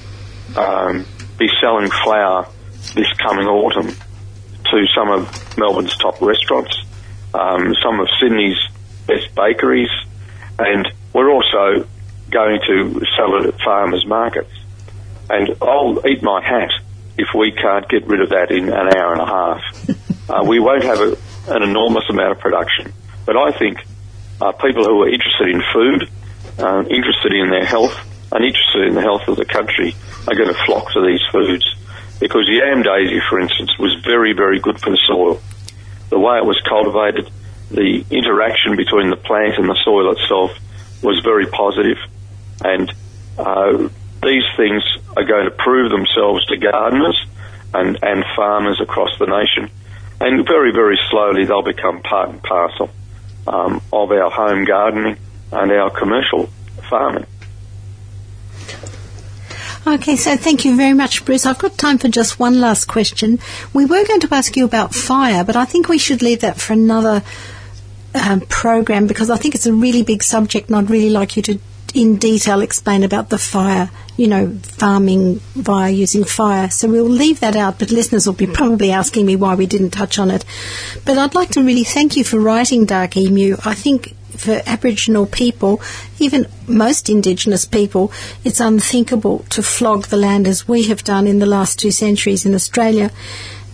um, 0.56 1.08
be 1.40 1.50
selling 1.60 1.90
flour 1.90 2.48
this 2.94 3.12
coming 3.14 3.48
autumn 3.48 3.96
to 4.70 4.86
some 4.94 5.10
of 5.10 5.58
Melbourne's 5.58 5.98
top 5.98 6.22
restaurants, 6.22 6.78
um, 7.34 7.74
some 7.82 8.00
of 8.00 8.08
Sydney's 8.22 8.60
best 9.08 9.34
bakeries, 9.34 9.90
and 10.60 10.88
we're 11.14 11.32
also 11.32 11.88
going 12.30 12.60
to 12.68 13.02
sell 13.18 13.42
it 13.42 13.48
at 13.48 13.60
farmers 13.60 14.06
markets. 14.06 14.54
And 15.32 15.50
I'll 15.64 16.08
eat 16.08 16.22
my 16.22 16.48
hat 16.48 16.70
if 17.18 17.30
we 17.34 17.54
can't 17.54 17.90
get 17.90 18.06
rid 18.06 18.22
of 18.22 18.30
that 18.30 18.52
in 18.52 18.70
an 18.70 18.96
hour 18.96 19.14
and 19.14 19.22
a 19.22 19.26
half. 19.26 20.00
uh, 20.30 20.44
we 20.46 20.60
won't 20.60 20.84
have 20.84 21.00
a, 21.00 21.18
an 21.48 21.64
enormous 21.64 22.04
amount 22.10 22.32
of 22.32 22.40
production, 22.40 22.94
but 23.26 23.38
I 23.38 23.52
think 23.52 23.80
uh, 24.42 24.52
people 24.54 24.84
who 24.84 25.04
are 25.04 25.10
interested 25.10 25.50
in 25.50 25.62
food, 25.74 26.10
uh, 26.60 26.84
interested 26.90 27.34
in 27.34 27.50
their 27.50 27.66
health, 27.66 27.96
and 28.32 28.44
interested 28.44 28.88
in 28.88 28.96
the 28.96 29.02
health 29.02 29.28
of 29.28 29.38
the 29.38 29.46
country 29.46 29.96
are 30.28 30.36
going 30.36 30.50
to 30.50 30.66
flock 30.66 30.92
to 30.94 31.02
these 31.06 31.22
foods. 31.32 31.64
Because 32.20 32.48
yam 32.48 32.82
daisy, 32.82 33.22
for 33.30 33.40
instance, 33.40 33.72
was 33.78 33.94
very, 34.04 34.34
very 34.34 34.60
good 34.60 34.80
for 34.80 34.90
the 34.90 35.00
soil. 35.06 35.42
The 36.10 36.20
way 36.20 36.38
it 36.38 36.46
was 36.46 36.60
cultivated, 36.68 37.30
the 37.70 38.06
interaction 38.10 38.76
between 38.76 39.10
the 39.10 39.18
plant 39.18 39.58
and 39.58 39.70
the 39.70 39.78
soil 39.84 40.12
itself 40.12 40.52
was 41.02 41.20
very 41.24 41.46
positive, 41.48 41.98
and 42.64 42.92
uh, 43.38 43.90
these 44.24 44.44
things 44.56 44.84
are 45.16 45.24
going 45.24 45.46
to 45.46 45.52
prove 45.52 45.92
themselves 45.92 46.46
to 46.48 46.58
gardeners 46.58 47.26
and, 47.74 48.00
and 48.02 48.24
farmers 48.36 48.80
across 48.82 49.12
the 49.20 49.26
nation, 49.26 49.70
and 50.20 50.46
very, 50.46 50.72
very 50.72 51.00
slowly 51.10 51.46
they'll 51.46 51.62
become 51.62 52.02
part 52.02 52.30
and 52.30 52.42
parcel 52.42 52.90
um, 53.48 53.82
of 53.92 54.12
our 54.12 54.30
home 54.30 54.66
gardening 54.66 55.18
and 55.52 55.72
our 55.72 55.90
commercial 55.90 56.50
farming. 56.90 57.26
Okay, 59.88 60.16
so 60.16 60.36
thank 60.36 60.66
you 60.66 60.76
very 60.76 60.94
much, 60.94 61.26
Bruce. 61.26 61.46
I've 61.46 61.60
got 61.60 61.78
time 61.78 62.00
for 62.00 62.08
just 62.08 62.40
one 62.40 62.60
last 62.60 62.86
question. 62.86 63.38
We 63.72 63.86
were 63.86 64.04
going 64.04 64.20
to 64.22 64.34
ask 64.34 64.58
you 64.58 64.66
about 64.66 64.96
fire, 64.96 65.44
but 65.44 65.56
I 65.56 65.66
think 65.66 65.90
we 65.90 66.00
should 66.00 66.24
leave 66.24 66.42
that 66.42 66.60
for 66.60 66.74
another 66.74 67.22
um, 68.16 68.42
program 68.42 69.06
because 69.06 69.30
I 69.30 69.38
think 69.38 69.54
it's 69.54 69.68
a 69.68 69.74
really 69.74 70.02
big 70.02 70.24
subject 70.24 70.70
and 70.70 70.76
I'd 70.76 70.90
really 70.90 71.12
like 71.12 71.36
you 71.36 71.44
to 71.44 71.60
in 71.96 72.18
detail 72.18 72.60
explain 72.62 73.04
about 73.04 73.30
the 73.30 73.38
fire, 73.38 73.90
you 74.18 74.28
know, 74.28 74.54
farming 74.64 75.40
via 75.56 75.90
using 75.90 76.26
fire. 76.26 76.70
So 76.70 76.90
we'll 76.90 77.06
leave 77.06 77.40
that 77.40 77.56
out, 77.56 77.80
but 77.80 77.90
listeners 77.90 78.28
will 78.28 78.34
be 78.34 78.48
probably 78.48 78.92
asking 78.92 79.26
me 79.26 79.38
why 79.38 79.56
we 79.56 79.66
didn't 79.66 79.92
touch 79.92 80.20
on 80.20 80.30
it. 80.30 80.44
But 81.06 81.18
I'd 81.18 81.36
like 81.36 81.52
to 81.52 81.64
really 81.64 81.86
thank 81.86 82.18
you 82.18 82.26
for 82.26 82.38
writing 82.38 82.86
Dark 82.86 83.16
Emu. 83.16 83.56
I 83.64 83.74
think 83.74 84.14
for 84.36 84.62
Aboriginal 84.66 85.26
people, 85.26 85.82
even 86.20 86.48
most 86.68 87.10
Indigenous 87.10 87.64
people, 87.64 88.12
it's 88.44 88.60
unthinkable 88.60 89.46
to 89.52 89.64
flog 89.64 90.08
the 90.08 90.18
land 90.18 90.48
as 90.48 90.68
we 90.68 90.84
have 90.84 91.06
done 91.06 91.26
in 91.26 91.40
the 91.40 91.46
last 91.46 91.80
two 91.80 91.92
centuries 91.92 92.46
in 92.46 92.54
Australia. 92.54 93.10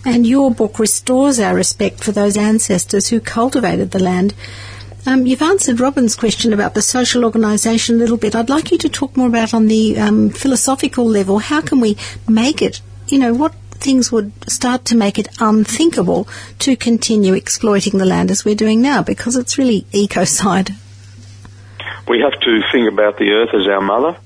And 0.04 0.28
your 0.28 0.52
book 0.52 0.78
restores 0.78 1.40
our 1.40 1.56
respect 1.56 2.04
for 2.04 2.12
those 2.12 2.36
ancestors 2.36 3.08
who 3.08 3.18
cultivated 3.18 3.90
the 3.90 4.02
land. 4.02 4.32
Um, 5.04 5.26
you've 5.26 5.42
answered 5.42 5.80
Robin's 5.80 6.14
question 6.14 6.52
about 6.52 6.74
the 6.74 6.82
social 6.82 7.24
organisation 7.24 7.96
a 7.96 7.98
little 7.98 8.16
bit. 8.16 8.36
I'd 8.36 8.48
like 8.48 8.70
you 8.70 8.78
to 8.78 8.88
talk 8.88 9.16
more 9.16 9.26
about 9.26 9.52
on 9.52 9.66
the 9.66 9.98
um, 9.98 10.30
philosophical 10.30 11.04
level. 11.04 11.40
How 11.40 11.60
can 11.60 11.80
we 11.80 11.96
make 12.28 12.62
it, 12.62 12.80
you 13.08 13.18
know, 13.18 13.34
what 13.34 13.52
things 13.72 14.12
would 14.12 14.32
start 14.48 14.84
to 14.86 14.96
make 14.96 15.18
it 15.18 15.28
unthinkable 15.40 16.28
to 16.60 16.76
continue 16.76 17.34
exploiting 17.34 17.98
the 17.98 18.06
land 18.06 18.30
as 18.30 18.44
we're 18.44 18.54
doing 18.54 18.80
now 18.80 19.02
because 19.02 19.34
it's 19.34 19.58
really 19.58 19.82
ecocide. 19.92 20.72
We 22.06 22.20
have 22.20 22.38
to 22.40 22.62
think 22.70 22.92
about 22.92 23.18
the 23.18 23.30
earth 23.32 23.54
as 23.54 23.66
our 23.66 23.80
mother 23.80 24.16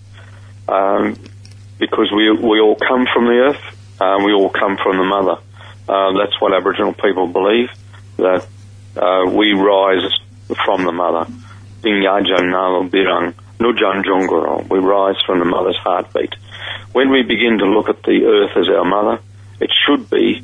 um, 0.69 1.19
because 1.79 2.13
we, 2.15 2.31
we 2.31 2.61
all 2.61 2.77
come 2.77 3.07
from 3.13 3.25
the 3.25 3.39
earth, 3.49 4.01
um, 4.01 4.25
we 4.25 4.33
all 4.35 4.51
come 4.51 4.77
from 4.77 4.99
the 4.99 5.05
mother. 5.05 5.41
Uh, 5.89 6.13
that's 6.19 6.39
what 6.39 6.53
Aboriginal 6.53 6.93
people 6.93 7.27
believe, 7.29 7.71
that 8.19 8.47
uh, 8.97 9.31
we 9.31 9.53
rise 9.53 10.03
from 10.55 10.85
the 10.85 10.93
mother. 10.93 11.27
We 11.83 11.93
rise 14.79 15.17
from 15.25 15.39
the 15.39 15.45
mother's 15.45 15.77
heartbeat. 15.77 16.35
When 16.93 17.11
we 17.11 17.23
begin 17.23 17.59
to 17.59 17.67
look 17.67 17.89
at 17.89 18.03
the 18.03 18.25
earth 18.25 18.57
as 18.57 18.69
our 18.69 18.85
mother, 18.85 19.21
it 19.61 19.71
should 19.87 20.11
be 20.11 20.43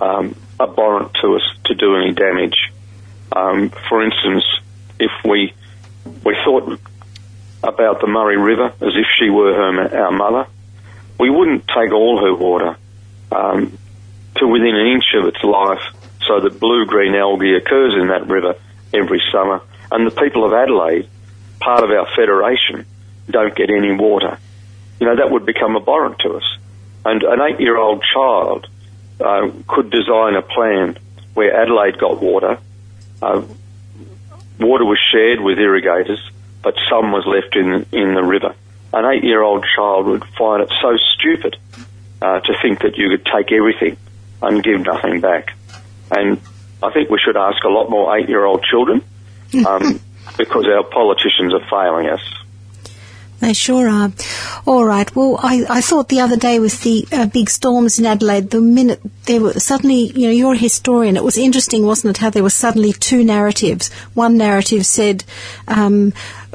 um, 0.00 0.34
abhorrent 0.58 1.12
to 1.22 1.36
us 1.36 1.42
to 1.66 1.74
do 1.74 1.96
any 1.96 2.12
damage. 2.12 2.72
Um, 3.34 3.70
for 3.88 4.02
instance, 4.02 4.44
if 4.98 5.10
we 5.24 5.54
we 6.24 6.36
thought 6.44 6.80
about 7.62 8.00
the 8.00 8.06
Murray 8.06 8.38
River 8.38 8.66
as 8.66 8.96
if 8.96 9.06
she 9.18 9.30
were 9.30 9.54
her, 9.54 9.96
our 9.96 10.10
mother, 10.10 10.46
we 11.18 11.30
wouldn't 11.30 11.68
take 11.68 11.92
all 11.92 12.24
her 12.24 12.34
water 12.34 12.76
um, 13.30 13.78
to 14.36 14.46
within 14.46 14.74
an 14.74 14.86
inch 14.86 15.14
of 15.14 15.26
its 15.26 15.42
life 15.44 15.82
so 16.26 16.40
that 16.40 16.58
blue-green 16.58 17.14
algae 17.14 17.54
occurs 17.54 17.94
in 18.00 18.08
that 18.08 18.26
river 18.26 18.56
every 18.92 19.22
summer. 19.32 19.62
And 19.90 20.06
the 20.06 20.10
people 20.10 20.44
of 20.44 20.52
Adelaide, 20.52 21.08
part 21.60 21.84
of 21.84 21.90
our 21.90 22.06
federation, 22.14 22.86
don't 23.28 23.54
get 23.54 23.70
any 23.70 23.92
water. 23.92 24.38
You 25.00 25.06
know, 25.06 25.16
that 25.16 25.30
would 25.30 25.46
become 25.46 25.76
abhorrent 25.76 26.18
to 26.20 26.36
us. 26.36 26.58
And 27.04 27.22
an 27.22 27.40
eight-year-old 27.40 28.04
child 28.14 28.68
uh, 29.20 29.50
could 29.66 29.90
design 29.90 30.36
a 30.36 30.42
plan 30.42 30.98
where 31.34 31.54
Adelaide 31.62 31.98
got 31.98 32.20
water. 32.20 32.58
Uh, 33.22 33.42
water 34.58 34.84
was 34.84 34.98
shared 35.12 35.40
with 35.40 35.58
irrigators, 35.58 36.20
but 36.62 36.74
some 36.90 37.12
was 37.12 37.24
left 37.26 37.56
in 37.56 37.86
in 37.92 38.14
the 38.14 38.22
river. 38.22 38.54
An 38.92 39.04
eight-year-old 39.04 39.64
child 39.76 40.06
would 40.06 40.24
find 40.36 40.62
it 40.62 40.72
so 40.82 40.96
stupid 41.14 41.56
uh, 42.20 42.40
to 42.40 42.54
think 42.60 42.80
that 42.80 42.96
you 42.96 43.08
could 43.08 43.24
take 43.24 43.52
everything 43.52 43.96
and 44.42 44.62
give 44.62 44.80
nothing 44.80 45.20
back. 45.20 45.54
And 46.10 46.40
I 46.82 46.92
think 46.92 47.10
we 47.10 47.18
should 47.18 47.36
ask 47.36 47.62
a 47.64 47.68
lot 47.68 47.90
more 47.90 48.16
eight-year-old 48.16 48.62
children 48.62 49.02
um, 49.66 50.00
because 50.36 50.66
our 50.66 50.84
politicians 50.84 51.54
are 51.54 51.66
failing 51.68 52.08
us. 52.08 52.22
They 53.40 53.54
sure 53.54 53.88
are. 53.88 54.12
All 54.66 54.84
right. 54.84 55.14
Well, 55.16 55.38
I, 55.42 55.64
I 55.68 55.80
thought 55.80 56.08
the 56.08 56.20
other 56.20 56.36
day 56.36 56.60
with 56.60 56.82
the 56.82 57.08
uh, 57.10 57.26
big 57.26 57.48
storms 57.48 57.98
in 57.98 58.04
Adelaide, 58.04 58.50
the 58.50 58.60
minute 58.60 59.00
there 59.24 59.40
were 59.40 59.54
suddenly, 59.54 60.12
you 60.12 60.26
know, 60.26 60.32
you're 60.32 60.52
a 60.52 60.58
historian. 60.58 61.16
It 61.16 61.24
was 61.24 61.38
interesting, 61.38 61.86
wasn't 61.86 62.16
it, 62.16 62.20
how 62.20 62.28
there 62.28 62.42
were 62.42 62.50
suddenly 62.50 62.92
two 62.92 63.24
narratives. 63.24 63.90
One 64.12 64.36
narrative 64.36 64.84
said, 64.84 65.24
um, 65.68 66.12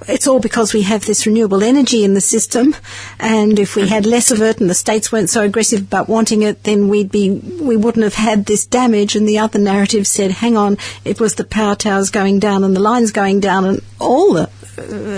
it's 0.07 0.27
all 0.27 0.39
because 0.39 0.73
we 0.73 0.83
have 0.83 1.05
this 1.05 1.25
renewable 1.25 1.63
energy 1.63 2.03
in 2.03 2.13
the 2.13 2.21
system, 2.21 2.75
and 3.19 3.57
if 3.57 3.75
we 3.75 3.87
had 3.87 4.05
less 4.05 4.29
of 4.29 4.41
it 4.41 4.59
and 4.59 4.69
the 4.69 4.73
states 4.75 5.11
weren't 5.11 5.29
so 5.29 5.41
aggressive 5.41 5.81
about 5.81 6.09
wanting 6.09 6.41
it, 6.41 6.63
then 6.63 6.89
we'd 6.89 7.11
be 7.11 7.31
we 7.31 7.77
wouldn't 7.77 8.03
have 8.03 8.15
had 8.15 8.45
this 8.45 8.65
damage. 8.65 9.15
And 9.15 9.27
the 9.27 9.39
other 9.39 9.57
narrative 9.57 10.05
said, 10.05 10.31
hang 10.31 10.57
on, 10.57 10.77
it 11.05 11.19
was 11.19 11.35
the 11.35 11.45
power 11.45 11.75
towers 11.75 12.09
going 12.09 12.39
down 12.39 12.63
and 12.63 12.75
the 12.75 12.81
lines 12.81 13.11
going 13.11 13.39
down 13.39 13.63
and 13.63 13.81
all 13.99 14.33
the 14.33 14.49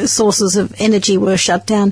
sources 0.08 0.55
of 0.55 0.74
energy 0.80 1.18
were 1.18 1.38
shut 1.38 1.66
down. 1.66 1.91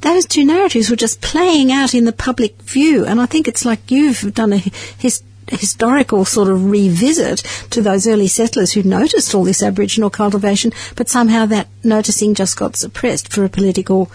Those 0.00 0.26
two 0.26 0.44
narratives 0.44 0.90
were 0.90 0.96
just 0.96 1.20
playing 1.20 1.72
out 1.72 1.94
in 1.94 2.04
the 2.04 2.12
public 2.12 2.60
view, 2.62 3.04
and 3.04 3.20
I 3.20 3.26
think 3.26 3.48
it's 3.48 3.64
like 3.64 3.90
you've 3.90 4.34
done 4.34 4.52
a 4.52 4.58
his, 4.58 5.22
historical 5.48 6.24
sort 6.24 6.48
of 6.48 6.70
revisit 6.70 7.38
to 7.70 7.82
those 7.82 8.06
early 8.06 8.28
settlers 8.28 8.72
who 8.72 8.82
noticed 8.82 9.34
all 9.34 9.44
this 9.44 9.62
Aboriginal 9.62 10.10
cultivation, 10.10 10.72
but 10.96 11.08
somehow 11.08 11.46
that 11.46 11.68
noticing 11.84 12.34
just 12.34 12.56
got 12.56 12.76
suppressed 12.76 13.32
for 13.32 13.44
a 13.44 13.48
political 13.48 14.10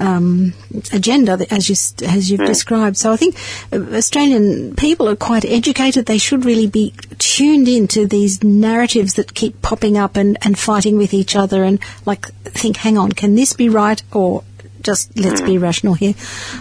um, 0.00 0.52
agenda, 0.92 1.38
as 1.50 1.68
you 1.68 2.06
as 2.06 2.30
you've 2.30 2.40
yeah. 2.40 2.46
described. 2.46 2.96
So 2.96 3.12
I 3.12 3.16
think 3.16 3.36
uh, 3.72 3.96
Australian 3.96 4.74
people 4.76 5.08
are 5.08 5.16
quite 5.16 5.44
educated. 5.44 6.06
They 6.06 6.18
should 6.18 6.44
really 6.44 6.68
be 6.68 6.94
tuned 7.18 7.68
into 7.68 8.06
these 8.06 8.42
narratives 8.44 9.14
that 9.14 9.34
keep 9.34 9.60
popping 9.62 9.96
up 9.98 10.16
and, 10.16 10.38
and 10.42 10.58
fighting 10.58 10.96
with 10.96 11.12
each 11.12 11.34
other, 11.34 11.64
and 11.64 11.80
like 12.06 12.26
think, 12.44 12.76
hang 12.76 12.96
on, 12.96 13.12
can 13.12 13.34
this 13.34 13.52
be 13.52 13.68
right 13.68 14.02
or 14.12 14.44
just 14.82 15.16
let's 15.18 15.40
be 15.40 15.58
rational 15.58 15.94
here. 15.94 16.14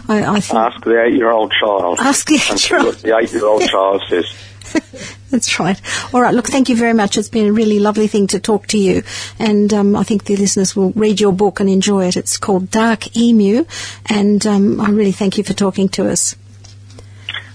I, 0.07 0.24
I 0.24 0.38
Ask 0.38 0.84
the 0.84 1.03
eight-year-old 1.05 1.51
child. 1.51 1.99
Ask 1.99 2.28
the 2.28 2.36
eight-year-old. 2.36 2.95
the 2.95 3.18
eight-year-old 3.18 3.68
child 3.68 4.03
says. 4.09 4.26
That's 5.30 5.59
right. 5.59 5.80
All 6.13 6.22
right. 6.22 6.34
Look, 6.34 6.47
thank 6.47 6.70
you 6.70 6.76
very 6.76 6.93
much. 6.93 7.18
It's 7.18 7.30
been 7.30 7.47
a 7.47 7.53
really 7.53 7.80
lovely 7.80 8.07
thing 8.07 8.28
to 8.28 8.39
talk 8.39 8.68
to 8.68 8.78
you, 8.78 9.03
and 9.39 9.74
um, 9.74 9.95
I 9.95 10.03
think 10.03 10.26
the 10.26 10.36
listeners 10.38 10.76
will 10.76 10.91
read 10.91 11.20
your 11.20 11.34
book 11.34 11.59
and 11.59 11.70
enjoy 11.70 12.05
it. 12.07 12.18
It's 12.18 12.38
called 12.38 12.72
Dark 12.72 13.15
Emu, 13.15 13.65
and 14.07 14.45
um, 14.45 14.82
I 14.82 14.89
really 14.89 15.11
thank 15.11 15.38
you 15.38 15.43
for 15.43 15.53
talking 15.53 15.89
to 15.89 16.09
us. 16.09 16.36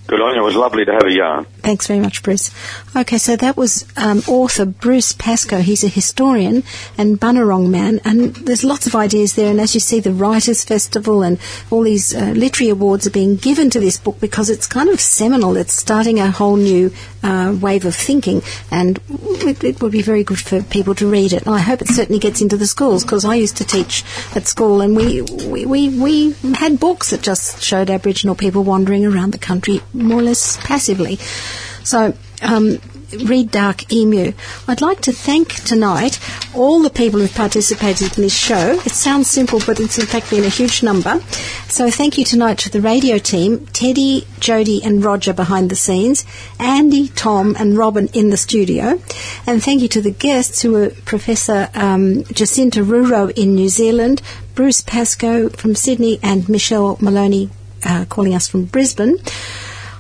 Good 0.06 0.20
on 0.20 0.34
you. 0.34 0.42
It 0.42 0.44
was 0.44 0.56
lovely 0.56 0.84
to 0.84 0.92
have 0.92 1.04
a 1.04 1.12
yarn. 1.12 1.44
Thanks 1.60 1.86
very 1.86 2.00
much, 2.00 2.22
Bruce. 2.22 2.50
Okay, 2.94 3.16
so 3.16 3.36
that 3.36 3.56
was 3.56 3.86
um, 3.96 4.18
author 4.28 4.66
Bruce 4.66 5.12
Pascoe. 5.14 5.62
He's 5.62 5.82
a 5.82 5.88
historian 5.88 6.62
and 6.98 7.18
Bunurong 7.18 7.70
man, 7.70 8.00
and 8.04 8.34
there's 8.34 8.64
lots 8.64 8.86
of 8.86 8.94
ideas 8.94 9.34
there. 9.34 9.50
And 9.50 9.58
as 9.62 9.72
you 9.72 9.80
see, 9.80 9.98
the 9.98 10.12
Writers' 10.12 10.62
Festival 10.62 11.22
and 11.22 11.38
all 11.70 11.84
these 11.84 12.14
uh, 12.14 12.32
literary 12.36 12.68
awards 12.68 13.06
are 13.06 13.10
being 13.10 13.36
given 13.36 13.70
to 13.70 13.80
this 13.80 13.96
book 13.96 14.20
because 14.20 14.50
it's 14.50 14.66
kind 14.66 14.90
of 14.90 15.00
seminal. 15.00 15.56
It's 15.56 15.72
starting 15.72 16.20
a 16.20 16.30
whole 16.30 16.56
new 16.56 16.92
uh, 17.22 17.56
wave 17.58 17.86
of 17.86 17.94
thinking, 17.94 18.42
and 18.70 19.00
it, 19.08 19.64
it 19.64 19.80
would 19.80 19.92
be 19.92 20.02
very 20.02 20.22
good 20.22 20.40
for 20.40 20.62
people 20.62 20.94
to 20.96 21.10
read 21.10 21.32
it. 21.32 21.46
And 21.46 21.54
I 21.54 21.60
hope 21.60 21.80
it 21.80 21.88
certainly 21.88 22.20
gets 22.20 22.42
into 22.42 22.58
the 22.58 22.66
schools 22.66 23.04
because 23.04 23.24
I 23.24 23.36
used 23.36 23.56
to 23.56 23.64
teach 23.64 24.04
at 24.36 24.46
school, 24.46 24.82
and 24.82 24.94
we, 24.94 25.22
we, 25.22 25.64
we, 25.64 25.88
we 25.88 26.34
had 26.56 26.78
books 26.78 27.08
that 27.08 27.22
just 27.22 27.62
showed 27.62 27.88
Aboriginal 27.88 28.34
people 28.34 28.64
wandering 28.64 29.06
around 29.06 29.32
the 29.32 29.38
country 29.38 29.80
more 29.94 30.18
or 30.18 30.22
less 30.22 30.58
passively. 30.58 31.16
So, 31.84 32.14
um, 32.42 32.78
read 33.24 33.50
Dark 33.50 33.92
Emu. 33.92 34.32
I'd 34.68 34.80
like 34.80 35.00
to 35.02 35.12
thank 35.12 35.54
tonight 35.64 36.18
all 36.54 36.82
the 36.82 36.90
people 36.90 37.20
who've 37.20 37.34
participated 37.34 38.16
in 38.16 38.22
this 38.22 38.36
show. 38.36 38.80
It 38.84 38.92
sounds 38.92 39.28
simple, 39.28 39.60
but 39.66 39.80
it's 39.80 39.98
in 39.98 40.06
fact 40.06 40.30
been 40.30 40.44
a 40.44 40.48
huge 40.48 40.82
number. 40.82 41.20
So 41.68 41.90
thank 41.90 42.18
you 42.18 42.24
tonight 42.24 42.58
to 42.58 42.70
the 42.70 42.80
radio 42.80 43.18
team, 43.18 43.66
Teddy, 43.66 44.26
Jody 44.40 44.82
and 44.82 45.04
Roger 45.04 45.32
behind 45.32 45.70
the 45.70 45.76
scenes, 45.76 46.24
Andy, 46.58 47.08
Tom 47.08 47.56
and 47.58 47.76
Robin 47.76 48.08
in 48.12 48.30
the 48.30 48.36
studio. 48.36 49.00
And 49.46 49.62
thank 49.62 49.82
you 49.82 49.88
to 49.88 50.02
the 50.02 50.10
guests 50.10 50.62
who 50.62 50.72
were 50.72 50.90
Professor 51.04 51.68
um, 51.74 52.24
Jacinta 52.24 52.80
Ruru 52.80 53.30
in 53.36 53.54
New 53.54 53.68
Zealand, 53.68 54.22
Bruce 54.54 54.82
Pascoe 54.82 55.48
from 55.50 55.74
Sydney 55.74 56.18
and 56.22 56.48
Michelle 56.48 56.98
Maloney 57.00 57.50
uh, 57.84 58.04
calling 58.08 58.34
us 58.34 58.48
from 58.48 58.64
Brisbane. 58.64 59.18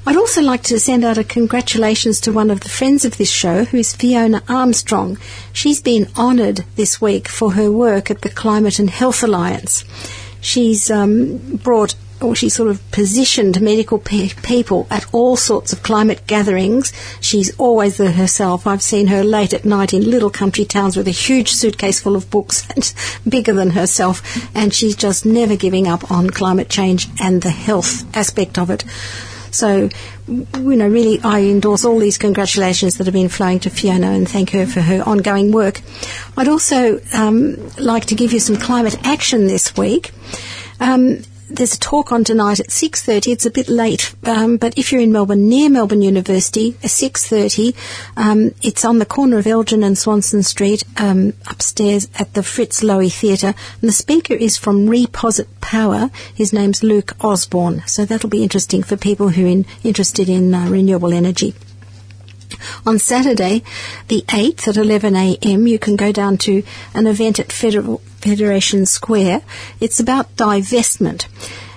I'd 0.04 0.16
also 0.16 0.42
like 0.42 0.64
to 0.64 0.80
send 0.80 1.04
out 1.04 1.16
a 1.16 1.22
congratulations 1.22 2.20
to 2.22 2.32
one 2.32 2.50
of 2.50 2.60
the 2.60 2.68
friends 2.68 3.04
of 3.04 3.18
this 3.18 3.30
show, 3.30 3.64
who 3.64 3.76
is 3.76 3.94
Fiona 3.94 4.42
Armstrong. 4.48 5.16
She's 5.52 5.80
been 5.80 6.08
honoured 6.16 6.64
this 6.74 7.00
week 7.00 7.28
for 7.28 7.52
her 7.52 7.70
work 7.70 8.10
at 8.10 8.22
the 8.22 8.28
Climate 8.28 8.80
and 8.80 8.90
Health 8.90 9.22
Alliance. 9.22 9.84
She's 10.40 10.90
um, 10.90 11.38
brought 11.62 11.94
or 12.20 12.34
she 12.34 12.48
sort 12.48 12.68
of 12.68 12.90
positioned 12.90 13.60
medical 13.60 13.98
pe- 13.98 14.30
people 14.42 14.86
at 14.90 15.06
all 15.12 15.36
sorts 15.36 15.72
of 15.72 15.82
climate 15.82 16.26
gatherings. 16.26 16.92
She's 17.20 17.56
always 17.56 17.96
there 17.96 18.12
herself. 18.12 18.66
I've 18.66 18.82
seen 18.82 19.08
her 19.08 19.22
late 19.22 19.52
at 19.52 19.64
night 19.64 19.92
in 19.92 20.10
little 20.10 20.30
country 20.30 20.64
towns 20.64 20.96
with 20.96 21.08
a 21.08 21.12
huge 21.12 21.50
suitcase 21.52 22.00
full 22.00 22.16
of 22.16 22.30
books, 22.30 22.68
and 22.74 22.92
bigger 23.28 23.52
than 23.52 23.70
herself, 23.70 24.22
and 24.54 24.72
she's 24.72 24.96
just 24.96 25.24
never 25.24 25.56
giving 25.56 25.86
up 25.86 26.10
on 26.10 26.30
climate 26.30 26.68
change 26.68 27.08
and 27.20 27.42
the 27.42 27.50
health 27.50 28.04
aspect 28.16 28.58
of 28.58 28.70
it. 28.70 28.84
So, 29.54 29.88
you 30.28 30.76
know, 30.76 30.88
really, 30.88 31.20
I 31.22 31.40
endorse 31.40 31.84
all 31.84 31.98
these 31.98 32.18
congratulations 32.18 32.96
that 32.96 33.06
have 33.06 33.14
been 33.14 33.28
flowing 33.28 33.60
to 33.60 33.70
Fiona 33.70 34.08
and 34.08 34.28
thank 34.28 34.50
her 34.50 34.66
for 34.66 34.80
her 34.80 35.02
ongoing 35.06 35.52
work. 35.52 35.80
I'd 36.36 36.48
also 36.48 37.00
um, 37.12 37.56
like 37.78 38.06
to 38.06 38.14
give 38.14 38.32
you 38.32 38.40
some 38.40 38.56
climate 38.56 38.96
action 39.06 39.46
this 39.46 39.76
week. 39.76 40.12
Um, 40.80 41.22
there's 41.54 41.74
a 41.74 41.78
talk 41.78 42.12
on 42.12 42.24
tonight 42.24 42.60
at 42.60 42.68
6.30. 42.68 43.32
It's 43.32 43.46
a 43.46 43.50
bit 43.50 43.68
late, 43.68 44.14
um, 44.24 44.56
but 44.56 44.76
if 44.78 44.90
you're 44.90 45.00
in 45.00 45.12
Melbourne, 45.12 45.48
near 45.48 45.68
Melbourne 45.68 46.02
University, 46.02 46.76
at 46.82 46.90
6.30, 46.90 47.76
um, 48.16 48.54
it's 48.62 48.84
on 48.84 48.98
the 48.98 49.06
corner 49.06 49.38
of 49.38 49.46
Elgin 49.46 49.82
and 49.82 49.96
Swanston 49.96 50.42
Street, 50.42 50.82
um, 50.96 51.34
upstairs 51.46 52.08
at 52.18 52.34
the 52.34 52.42
Fritz 52.42 52.82
Loewe 52.82 53.08
Theatre. 53.08 53.54
And 53.80 53.88
the 53.88 53.92
speaker 53.92 54.34
is 54.34 54.56
from 54.56 54.86
Reposit 54.86 55.46
Power. 55.60 56.10
His 56.34 56.52
name's 56.52 56.82
Luke 56.82 57.12
Osborne. 57.20 57.82
So 57.86 58.04
that'll 58.04 58.30
be 58.30 58.42
interesting 58.42 58.82
for 58.82 58.96
people 58.96 59.30
who 59.30 59.44
are 59.44 59.48
in, 59.48 59.66
interested 59.84 60.28
in 60.28 60.54
uh, 60.54 60.68
renewable 60.68 61.12
energy. 61.12 61.54
On 62.86 62.98
Saturday, 62.98 63.62
the 64.08 64.22
8th 64.28 64.68
at 64.68 64.74
11am, 64.74 65.68
you 65.68 65.78
can 65.78 65.96
go 65.96 66.12
down 66.12 66.38
to 66.38 66.62
an 66.94 67.06
event 67.06 67.38
at 67.38 67.52
Federal, 67.52 67.98
Federation 68.20 68.86
Square. 68.86 69.42
It's 69.80 70.00
about 70.00 70.36
divestment. 70.36 71.26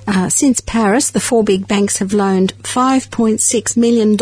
Uh, 0.07 0.29
since 0.29 0.61
Paris, 0.61 1.09
the 1.09 1.19
four 1.19 1.43
big 1.43 1.67
banks 1.67 1.97
have 1.97 2.13
loaned 2.13 2.53
$5.6 2.63 3.77
million. 3.77 4.17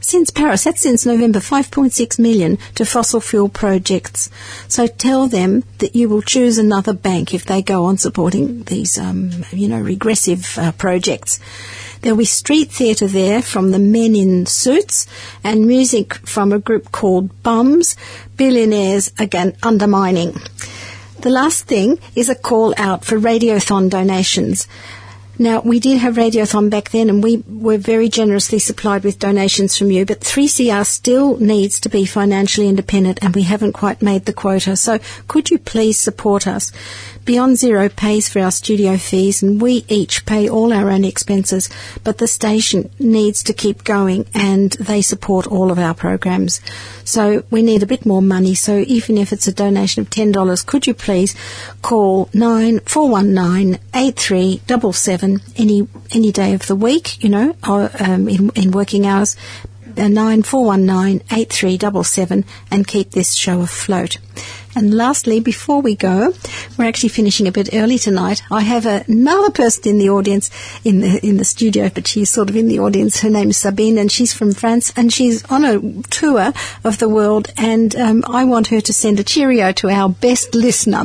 Since 0.00 0.30
Paris, 0.32 0.64
that's 0.64 0.82
since 0.82 1.06
November, 1.06 1.38
5.6 1.38 2.18
million 2.18 2.58
to 2.74 2.84
fossil 2.84 3.20
fuel 3.20 3.48
projects. 3.48 4.28
So 4.68 4.86
tell 4.86 5.28
them 5.28 5.64
that 5.78 5.96
you 5.96 6.10
will 6.10 6.20
choose 6.20 6.58
another 6.58 6.92
bank 6.92 7.32
if 7.32 7.46
they 7.46 7.62
go 7.62 7.86
on 7.86 7.96
supporting 7.96 8.64
these, 8.64 8.98
um, 8.98 9.30
you 9.50 9.66
know, 9.66 9.80
regressive 9.80 10.58
uh, 10.58 10.72
projects. 10.72 11.40
There'll 12.04 12.18
be 12.18 12.26
street 12.26 12.70
theatre 12.70 13.08
there 13.08 13.40
from 13.40 13.70
the 13.70 13.78
men 13.78 14.14
in 14.14 14.44
suits 14.44 15.06
and 15.42 15.66
music 15.66 16.12
from 16.16 16.52
a 16.52 16.58
group 16.58 16.92
called 16.92 17.42
Bums, 17.42 17.96
Billionaires 18.36 19.10
Again 19.18 19.56
Undermining. 19.62 20.36
The 21.22 21.30
last 21.30 21.64
thing 21.64 21.98
is 22.14 22.28
a 22.28 22.34
call 22.34 22.74
out 22.76 23.06
for 23.06 23.18
Radiothon 23.18 23.88
donations. 23.88 24.68
Now, 25.38 25.62
we 25.62 25.80
did 25.80 25.96
have 25.96 26.16
Radiothon 26.16 26.68
back 26.68 26.90
then 26.90 27.08
and 27.08 27.22
we 27.22 27.42
were 27.48 27.78
very 27.78 28.10
generously 28.10 28.58
supplied 28.58 29.02
with 29.02 29.18
donations 29.18 29.78
from 29.78 29.90
you, 29.90 30.04
but 30.04 30.20
3CR 30.20 30.86
still 30.86 31.38
needs 31.38 31.80
to 31.80 31.88
be 31.88 32.04
financially 32.04 32.68
independent 32.68 33.18
and 33.22 33.34
we 33.34 33.44
haven't 33.44 33.72
quite 33.72 34.02
made 34.02 34.26
the 34.26 34.34
quota. 34.34 34.76
So 34.76 34.98
could 35.26 35.50
you 35.50 35.58
please 35.58 35.98
support 35.98 36.46
us? 36.46 36.70
Beyond 37.24 37.56
Zero 37.56 37.88
pays 37.88 38.28
for 38.28 38.40
our 38.40 38.50
studio 38.50 38.98
fees 38.98 39.42
and 39.42 39.60
we 39.60 39.86
each 39.88 40.26
pay 40.26 40.46
all 40.48 40.74
our 40.74 40.90
own 40.90 41.04
expenses, 41.04 41.70
but 42.02 42.18
the 42.18 42.26
station 42.26 42.90
needs 42.98 43.42
to 43.44 43.54
keep 43.54 43.82
going 43.82 44.26
and 44.34 44.72
they 44.72 45.00
support 45.00 45.46
all 45.46 45.70
of 45.70 45.78
our 45.78 45.94
programs. 45.94 46.60
So 47.04 47.44
we 47.50 47.62
need 47.62 47.82
a 47.82 47.86
bit 47.86 48.04
more 48.04 48.20
money. 48.20 48.54
So 48.54 48.84
even 48.86 49.16
if 49.16 49.32
it's 49.32 49.48
a 49.48 49.54
donation 49.54 50.02
of 50.02 50.10
$10, 50.10 50.66
could 50.66 50.86
you 50.86 50.92
please 50.92 51.34
call 51.80 52.28
9419 52.34 53.78
8377 53.94 55.40
any, 55.56 55.88
any 56.10 56.30
day 56.30 56.52
of 56.52 56.66
the 56.66 56.76
week, 56.76 57.22
you 57.24 57.30
know, 57.30 57.56
or, 57.66 57.90
um, 58.00 58.28
in, 58.28 58.50
in 58.50 58.70
working 58.70 59.06
hours, 59.06 59.36
uh, 59.96 60.08
9419 60.08 61.22
8377 61.30 62.44
and 62.70 62.86
keep 62.86 63.12
this 63.12 63.34
show 63.34 63.62
afloat. 63.62 64.18
And 64.76 64.94
lastly, 64.94 65.40
before 65.40 65.80
we 65.80 65.94
go, 65.94 66.32
we're 66.76 66.86
actually 66.86 67.10
finishing 67.10 67.46
a 67.46 67.52
bit 67.52 67.70
early 67.72 67.98
tonight. 67.98 68.42
I 68.50 68.62
have 68.62 68.86
another 68.86 69.50
person 69.50 69.88
in 69.88 69.98
the 69.98 70.10
audience, 70.10 70.50
in 70.84 71.00
the 71.00 71.24
in 71.26 71.36
the 71.36 71.44
studio, 71.44 71.90
but 71.94 72.06
she's 72.06 72.30
sort 72.30 72.50
of 72.50 72.56
in 72.56 72.68
the 72.68 72.78
audience. 72.80 73.20
Her 73.20 73.30
name 73.30 73.50
is 73.50 73.58
Sabine, 73.58 73.98
and 73.98 74.10
she's 74.10 74.32
from 74.32 74.52
France, 74.52 74.92
and 74.96 75.12
she's 75.12 75.44
on 75.46 75.64
a 75.64 76.02
tour 76.10 76.52
of 76.84 76.98
the 76.98 77.08
world. 77.08 77.52
And 77.56 77.94
um, 77.96 78.24
I 78.26 78.44
want 78.44 78.68
her 78.68 78.80
to 78.80 78.92
send 78.92 79.20
a 79.20 79.24
cheerio 79.24 79.72
to 79.72 79.88
our 79.88 80.08
best 80.08 80.54
listener, 80.54 81.04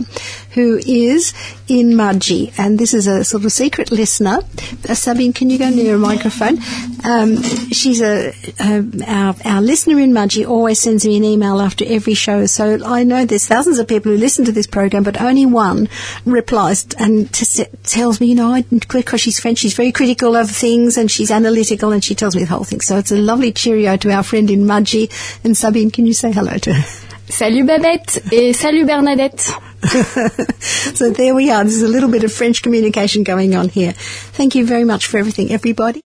who 0.52 0.78
is 0.86 1.34
in 1.68 1.92
Mudgee, 1.92 2.52
and 2.58 2.80
this 2.80 2.94
is 2.94 3.08
a 3.08 3.24
sort 3.24 3.46
of 3.46 3.52
secret 3.52 3.92
listener. 3.92 4.40
Uh, 4.88 4.96
Sabine, 4.96 5.34
can 5.34 5.50
you 5.50 5.60
go 5.60 5.70
near 5.70 5.96
a 5.96 5.98
microphone? 5.98 6.58
Um, 7.04 7.42
she's 7.72 8.02
a, 8.02 8.34
a 8.60 8.84
our, 9.08 9.36
our 9.46 9.62
listener 9.62 10.00
in 10.00 10.12
Mudgee 10.12 10.48
always 10.48 10.80
sends 10.80 11.06
me 11.06 11.18
an 11.18 11.24
email 11.24 11.62
after 11.62 11.86
every 11.88 12.14
show, 12.14 12.46
so 12.46 12.80
I 12.84 13.04
know 13.04 13.26
there's 13.26 13.46
thousands 13.46 13.80
of 13.80 13.88
people 13.88 14.12
who 14.12 14.18
listen 14.18 14.46
to 14.46 14.52
this 14.52 14.68
program, 14.68 15.04
but 15.04 15.22
only 15.22 15.46
one 15.46 15.88
replies 16.26 16.88
and 16.98 17.32
t- 17.32 17.66
tells 17.84 18.20
me, 18.20 18.28
you 18.28 18.36
know, 18.36 18.54
I, 18.54 18.62
because 18.64 19.22
she's 19.22 19.40
French, 19.40 19.60
she's 19.60 19.74
very 19.74 19.92
critical 19.92 20.36
of 20.36 20.50
things 20.50 20.98
and 20.98 21.10
she's 21.12 21.32
analytical, 21.32 21.92
and 21.92 22.04
she 22.04 22.16
tells 22.16 22.36
me 22.36 22.42
the 22.42 22.50
whole 22.50 22.64
thing. 22.64 22.82
So 22.82 22.98
it's 22.98 23.12
a 23.12 23.18
lovely 23.18 23.52
cheerio 23.52 23.98
to 23.98 24.12
our 24.12 24.24
friend 24.24 24.50
in 24.50 24.62
Mudgee. 24.62 25.10
And 25.44 25.56
Sabine, 25.56 25.92
can 25.92 26.06
you 26.06 26.14
say 26.14 26.32
hello 26.32 26.58
to 26.58 26.74
her? 26.74 27.09
Salut 27.30 27.64
Babette 27.64 28.22
et 28.32 28.54
salut 28.54 28.86
Bernadette. 28.86 29.54
so 30.94 31.12
there 31.12 31.34
we 31.34 31.52
are. 31.52 31.64
There's 31.64 31.82
a 31.82 31.88
little 31.88 32.10
bit 32.10 32.24
of 32.24 32.34
French 32.34 32.62
communication 32.62 33.24
going 33.24 33.56
on 33.56 33.70
here. 33.70 33.94
Thank 33.94 34.56
you 34.56 34.66
very 34.66 34.84
much 34.84 35.08
for 35.08 35.18
everything, 35.20 35.52
everybody. 35.52 35.98